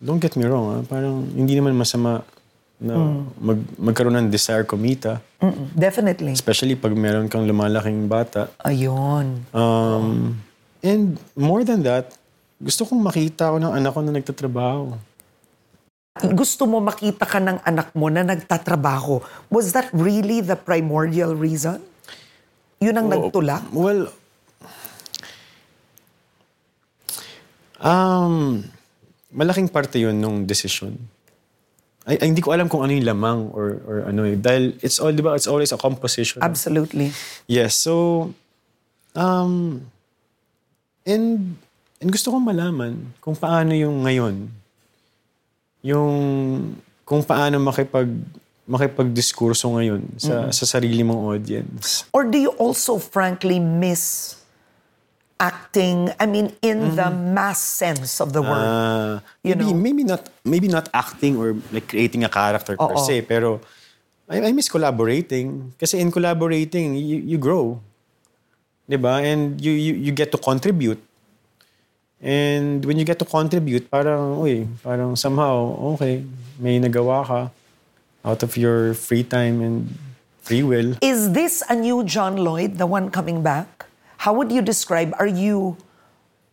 don't 0.03 0.20
get 0.20 0.36
me 0.36 0.45
wrong, 0.45 0.74
ah. 0.74 0.82
parang 0.86 1.30
hindi 1.34 1.53
naman 1.53 1.78
masama 1.78 2.24
na 2.78 3.25
mag, 3.41 3.59
magkaroon 3.73 4.17
ng 4.21 4.30
desire 4.30 4.61
kumita. 4.61 5.17
Mm-mm, 5.41 5.73
definitely. 5.73 6.38
Especially 6.38 6.78
pag 6.78 6.93
meron 6.93 7.25
kang 7.25 7.45
lumalaking 7.45 8.05
bata. 8.05 8.53
Ayun. 8.61 9.41
Um, 9.49 10.38
and 10.86 11.17
more 11.34 11.65
than 11.65 11.82
that, 11.82 12.13
gusto 12.61 12.86
kong 12.86 13.01
makita 13.01 13.49
ko 13.49 13.57
ng 13.57 13.73
anak 13.73 13.91
ko 13.93 14.01
na 14.05 14.13
nagtatrabaho. 14.13 14.93
Gusto 16.17 16.65
mo 16.65 16.82
makita 16.82 17.30
ka 17.30 17.38
ng 17.38 17.61
anak 17.61 17.93
mo 17.93 18.09
na 18.09 18.25
nagtatrabaho. 18.25 19.21
Was 19.53 19.73
that 19.78 19.89
really 19.93 20.41
the 20.41 20.57
primordial 20.57 21.38
reason? 21.38 21.82
Yun 22.82 22.93
ang 22.97 23.07
nagtulak? 23.09 23.61
Well, 23.73 24.13
um, 27.82 28.65
malaking 29.34 29.69
parte 29.69 30.01
yun 30.01 30.17
nung 30.17 30.45
decision. 30.45 30.97
Ay, 32.08 32.16
ay, 32.24 32.28
hindi 32.32 32.39
ko 32.39 32.55
alam 32.55 32.72
kung 32.72 32.88
ano 32.88 32.95
yung 32.95 33.03
lamang 33.03 33.51
or, 33.51 33.84
or 33.84 33.95
ano 34.08 34.24
eh. 34.24 34.39
Dahil 34.39 34.80
it's 34.80 34.95
all, 34.95 35.12
di 35.12 35.20
ba, 35.20 35.36
it's 35.36 35.43
always 35.43 35.76
a 35.76 35.80
composition. 35.80 36.39
Absolutely. 36.39 37.12
Yes, 37.51 37.76
so, 37.76 38.32
um, 39.12 39.84
and, 41.03 41.60
and 41.99 42.08
gusto 42.08 42.32
kong 42.32 42.47
malaman 42.47 43.12
kung 43.20 43.36
paano 43.36 43.76
yung 43.76 44.08
ngayon, 44.08 44.47
yung, 45.84 46.16
kung 47.03 47.28
paano 47.28 47.60
makipag, 47.60 48.08
makipag-diskurso 48.64 49.68
ngayon 49.76 50.08
sa, 50.16 50.47
sa 50.55 50.64
sarili 50.64 51.03
mong 51.03 51.36
audience. 51.36 52.08
Or 52.16 52.24
do 52.24 52.39
you 52.39 52.55
also 52.55 53.03
frankly 53.03 53.60
miss 53.60 54.36
acting, 55.39 56.09
I 56.19 56.25
mean, 56.25 56.53
in 56.61 56.95
the 56.97 57.09
mass 57.09 57.61
sense 57.61 58.19
of 58.19 58.33
the 58.33 58.41
word? 58.41 58.65
Ah, 58.65 59.21
You 59.45 59.55
maybe, 59.55 59.65
know? 59.65 59.77
maybe 59.77 60.03
not 60.03 60.21
maybe 60.43 60.67
not 60.67 60.89
acting 60.93 61.38
or 61.38 61.55
like 61.71 61.88
creating 61.88 62.25
a 62.25 62.29
character 62.29 62.75
per 62.75 62.97
Oo. 62.97 63.05
se, 63.05 63.21
pero 63.21 63.61
I, 64.27 64.49
I 64.49 64.51
miss 64.51 64.67
collaborating. 64.67 65.73
Kasi 65.79 66.01
in 66.01 66.11
collaborating, 66.11 66.97
you, 66.97 67.21
you 67.21 67.38
grow. 67.38 67.79
'Di 68.88 68.97
ba? 68.97 69.19
And 69.21 69.59
you, 69.61 69.71
you 69.71 69.93
you 70.09 70.11
get 70.11 70.31
to 70.33 70.39
contribute. 70.39 70.99
And 72.17 72.81
when 72.81 72.97
you 72.97 73.05
get 73.05 73.19
to 73.21 73.27
contribute, 73.29 73.93
parang, 73.93 74.41
uy, 74.41 74.65
parang 74.81 75.13
somehow, 75.13 75.77
okay, 75.93 76.25
may 76.57 76.81
nagawa 76.81 77.21
ka 77.21 77.39
out 78.25 78.41
of 78.41 78.57
your 78.57 78.97
free 78.97 79.21
time 79.21 79.61
and 79.61 79.93
free 80.41 80.65
will. 80.65 80.97
Is 81.05 81.38
this 81.38 81.61
a 81.69 81.75
new 81.77 82.01
John 82.03 82.41
Lloyd, 82.41 82.81
the 82.81 82.89
one 82.89 83.13
coming 83.13 83.45
back? 83.45 83.76
How 84.18 84.34
would 84.34 84.51
you 84.51 84.61
describe? 84.61 85.13
Are 85.20 85.28
you 85.30 85.78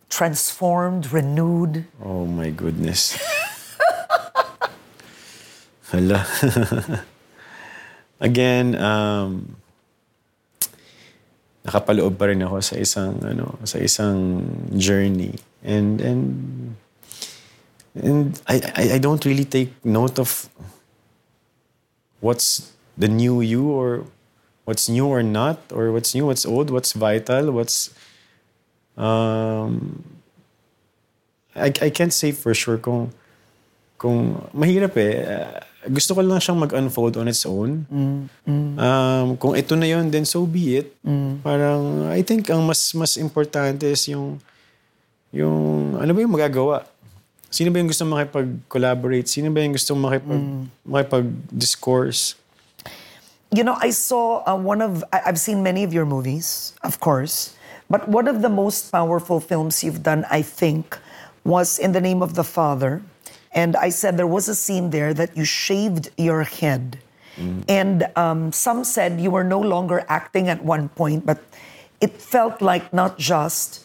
transformed, 0.09 1.11
renewed? 1.11 1.85
Oh 2.03 2.25
my 2.25 2.49
goodness. 2.49 3.17
Hala. 5.89 6.25
Again, 8.19 8.79
um, 8.79 9.57
nakapaloob 11.65 12.17
pa 12.17 12.31
rin 12.31 12.41
ako 12.41 12.61
sa 12.61 12.75
isang 12.79 13.19
ano, 13.25 13.59
sa 13.65 13.77
isang 13.81 14.45
journey. 14.77 15.35
And 15.65 15.99
and 15.99 16.21
And 17.95 18.39
I, 18.47 18.59
I, 18.75 18.83
I 18.95 18.97
don't 18.97 19.23
really 19.23 19.45
take 19.45 19.71
note 19.85 20.19
of 20.19 20.49
what's 22.19 22.73
the 22.97 23.07
new 23.07 23.39
you 23.39 23.71
or 23.71 24.03
what's 24.65 24.89
new 24.89 25.07
or 25.07 25.23
not, 25.23 25.61
or 25.71 25.93
what's 25.93 26.13
new, 26.13 26.25
what's 26.27 26.45
old, 26.45 26.69
what's 26.69 26.91
vital, 26.93 27.53
what's 27.53 27.93
um 28.97 30.03
I, 31.55 31.71
I 31.71 31.89
can't 31.89 32.11
say 32.11 32.35
for 32.35 32.51
sure 32.51 32.77
kung 32.77 33.15
kung 33.95 34.35
mahirap 34.51 34.99
eh. 34.99 35.23
Uh, 35.23 35.59
gusto 35.87 36.17
ko 36.17 36.25
lang 36.25 36.41
siyang 36.41 36.59
mag-unfold 36.59 37.15
on 37.15 37.29
its 37.29 37.45
own. 37.45 37.85
Um, 38.75 39.27
kung 39.37 39.53
ito 39.55 39.77
na 39.77 39.85
yun, 39.87 40.09
then 40.11 40.25
so 40.25 40.43
be 40.43 40.81
it. 40.81 40.91
Parang, 41.39 42.09
I 42.11 42.25
think 42.25 42.49
ang 42.49 42.65
mas 42.65 42.91
mas 42.91 43.15
importante 43.15 43.85
is 43.87 44.03
yung 44.09 44.41
yung 45.31 45.95
ano 45.95 46.11
ba 46.11 46.19
yung 46.19 46.33
magagawa? 46.35 46.83
Sino 47.47 47.71
ba 47.71 47.79
yung 47.79 47.87
gusto 47.87 48.03
makipag-collaborate? 48.03 49.31
Sino 49.31 49.47
ba 49.47 49.63
yung 49.63 49.77
gusto 49.77 49.95
makipag, 49.95 50.43
makipag-discourse? 50.83 52.35
You 53.51 53.63
know, 53.63 53.77
I 53.79 53.91
saw 53.91 54.43
uh, 54.45 54.57
one 54.57 54.81
of, 54.81 55.03
I- 55.13 55.21
I've 55.27 55.39
seen 55.39 55.63
many 55.63 55.83
of 55.83 55.93
your 55.93 56.05
movies, 56.05 56.73
of 56.83 56.99
course, 56.99 57.55
but 57.89 58.09
one 58.09 58.27
of 58.27 58.41
the 58.41 58.49
most 58.49 58.91
powerful 58.91 59.39
films 59.39 59.83
you've 59.83 60.03
done, 60.03 60.25
I 60.29 60.41
think, 60.41 60.97
was 61.43 61.79
In 61.79 61.91
the 61.91 62.01
Name 62.01 62.21
of 62.21 62.33
the 62.33 62.43
Father. 62.43 63.01
And 63.53 63.75
I 63.75 63.89
said 63.89 64.17
there 64.17 64.27
was 64.27 64.49
a 64.49 64.55
scene 64.55 64.89
there 64.89 65.13
that 65.13 65.37
you 65.37 65.45
shaved 65.45 66.09
your 66.17 66.43
head. 66.43 66.99
And 67.67 68.07
um, 68.15 68.53
some 68.53 68.85
said 68.85 69.19
you 69.19 69.29
were 69.29 69.43
no 69.43 69.59
longer 69.59 70.05
acting 70.07 70.47
at 70.47 70.63
one 70.63 70.87
point, 70.87 71.25
but 71.25 71.43
it 71.99 72.13
felt 72.13 72.61
like 72.61 72.93
not 72.93 73.17
just 73.17 73.83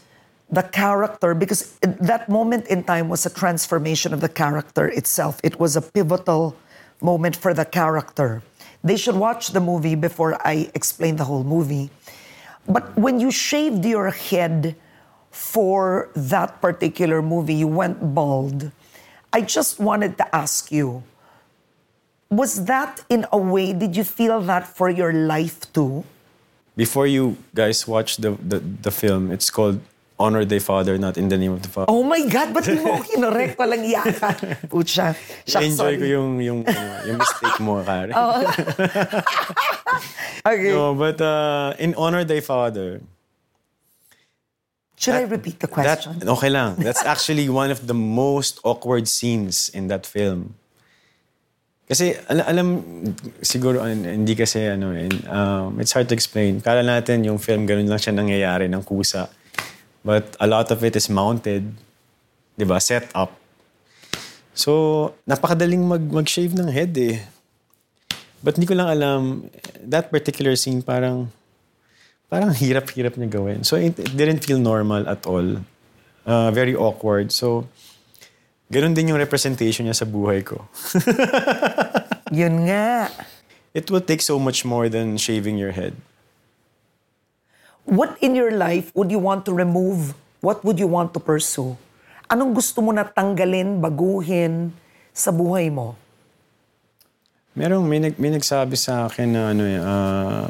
the 0.50 0.62
character, 0.62 1.34
because 1.34 1.76
that 1.82 2.28
moment 2.28 2.68
in 2.68 2.84
time 2.84 3.08
was 3.08 3.26
a 3.26 3.30
transformation 3.30 4.14
of 4.14 4.20
the 4.20 4.28
character 4.28 4.86
itself. 4.88 5.40
It 5.42 5.58
was 5.58 5.74
a 5.74 5.82
pivotal 5.82 6.54
moment 7.02 7.34
for 7.34 7.52
the 7.52 7.64
character. 7.64 8.42
They 8.82 8.96
should 8.96 9.16
watch 9.16 9.48
the 9.48 9.60
movie 9.60 9.94
before 9.94 10.38
I 10.46 10.70
explain 10.74 11.16
the 11.16 11.24
whole 11.24 11.44
movie. 11.44 11.90
But 12.68 12.96
when 12.96 13.20
you 13.20 13.30
shaved 13.30 13.84
your 13.84 14.10
head 14.10 14.76
for 15.30 16.08
that 16.14 16.60
particular 16.60 17.22
movie, 17.22 17.54
you 17.54 17.68
went 17.68 18.14
bald. 18.14 18.72
I 19.32 19.42
just 19.42 19.78
wanted 19.78 20.16
to 20.18 20.34
ask 20.34 20.72
you 20.72 21.02
was 22.30 22.64
that 22.66 23.04
in 23.08 23.26
a 23.32 23.38
way, 23.38 23.72
did 23.72 23.96
you 23.96 24.04
feel 24.04 24.40
that 24.42 24.66
for 24.66 24.88
your 24.88 25.12
life 25.12 25.70
too? 25.72 26.04
Before 26.76 27.06
you 27.06 27.36
guys 27.54 27.86
watch 27.86 28.18
the, 28.18 28.38
the, 28.38 28.60
the 28.60 28.90
film, 28.90 29.32
it's 29.32 29.50
called 29.50 29.80
Honor 30.20 30.44
Thy 30.44 30.60
Father, 30.60 31.00
not 31.00 31.16
in 31.16 31.32
the 31.32 31.40
name 31.40 31.56
of 31.56 31.64
the 31.64 31.72
Father. 31.72 31.88
Oh 31.88 32.04
my 32.04 32.20
God, 32.28 32.52
ba't 32.52 32.68
mo 32.76 33.00
ako 33.00 33.08
kinorek? 33.08 33.56
Walang 33.56 33.88
iyakan. 33.88 34.36
Pucha. 34.68 35.16
Shucks, 35.48 35.64
Enjoy 35.64 35.96
sorry. 35.96 35.98
ko 35.98 36.04
yung, 36.04 36.30
yung, 36.44 36.60
ano, 36.62 36.80
yung 37.08 37.16
mistake 37.16 37.58
mo, 37.58 37.80
Karen. 37.80 38.12
Okay. 40.40 40.72
No, 40.72 40.94
but 40.94 41.20
uh, 41.20 41.74
in 41.78 41.92
Honor 41.96 42.24
Thy 42.24 42.40
Father, 42.40 43.00
Should 44.96 45.14
I 45.16 45.24
repeat 45.24 45.60
the 45.60 45.66
that, 45.66 46.04
question? 46.04 46.28
okay 46.28 46.48
lang. 46.48 46.76
That's 46.76 47.04
actually 47.04 47.48
one 47.48 47.70
of 47.70 47.88
the 47.88 47.96
most 47.96 48.60
awkward 48.64 49.08
scenes 49.08 49.68
in 49.72 49.88
that 49.88 50.04
film. 50.04 50.54
Kasi 51.88 52.14
alam, 52.28 52.44
alam 52.46 52.68
siguro 53.42 53.82
an- 53.82 54.04
hindi 54.06 54.36
kasi 54.36 54.62
ano 54.68 54.92
eh, 54.94 55.08
um, 55.26 55.80
it's 55.80 55.90
hard 55.90 56.06
to 56.06 56.14
explain. 56.14 56.60
Kala 56.60 56.84
natin 56.84 57.24
yung 57.24 57.40
film 57.40 57.66
ganun 57.66 57.88
lang 57.88 57.98
siya 57.98 58.12
nangyayari 58.14 58.68
ng 58.70 58.84
kusa. 58.84 59.26
But 60.00 60.36
a 60.40 60.46
lot 60.48 60.72
of 60.72 60.80
it 60.80 60.96
is 60.96 61.12
mounted, 61.12 61.76
'di 62.56 62.64
ba? 62.64 62.80
Set 62.80 63.08
up. 63.12 63.36
So, 64.56 65.12
napakadaling 65.24 65.84
mag 65.84 66.04
mag-shave 66.04 66.52
ng 66.56 66.68
head 66.68 66.92
eh. 66.96 67.22
But 68.40 68.56
hindi 68.56 68.68
ko 68.68 68.76
lang 68.76 68.88
alam 68.88 69.48
that 69.84 70.08
particular 70.08 70.56
scene 70.56 70.80
parang 70.80 71.28
parang 72.30 72.54
hirap-hirap 72.54 73.18
niya 73.18 73.28
gawin. 73.28 73.60
So 73.66 73.76
it, 73.76 73.98
it 73.98 74.14
didn't 74.16 74.46
feel 74.46 74.62
normal 74.62 75.04
at 75.04 75.26
all. 75.26 75.60
Uh, 76.24 76.48
very 76.54 76.78
awkward. 76.78 77.34
So, 77.34 77.66
ganun 78.70 78.94
din 78.94 79.10
yung 79.10 79.18
representation 79.18 79.84
niya 79.84 79.98
sa 79.98 80.06
buhay 80.06 80.46
ko. 80.46 80.62
Yun 82.40 82.70
nga. 82.70 83.10
It 83.74 83.90
will 83.90 84.00
take 84.00 84.22
so 84.22 84.38
much 84.38 84.62
more 84.62 84.88
than 84.88 85.18
shaving 85.18 85.58
your 85.58 85.74
head. 85.74 85.98
What 87.88 88.20
in 88.20 88.36
your 88.36 88.52
life 88.52 88.92
would 88.94 89.08
you 89.08 89.18
want 89.18 89.44
to 89.48 89.52
remove? 89.52 90.14
What 90.40 90.64
would 90.64 90.80
you 90.80 90.88
want 90.88 91.12
to 91.16 91.20
pursue? 91.20 91.76
Anong 92.30 92.54
gusto 92.54 92.80
mo 92.80 92.94
na 92.94 93.04
tanggalin, 93.04 93.82
baguhin 93.82 94.70
sa 95.10 95.34
buhay 95.34 95.68
mo? 95.68 95.98
Merong 97.58 97.82
may, 97.82 97.98
nag, 97.98 98.14
may 98.16 98.30
nagsabi 98.30 98.78
sa 98.78 99.10
akin 99.10 99.28
na 99.34 99.42
ano 99.50 99.62
uh, 99.66 100.46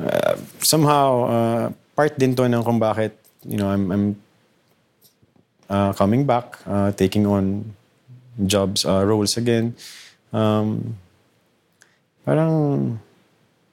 uh, 0.00 0.34
somehow 0.64 1.08
uh, 1.28 1.64
part 1.92 2.16
din 2.16 2.32
to 2.32 2.48
ng 2.48 2.64
kung 2.64 2.80
bakit 2.80 3.12
you 3.44 3.60
know 3.60 3.68
I'm 3.68 3.92
I'm 3.92 4.06
uh, 5.72 5.92
coming 5.92 6.24
back, 6.24 6.60
uh, 6.68 6.92
taking 6.92 7.26
on 7.26 7.72
jobs, 8.46 8.84
uh, 8.84 9.04
roles 9.04 9.36
again. 9.36 9.74
Um, 10.32 10.96
parang 12.24 12.96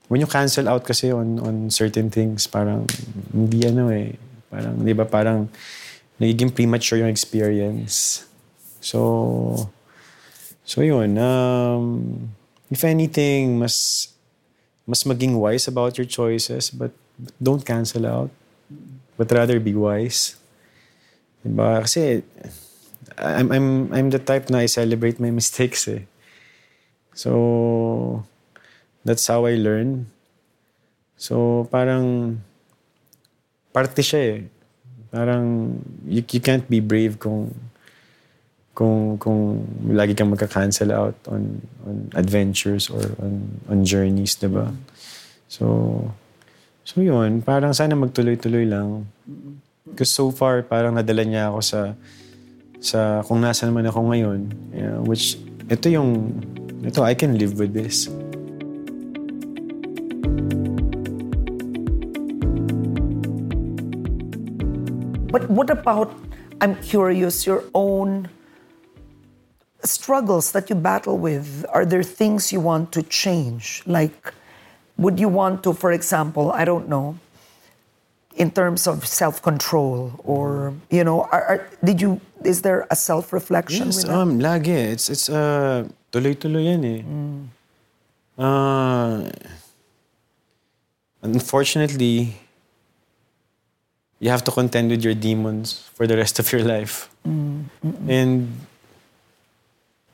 when 0.10 0.20
you 0.20 0.28
cancel 0.28 0.68
out 0.68 0.84
kasi 0.84 1.14
on 1.14 1.40
on 1.40 1.70
certain 1.70 2.10
things, 2.12 2.50
parang 2.50 2.90
hindi 3.32 3.64
ano 3.64 3.94
eh, 3.94 4.18
parang 4.50 4.76
'di 4.82 4.94
ba 4.98 5.06
parang 5.06 5.48
nagiging 6.20 6.52
premature 6.52 7.00
yung 7.00 7.14
experience. 7.14 8.28
So 8.84 9.70
So 10.70 10.86
yun, 10.86 11.18
um, 11.18 12.30
if 12.70 12.86
anything, 12.86 13.58
mas 13.58 14.06
mas 14.86 15.02
maging 15.02 15.34
wise 15.42 15.66
about 15.66 15.98
your 15.98 16.06
choices, 16.06 16.70
but, 16.70 16.94
but 17.18 17.34
don't 17.42 17.66
cancel 17.66 18.06
out. 18.06 18.30
But 19.18 19.34
rather 19.34 19.58
be 19.58 19.74
wise. 19.74 20.38
Diba? 21.42 21.82
Kasi 21.82 22.22
I'm, 23.18 23.50
I'm, 23.50 23.68
I'm 23.90 24.10
the 24.14 24.22
type 24.22 24.54
na 24.54 24.62
I 24.62 24.70
celebrate 24.70 25.18
my 25.18 25.34
mistakes 25.42 25.90
eh. 25.90 26.06
So, 27.18 28.24
that's 29.10 29.26
how 29.26 29.50
I 29.50 29.58
learn. 29.58 30.06
So, 31.18 31.66
parang 31.74 32.38
parte 33.74 34.06
siya 34.06 34.22
eh. 34.38 34.40
Parang 35.10 35.74
you, 36.06 36.22
you 36.22 36.42
can't 36.46 36.70
be 36.70 36.78
brave 36.78 37.18
kung 37.18 37.50
kung 38.78 39.18
kung 39.18 39.66
lagi 39.92 40.14
kang 40.14 40.30
magka-cancel 40.30 40.94
out 40.94 41.18
on 41.28 41.60
on 41.84 42.08
adventures 42.16 42.88
or 42.88 43.02
on 43.20 43.60
on 43.68 43.84
journeys, 43.84 44.38
'di 44.38 44.48
ba? 44.48 44.72
So 45.52 45.66
so 46.86 47.02
yun, 47.02 47.42
parang 47.44 47.74
sana 47.76 47.98
magtuloy-tuloy 47.98 48.70
lang. 48.70 49.10
Because 49.84 50.14
so 50.14 50.32
far 50.32 50.62
parang 50.64 50.96
nadala 50.96 51.26
niya 51.26 51.52
ako 51.52 51.60
sa 51.60 51.82
sa 52.80 53.00
kung 53.28 53.44
nasa 53.44 53.68
naman 53.68 53.84
ako 53.90 54.00
ngayon, 54.14 54.40
yeah, 54.72 54.96
which 55.04 55.36
ito 55.68 55.92
yung 55.92 56.40
ito 56.86 57.04
I 57.04 57.18
can 57.18 57.36
live 57.36 57.60
with 57.60 57.76
this. 57.76 58.08
But 65.32 65.50
what 65.50 65.70
about, 65.70 66.12
I'm 66.62 66.76
curious, 66.82 67.46
your 67.46 67.64
own 67.74 68.30
struggles 69.84 70.52
that 70.54 70.70
you 70.70 70.76
battle 70.76 71.18
with? 71.18 71.66
Are 71.70 71.86
there 71.86 72.04
things 72.04 72.52
you 72.52 72.60
want 72.60 72.92
to 72.94 73.04
change? 73.04 73.84
Like, 73.86 74.34
would 74.98 75.20
you 75.20 75.30
want 75.30 75.64
to, 75.64 75.74
for 75.74 75.92
example, 75.92 76.52
I 76.52 76.66
don't 76.66 76.90
know, 76.90 77.18
in 78.36 78.52
terms 78.52 78.88
of 78.88 79.06
self-control 79.06 80.20
or, 80.24 80.74
you 80.90 81.04
know, 81.04 81.24
are, 81.32 81.44
are, 81.44 81.70
did 81.84 82.02
you, 82.02 82.20
is 82.44 82.62
there 82.62 82.88
a 82.90 82.96
self-reflection 82.96 83.88
Yes, 83.88 83.98
with 83.98 84.08
that? 84.08 84.16
um, 84.18 84.40
lagi. 84.40 84.68
It's, 84.70 85.10
it's, 85.10 85.30
uh, 85.30 85.88
tuloy-tuloy 86.12 86.64
yan 86.66 86.86
eh. 86.86 87.04
Uh, 88.42 89.30
unfortunately, 91.22 92.36
you 94.20 94.30
have 94.30 94.44
to 94.44 94.52
contend 94.52 94.92
with 94.92 95.04
your 95.04 95.14
demons 95.16 95.88
for 95.96 96.06
the 96.08 96.16
rest 96.18 96.40
of 96.40 96.52
your 96.52 96.64
life. 96.64 97.08
And 97.26 98.52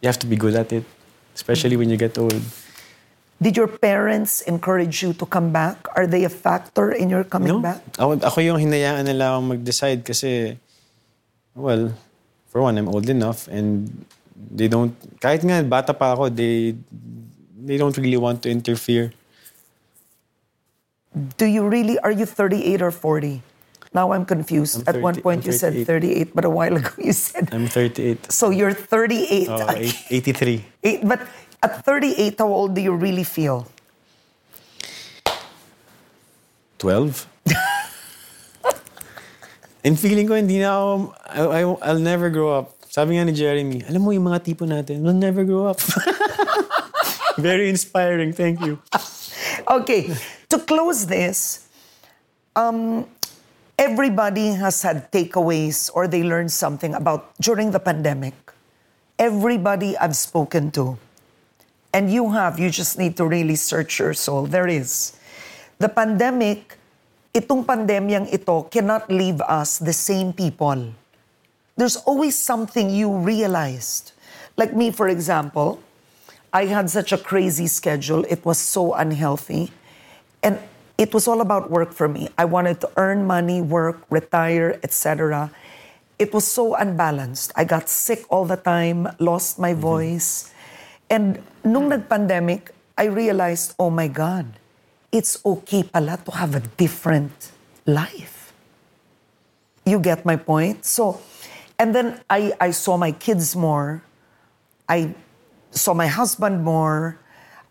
you 0.01 0.05
have 0.07 0.19
to 0.19 0.27
be 0.27 0.35
good 0.37 0.55
at 0.55 0.71
it, 0.71 0.85
especially 1.33 1.75
when 1.77 1.89
you 1.89 1.97
get 1.97 2.17
old. 2.17 2.37
Did 3.41 3.57
your 3.57 3.67
parents 3.67 4.41
encourage 4.47 5.03
you 5.03 5.11
to 5.13 5.25
come 5.25 5.51
back? 5.51 5.75
Are 5.95 6.07
they 6.07 6.23
a 6.23 6.29
factor 6.29 6.91
in 6.91 7.09
your 7.09 7.23
coming 7.25 7.49
No? 7.49 7.59
back? 7.59 7.81
Ako, 7.99 8.15
ako 8.23 8.37
yung 8.39 8.57
hinayaan 8.61 9.03
nila 9.05 9.35
akong 9.35 9.59
mag-decide 9.59 10.05
kasi, 10.07 10.55
well, 11.53 11.91
for 12.47 12.61
one, 12.61 12.77
I'm 12.77 12.87
old 12.87 13.09
enough 13.09 13.49
and 13.51 14.05
they 14.37 14.69
don't, 14.69 14.95
kahit 15.19 15.43
nga 15.43 15.59
bata 15.67 15.91
pa 15.91 16.13
ako, 16.15 16.29
they, 16.29 16.79
they 17.59 17.75
don't 17.75 17.95
really 17.97 18.15
want 18.15 18.39
to 18.43 18.49
interfere. 18.49 19.11
Do 21.37 21.45
you 21.45 21.67
really, 21.67 21.99
are 21.99 22.11
you 22.11 22.25
38 22.25 22.81
or 22.81 22.91
40? 22.91 23.41
Now 23.95 24.11
I'm 24.11 24.27
confused. 24.27 24.83
I'm 24.83 24.91
At 24.91 24.99
one 24.99 25.15
point 25.23 25.47
you 25.47 25.55
said 25.55 25.71
38, 25.87 26.35
but 26.35 26.43
a 26.43 26.51
while 26.51 26.75
ago 26.83 26.91
you 26.99 27.15
said. 27.15 27.47
I'm 27.55 27.71
38. 27.71 28.27
So 28.27 28.51
you're 28.51 28.75
38. 28.75 29.47
Oh, 29.47 29.63
Okay. 29.71 29.87
eight- 30.11 30.35
83. 30.35 30.65
Eight- 30.83 31.03
but 31.07 31.23
at 31.63 31.79
38, 31.87 32.35
how 32.43 32.51
old 32.51 32.75
do 32.75 32.81
you 32.83 32.91
really 32.91 33.23
feel? 33.23 33.71
12? 36.83 37.23
And 39.85 39.95
feeling 39.95 40.27
ko 40.27 40.35
hindi 40.35 40.59
na 40.59 40.75
ako, 40.75 40.89
I, 41.29 41.39
I, 41.39 41.61
I'll 41.87 42.01
never 42.03 42.27
grow 42.33 42.51
up. 42.57 42.73
Sabi 42.89 43.15
nga 43.15 43.23
ni 43.23 43.31
Jeremy, 43.31 43.85
alam 43.87 44.01
mo 44.01 44.11
yung 44.11 44.25
mga 44.27 44.41
tipo 44.43 44.65
natin, 44.67 45.05
we'll 45.05 45.15
never 45.15 45.45
grow 45.47 45.69
up. 45.71 45.79
Very 47.37 47.69
inspiring, 47.69 48.33
thank 48.33 48.59
you. 48.65 48.81
Okay, 49.69 50.09
to 50.49 50.57
close 50.63 51.05
this, 51.05 51.67
um, 52.57 53.05
everybody 53.77 54.55
has 54.55 54.81
had 54.81 55.11
takeaways 55.11 55.89
or 55.93 56.07
they 56.07 56.23
learned 56.23 56.51
something 56.51 56.93
about 56.93 57.35
during 57.39 57.71
the 57.71 57.79
pandemic. 57.79 58.33
Everybody 59.19 59.97
I've 59.97 60.15
spoken 60.15 60.71
to, 60.71 60.97
and 61.93 62.11
you 62.11 62.31
have, 62.31 62.59
you 62.59 62.69
just 62.69 62.99
need 62.99 63.15
to 63.17 63.25
really 63.25 63.55
search 63.55 63.99
your 63.99 64.13
soul. 64.13 64.43
There 64.43 64.67
is. 64.67 65.15
The 65.79 65.87
pandemic, 65.87 66.75
itong 67.33 67.63
pandemyang 67.63 68.31
ito 68.33 68.63
cannot 68.67 69.07
leave 69.07 69.39
us 69.41 69.79
the 69.79 69.93
same 69.93 70.33
people. 70.33 70.91
There's 71.77 71.95
always 72.03 72.35
something 72.35 72.89
you 72.89 73.11
realized. 73.11 74.11
Like 74.57 74.75
me, 74.75 74.91
for 74.91 75.07
example, 75.07 75.79
I 76.51 76.67
had 76.67 76.89
such 76.89 77.11
a 77.11 77.17
crazy 77.17 77.67
schedule. 77.67 78.23
It 78.27 78.43
was 78.43 78.57
so 78.57 78.93
unhealthy. 78.95 79.71
And 80.43 80.59
it 80.97 81.13
was 81.13 81.27
all 81.27 81.41
about 81.41 81.69
work 81.69 81.91
for 81.91 82.07
me. 82.07 82.29
I 82.37 82.45
wanted 82.45 82.79
to 82.81 82.89
earn 82.97 83.27
money, 83.27 83.61
work, 83.61 84.03
retire, 84.09 84.79
etc. 84.83 85.51
It 86.17 86.33
was 86.33 86.47
so 86.47 86.75
unbalanced. 86.75 87.51
I 87.55 87.65
got 87.65 87.89
sick 87.89 88.23
all 88.29 88.45
the 88.45 88.55
time, 88.55 89.07
lost 89.19 89.59
my 89.59 89.71
mm-hmm. 89.71 89.81
voice. 89.81 90.51
And 91.09 91.43
nung 91.63 91.89
nag-pandemic, 91.89 92.71
I 92.97 93.05
realized, 93.11 93.75
oh 93.77 93.89
my 93.89 94.07
God, 94.07 94.47
it's 95.11 95.43
okay 95.45 95.83
pala 95.83 96.17
to 96.23 96.31
have 96.31 96.55
a 96.55 96.63
different 96.79 97.51
life. 97.85 98.53
You 99.85 99.99
get 99.99 100.25
my 100.25 100.35
point? 100.35 100.85
So, 100.85 101.19
and 101.77 101.93
then 101.93 102.19
I, 102.29 102.53
I 102.59 102.71
saw 102.71 102.97
my 102.97 103.11
kids 103.11 103.55
more. 103.55 104.01
I 104.87 105.13
saw 105.71 105.93
my 105.93 106.07
husband 106.07 106.63
more. 106.63 107.19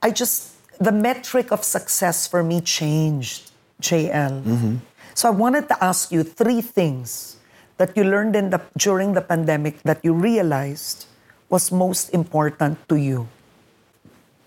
I 0.03 0.11
just, 0.11 0.54
the 0.79 0.93
metric 0.93 1.53
of 1.53 1.65
success 1.65 2.27
for 2.27 2.43
me 2.43 2.61
changed, 2.61 3.51
JL. 3.83 4.43
Mm-hmm. 4.43 4.77
So 5.15 5.29
I 5.29 5.33
wanted 5.33 5.69
to 5.69 5.77
ask 5.83 6.11
you 6.11 6.23
three 6.23 6.61
things 6.61 7.37
that 7.79 7.97
you 7.97 8.05
learned 8.05 8.37
in 8.37 8.51
the, 8.51 8.61
during 8.77 9.15
the 9.15 9.21
pandemic 9.21 9.83
that 9.83 10.05
you 10.05 10.13
realized 10.13 11.07
was 11.49 11.71
most 11.71 12.11
important 12.11 12.79
to 12.89 12.97
you. 12.97 13.29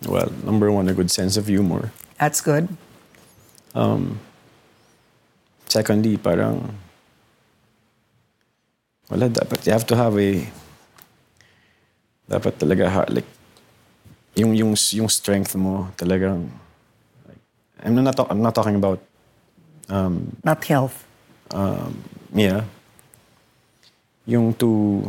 Well, 0.05 0.31
number 0.43 0.71
one, 0.71 0.87
a 0.89 0.93
good 0.93 1.09
sense 1.09 1.37
of 1.37 1.47
humor. 1.47 1.91
That's 2.19 2.41
good. 2.41 2.67
Um, 3.73 4.19
secondly, 5.67 6.17
parang, 6.17 6.75
wala, 9.09 9.29
dapat, 9.29 9.65
you 9.65 9.71
have 9.71 9.87
to 9.87 9.95
have 9.95 10.17
a, 10.19 10.45
dapat 12.29 12.53
talaga, 12.59 12.89
ha, 12.89 13.05
like, 13.09 13.27
yung, 14.37 14.53
yung, 14.53 14.71
yung 14.93 15.09
strength 15.09 15.57
mo, 15.57 15.89
talagang, 15.97 16.45
like, 17.25 17.41
I'm 17.81 17.97
not, 17.97 18.13
talk- 18.15 18.29
I'm 18.29 18.41
not 18.41 18.53
talking 18.53 18.77
about, 18.77 19.01
Not 20.43 20.61
health. 20.65 21.03
yeah, 22.33 22.63
yung 24.29 24.53
to, 24.55 25.01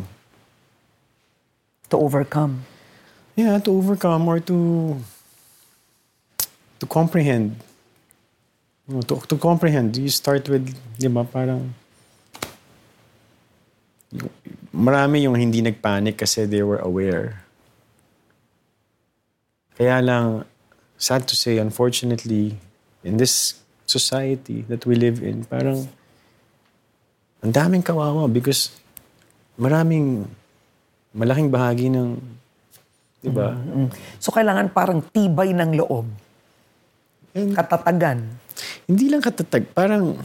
To 1.89 1.97
overcome. 1.97 2.65
yeah, 3.37 3.57
to 3.61 3.71
overcome 3.73 4.29
or 4.29 4.41
to, 4.41 4.97
to 6.81 6.87
comprehend. 6.87 7.57
No, 8.89 9.01
To, 9.03 9.17
to 9.25 9.37
comprehend, 9.37 9.97
you 9.97 10.09
start 10.09 10.49
with, 10.49 10.73
di 10.97 11.09
ba, 11.09 11.25
parang, 11.25 11.73
marami 14.73 15.25
yung 15.29 15.37
hindi 15.37 15.61
nagpanic 15.61 16.17
kasi 16.17 16.45
they 16.47 16.63
were 16.63 16.81
aware. 16.81 17.45
Kaya 19.79 20.03
lang, 20.03 20.43
sad 20.99 21.23
to 21.31 21.39
say, 21.39 21.63
unfortunately, 21.63 22.59
in 23.07 23.15
this 23.15 23.63
society 23.87 24.67
that 24.67 24.83
we 24.83 24.99
live 24.99 25.23
in, 25.23 25.47
parang, 25.47 25.87
ang 27.39 27.55
daming 27.55 27.87
kawawa 27.87 28.27
because 28.27 28.75
maraming, 29.55 30.27
malaking 31.15 31.47
bahagi 31.47 31.87
ng, 31.95 32.19
di 33.23 33.31
ba? 33.31 33.55
So 34.19 34.35
kailangan 34.35 34.75
parang 34.75 34.99
tibay 35.15 35.55
ng 35.55 35.79
loob. 35.79 36.11
And- 37.39 37.55
Katatagan. 37.55 38.27
Hindi 38.91 39.07
lang 39.07 39.23
katatag, 39.23 39.71
parang 39.71 40.19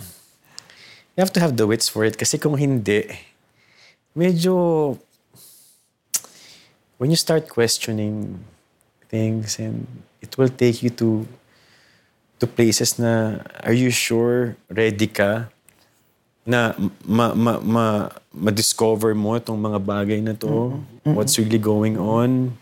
you 1.13 1.21
have 1.21 1.29
to 1.29 1.37
have 1.37 1.53
the 1.53 1.69
wits 1.69 1.85
for 1.85 2.01
it 2.01 2.17
kasi 2.17 2.41
kung 2.41 2.57
hindi, 2.57 3.05
medyo 4.17 4.97
when 6.97 7.13
you 7.13 7.19
start 7.19 7.45
questioning 7.45 8.41
things 9.13 9.61
and 9.61 9.85
it 10.25 10.33
will 10.33 10.49
take 10.49 10.81
you 10.81 10.89
to 10.89 11.29
to 12.41 12.49
places 12.49 12.97
na 12.97 13.37
are 13.61 13.77
you 13.77 13.93
sure 13.93 14.57
ready 14.73 15.05
ka 15.05 15.45
na 16.43 16.73
ma 17.05 17.37
ma 17.37 17.61
ma 17.61 17.85
ma-discover 18.33 19.13
mo 19.13 19.37
itong 19.37 19.61
mga 19.61 19.79
bagay 19.79 20.19
na 20.25 20.33
to 20.33 20.73
what's 21.05 21.37
really 21.37 21.61
going 21.61 21.93
on 22.01 22.57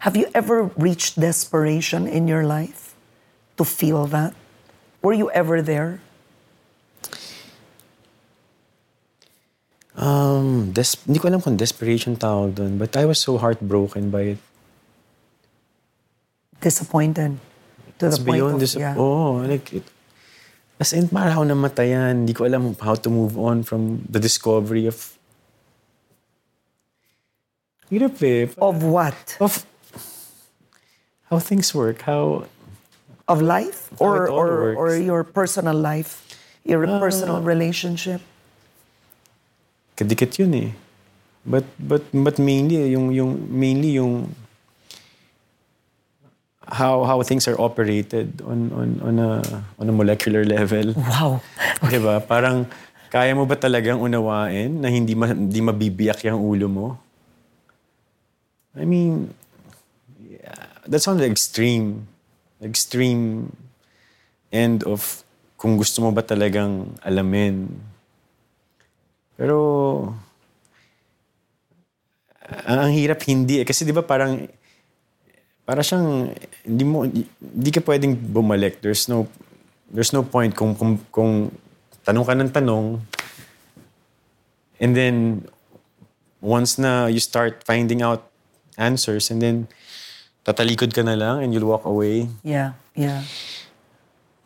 Have 0.00 0.16
you 0.16 0.32
ever 0.32 0.72
reached 0.80 1.20
desperation 1.20 2.08
in 2.08 2.24
your 2.24 2.40
life 2.40 2.96
to 3.60 3.68
feel 3.68 4.08
that? 4.08 4.32
Were 5.04 5.12
you 5.12 5.28
ever 5.36 5.60
there? 5.60 6.00
Um, 9.92 10.72
des- 10.72 10.96
hindi 11.04 11.20
ko 11.20 11.28
alam 11.28 11.44
kung 11.44 11.60
desperation 11.60 12.16
tawag 12.16 12.56
doon, 12.56 12.80
but 12.80 12.96
I 12.96 13.04
was 13.04 13.20
so 13.20 13.36
heartbroken 13.36 14.08
by 14.08 14.32
it. 14.32 14.40
Disappointed? 16.60 17.38
To 17.98 18.06
It's 18.06 18.18
the 18.18 18.24
point 18.24 18.36
beyond 18.40 18.54
of, 18.54 18.60
this. 18.60 18.74
yeah. 18.76 18.94
Oh, 18.96 19.40
like 19.44 19.72
it. 19.72 19.84
As 20.80 20.92
in, 20.92 21.08
para 21.08 21.32
ako 21.32 21.44
namatayan. 21.44 22.24
Hindi 22.24 22.32
ko 22.32 22.44
alam 22.48 22.72
how 22.80 22.94
to 22.96 23.08
move 23.12 23.36
on 23.36 23.62
from 23.62 24.04
the 24.08 24.16
discovery 24.20 24.86
of... 24.88 25.16
Hirap 27.92 28.16
eh. 28.24 28.48
Of 28.56 28.80
what? 28.84 29.36
Of 29.40 29.66
how 31.28 31.38
things 31.38 31.74
work. 31.74 32.02
How... 32.02 32.46
Of 33.28 33.42
life? 33.42 33.90
How 33.98 34.06
Or, 34.06 34.16
or, 34.28 34.48
works. 34.72 34.76
or 34.78 34.88
your 34.96 35.22
personal 35.24 35.76
life? 35.76 36.24
Your 36.64 36.86
personal 36.86 37.40
relationship? 37.44 38.20
Kadikit 39.96 40.38
yun 40.40 40.54
eh. 40.54 40.70
But, 41.44 41.64
but, 41.78 42.04
but 42.12 42.38
mainly, 42.38 42.88
yung, 42.92 43.12
yung, 43.12 43.48
mainly 43.52 44.00
yung 44.00 44.34
how 46.70 47.02
how 47.04 47.18
things 47.26 47.50
are 47.50 47.58
operated 47.58 48.40
on 48.46 48.70
on 48.72 48.88
on 49.02 49.14
a 49.18 49.30
on 49.76 49.86
a 49.90 49.94
molecular 49.94 50.46
level. 50.46 50.94
Wow. 50.94 51.42
'Di 51.82 51.98
ba? 51.98 52.22
Parang 52.22 52.70
kaya 53.10 53.34
mo 53.34 53.42
ba 53.42 53.58
talagang 53.58 53.98
unawain 53.98 54.70
na 54.70 54.86
hindi 54.86 55.18
ma, 55.18 55.34
hindi 55.34 55.58
mabibiyak 55.58 56.22
yung 56.30 56.38
ulo 56.38 56.66
mo? 56.70 56.86
I 58.78 58.86
mean, 58.86 59.34
yeah, 60.22 60.78
that 60.86 61.02
sounds 61.02 61.18
extreme. 61.26 62.06
Extreme 62.62 63.50
end 64.54 64.86
of 64.86 65.26
kung 65.58 65.74
gusto 65.74 66.06
mo 66.06 66.14
ba 66.14 66.22
talagang 66.22 66.94
alamin. 67.02 67.66
Pero 69.34 69.58
ang, 72.46 72.78
ang 72.86 72.92
hirap 72.94 73.26
hindi 73.26 73.58
eh. 73.58 73.66
Kasi 73.66 73.82
di 73.82 73.90
ba 73.90 74.06
parang 74.06 74.46
para 75.70 75.86
siyang 75.86 76.34
hindi 76.66 76.82
mo 76.82 77.06
hindi 77.06 77.70
ka 77.70 77.78
pwedeng 77.86 78.18
bumalik. 78.18 78.82
There's 78.82 79.06
no 79.06 79.30
there's 79.86 80.10
no 80.10 80.26
point 80.26 80.58
kung 80.58 80.74
kung, 80.74 80.98
kung 81.14 81.54
tanong 82.02 82.26
ka 82.26 82.34
ng 82.34 82.50
tanong 82.50 82.98
and 84.82 84.98
then 84.98 85.46
once 86.42 86.74
na 86.74 87.06
you 87.06 87.22
start 87.22 87.62
finding 87.62 88.02
out 88.02 88.26
answers 88.82 89.30
and 89.30 89.38
then 89.38 89.70
tatalikod 90.42 90.90
ka 90.90 91.06
na 91.06 91.14
lang 91.14 91.38
and 91.38 91.54
you'll 91.54 91.70
walk 91.70 91.86
away. 91.86 92.26
Yeah, 92.42 92.74
yeah. 92.98 93.22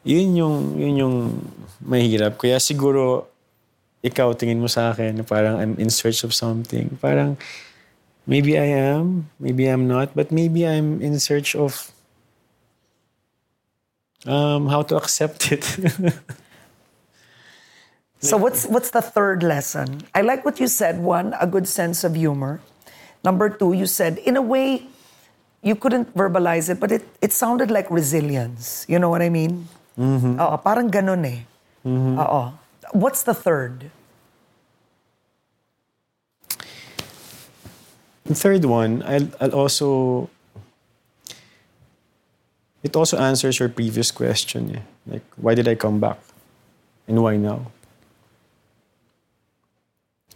Yun 0.04 0.36
yung 0.36 0.56
yun 0.76 0.94
yung 1.00 1.16
mahirap. 1.80 2.36
Kaya 2.36 2.60
siguro 2.60 3.32
ikaw 4.04 4.36
tingin 4.36 4.60
mo 4.60 4.68
sa 4.68 4.92
akin 4.92 5.16
na 5.16 5.24
parang 5.24 5.56
I'm 5.56 5.80
in 5.80 5.88
search 5.88 6.20
of 6.20 6.36
something. 6.36 7.00
Parang 7.00 7.40
maybe 8.26 8.58
I 8.58 8.64
am, 8.64 9.30
maybe 9.38 9.66
I'm 9.66 9.88
not, 9.88 10.14
but 10.14 10.32
maybe 10.32 10.66
I'm 10.66 11.00
in 11.00 11.18
search 11.18 11.54
of 11.54 11.92
um, 14.26 14.68
how 14.68 14.82
to 14.82 14.96
accept 14.96 15.52
it. 15.52 15.64
So 18.24 18.40
what's 18.40 18.64
what's 18.64 18.88
the 18.88 19.04
third 19.04 19.44
lesson? 19.44 20.00
I 20.16 20.24
like 20.24 20.48
what 20.48 20.56
you 20.56 20.64
said. 20.64 20.96
One, 20.96 21.36
a 21.36 21.44
good 21.44 21.68
sense 21.68 22.08
of 22.08 22.16
humor. 22.16 22.64
Number 23.20 23.52
two, 23.52 23.76
you 23.76 23.84
said 23.84 24.16
in 24.24 24.40
a 24.40 24.42
way 24.42 24.88
you 25.60 25.76
couldn't 25.76 26.08
verbalize 26.16 26.72
it, 26.72 26.80
but 26.80 26.88
it, 26.88 27.04
it 27.20 27.32
sounded 27.36 27.70
like 27.70 27.84
resilience. 27.92 28.88
You 28.88 28.98
know 28.98 29.12
what 29.12 29.20
I 29.20 29.28
mean? 29.28 29.68
Mm-hmm. 30.00 30.40
Oo, 30.40 30.56
parang 30.56 30.88
ganun 30.88 31.24
eh. 31.24 31.44
Mm-hmm. 31.84 32.16
Oo. 32.16 32.56
What's 32.96 33.24
the 33.28 33.36
third? 33.36 33.92
The 38.24 38.34
third 38.34 38.64
one, 38.64 39.02
I'll, 39.04 39.28
I'll 39.40 39.54
also. 39.54 40.30
It 42.82 42.96
also 42.96 43.16
answers 43.18 43.58
your 43.58 43.68
previous 43.68 44.10
question. 44.10 44.76
Eh. 44.76 44.80
Like, 45.06 45.24
why 45.36 45.54
did 45.54 45.68
I 45.68 45.74
come 45.74 46.00
back? 46.00 46.18
And 47.06 47.22
why 47.22 47.36
now? 47.36 47.72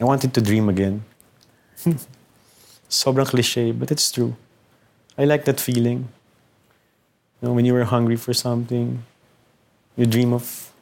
I 0.01 0.05
wanted 0.05 0.33
to 0.35 0.41
dream 0.41 0.69
again. 0.69 1.05
Sobrang 2.89 3.27
cliche, 3.27 3.73
but 3.73 3.91
it's 3.91 4.13
true. 4.13 4.37
I 5.17 5.25
like 5.25 5.45
that 5.45 5.61
feeling. 5.61 6.09
You 7.41 7.49
know, 7.49 7.55
when 7.55 7.65
you 7.65 7.73
were 7.73 7.85
hungry 7.85 8.17
for 8.17 8.33
something, 8.33 9.03
you 9.97 10.07
dream 10.07 10.33
of, 10.33 10.73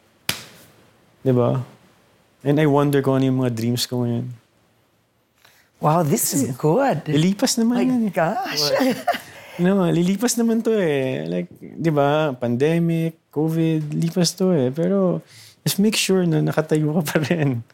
di 1.24 1.32
ba? 1.32 1.64
And 2.44 2.60
I 2.60 2.66
wonder 2.66 3.02
kung 3.02 3.16
ano 3.16 3.24
yung 3.26 3.38
mga 3.42 3.56
dreams 3.56 3.86
ko 3.86 4.04
ngayon. 4.06 4.45
Wow, 5.80 6.02
this 6.02 6.32
is 6.32 6.56
good. 6.56 7.04
Lilipas 7.04 7.60
naman 7.60 7.76
My 7.76 7.84
yan 7.84 8.08
eh. 8.08 8.12
gosh. 8.12 8.64
No, 9.56 9.88
lilipas 9.88 10.36
naman 10.36 10.60
to 10.60 10.76
eh. 10.76 11.24
Like, 11.24 11.48
di 11.56 11.88
ba, 11.88 12.36
pandemic, 12.36 13.16
COVID, 13.32 13.88
lipas 13.96 14.36
to 14.36 14.52
eh. 14.52 14.68
Pero, 14.68 15.24
just 15.64 15.80
make 15.80 15.96
sure 15.96 16.28
na 16.28 16.44
nakatayo 16.44 16.92
ka 17.00 17.16
pa 17.16 17.18
rin. 17.24 17.64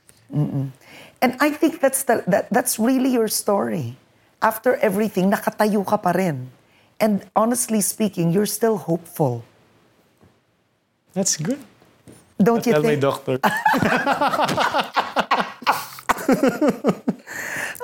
And 1.22 1.32
I 1.42 1.50
think 1.50 1.82
that's 1.82 2.06
the, 2.06 2.22
that 2.30 2.46
that's 2.54 2.78
really 2.78 3.10
your 3.10 3.26
story. 3.26 3.98
After 4.42 4.78
everything, 4.78 5.30
nakatayo 5.30 5.82
ka 5.82 5.98
pa 5.98 6.14
rin. 6.14 6.54
And 7.02 7.26
honestly 7.34 7.82
speaking, 7.82 8.30
you're 8.30 8.46
still 8.46 8.78
hopeful. 8.78 9.42
That's 11.18 11.34
good. 11.36 11.58
Don't 12.38 12.62
you 12.66 12.72
Tell 12.78 12.82
my 12.82 12.94
think? 12.94 13.02
doctor. 13.02 13.38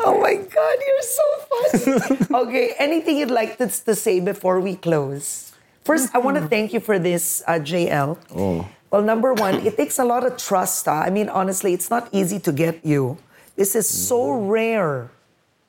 Oh 0.00 0.20
my 0.20 0.36
God, 0.36 0.76
you're 0.86 1.02
so 1.02 1.26
funny. 1.50 2.26
okay, 2.46 2.74
anything 2.78 3.16
you'd 3.18 3.30
like 3.30 3.58
to, 3.58 3.66
to 3.66 3.94
say 3.94 4.20
before 4.20 4.60
we 4.60 4.76
close? 4.76 5.52
First, 5.84 6.14
I 6.14 6.18
want 6.18 6.36
to 6.36 6.46
thank 6.46 6.72
you 6.72 6.80
for 6.80 6.98
this, 6.98 7.42
uh, 7.46 7.58
JL. 7.58 8.18
Oh. 8.34 8.68
Well, 8.90 9.02
number 9.02 9.34
one, 9.34 9.66
it 9.66 9.76
takes 9.76 9.98
a 9.98 10.04
lot 10.04 10.24
of 10.24 10.36
trust. 10.36 10.86
ah. 10.86 11.02
I 11.02 11.10
mean, 11.10 11.28
honestly, 11.28 11.74
it's 11.74 11.90
not 11.90 12.08
easy 12.12 12.38
to 12.40 12.52
get 12.52 12.84
you. 12.84 13.18
This 13.56 13.74
is 13.74 13.88
so 13.88 14.32
rare. 14.32 15.10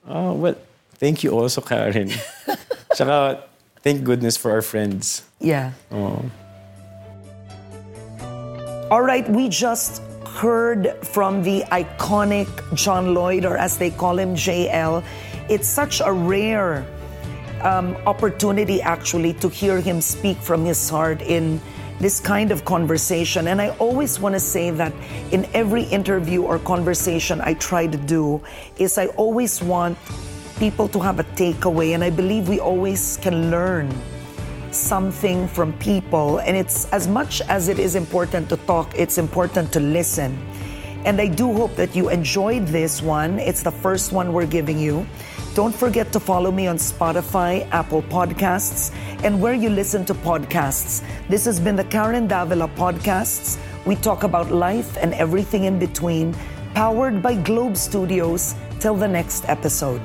Oh, 0.07 0.33
well, 0.33 0.55
thank 0.95 1.23
you 1.23 1.31
also, 1.31 1.61
Karen. 1.61 2.11
Tsaka, 2.93 3.43
thank 3.81 4.03
goodness 4.03 4.37
for 4.37 4.51
our 4.51 4.61
friends. 4.61 5.23
Yeah. 5.39 5.73
Oh. 5.91 6.23
All 8.91 9.01
right, 9.01 9.27
we 9.29 9.49
just 9.49 10.01
heard 10.35 10.95
from 11.03 11.43
the 11.43 11.63
iconic 11.71 12.49
John 12.73 13.13
Lloyd, 13.13 13.45
or 13.45 13.57
as 13.57 13.77
they 13.77 13.91
call 13.91 14.17
him, 14.17 14.35
JL. 14.35 15.03
It's 15.49 15.67
such 15.67 16.01
a 16.01 16.11
rare 16.11 16.85
um, 17.61 17.95
opportunity, 18.05 18.81
actually, 18.81 19.33
to 19.33 19.49
hear 19.49 19.81
him 19.81 20.01
speak 20.01 20.37
from 20.37 20.65
his 20.65 20.89
heart 20.89 21.21
in 21.21 21.59
this 21.99 22.19
kind 22.19 22.51
of 22.51 22.63
conversation. 22.63 23.47
And 23.47 23.61
I 23.61 23.69
always 23.77 24.19
want 24.19 24.35
to 24.35 24.39
say 24.39 24.71
that 24.71 24.93
in 25.31 25.45
every 25.53 25.83
interview 25.83 26.43
or 26.43 26.59
conversation 26.59 27.41
I 27.41 27.55
try 27.55 27.87
to 27.87 27.97
do, 27.97 28.41
is 28.77 28.97
I 28.97 29.07
always 29.07 29.61
want 29.61 29.97
people 30.57 30.87
to 30.89 30.99
have 30.99 31.19
a 31.19 31.25
takeaway, 31.35 31.95
and 31.95 32.03
I 32.03 32.09
believe 32.09 32.47
we 32.47 32.59
always 32.59 33.17
can 33.21 33.51
learn 33.51 33.89
something 34.79 35.47
from 35.47 35.73
people. 35.73 36.39
And 36.39 36.55
it's 36.55 36.85
as 36.91 37.07
much 37.07 37.41
as 37.41 37.67
it 37.67 37.79
is 37.79 37.95
important 37.95 38.49
to 38.49 38.57
talk, 38.57 38.93
it's 38.95 39.17
important 39.17 39.71
to 39.73 39.79
listen. 39.79 40.37
And 41.05 41.19
I 41.19 41.27
do 41.27 41.53
hope 41.53 41.75
that 41.75 41.95
you 41.95 42.09
enjoyed 42.09 42.67
this 42.67 43.01
one. 43.01 43.39
It's 43.39 43.63
the 43.63 43.71
first 43.71 44.11
one 44.11 44.33
we're 44.33 44.45
giving 44.45 44.79
you. 44.79 45.05
Don't 45.55 45.75
forget 45.75 46.11
to 46.13 46.19
follow 46.19 46.51
me 46.51 46.67
on 46.67 46.77
Spotify, 46.77 47.67
Apple 47.71 48.03
Podcasts, 48.03 48.93
and 49.23 49.41
where 49.41 49.53
you 49.53 49.69
listen 49.69 50.05
to 50.05 50.13
podcasts. 50.13 51.03
This 51.27 51.45
has 51.45 51.59
been 51.59 51.75
the 51.75 51.83
Karen 51.85 52.27
Davila 52.27 52.67
Podcasts. 52.69 53.57
We 53.85 53.95
talk 53.95 54.23
about 54.23 54.51
life 54.51 54.97
and 54.97 55.13
everything 55.15 55.63
in 55.63 55.79
between, 55.79 56.35
powered 56.73 57.21
by 57.21 57.35
Globe 57.35 57.75
Studios. 57.75 58.55
Till 58.79 58.95
the 58.95 59.09
next 59.09 59.43
episode. 59.49 60.01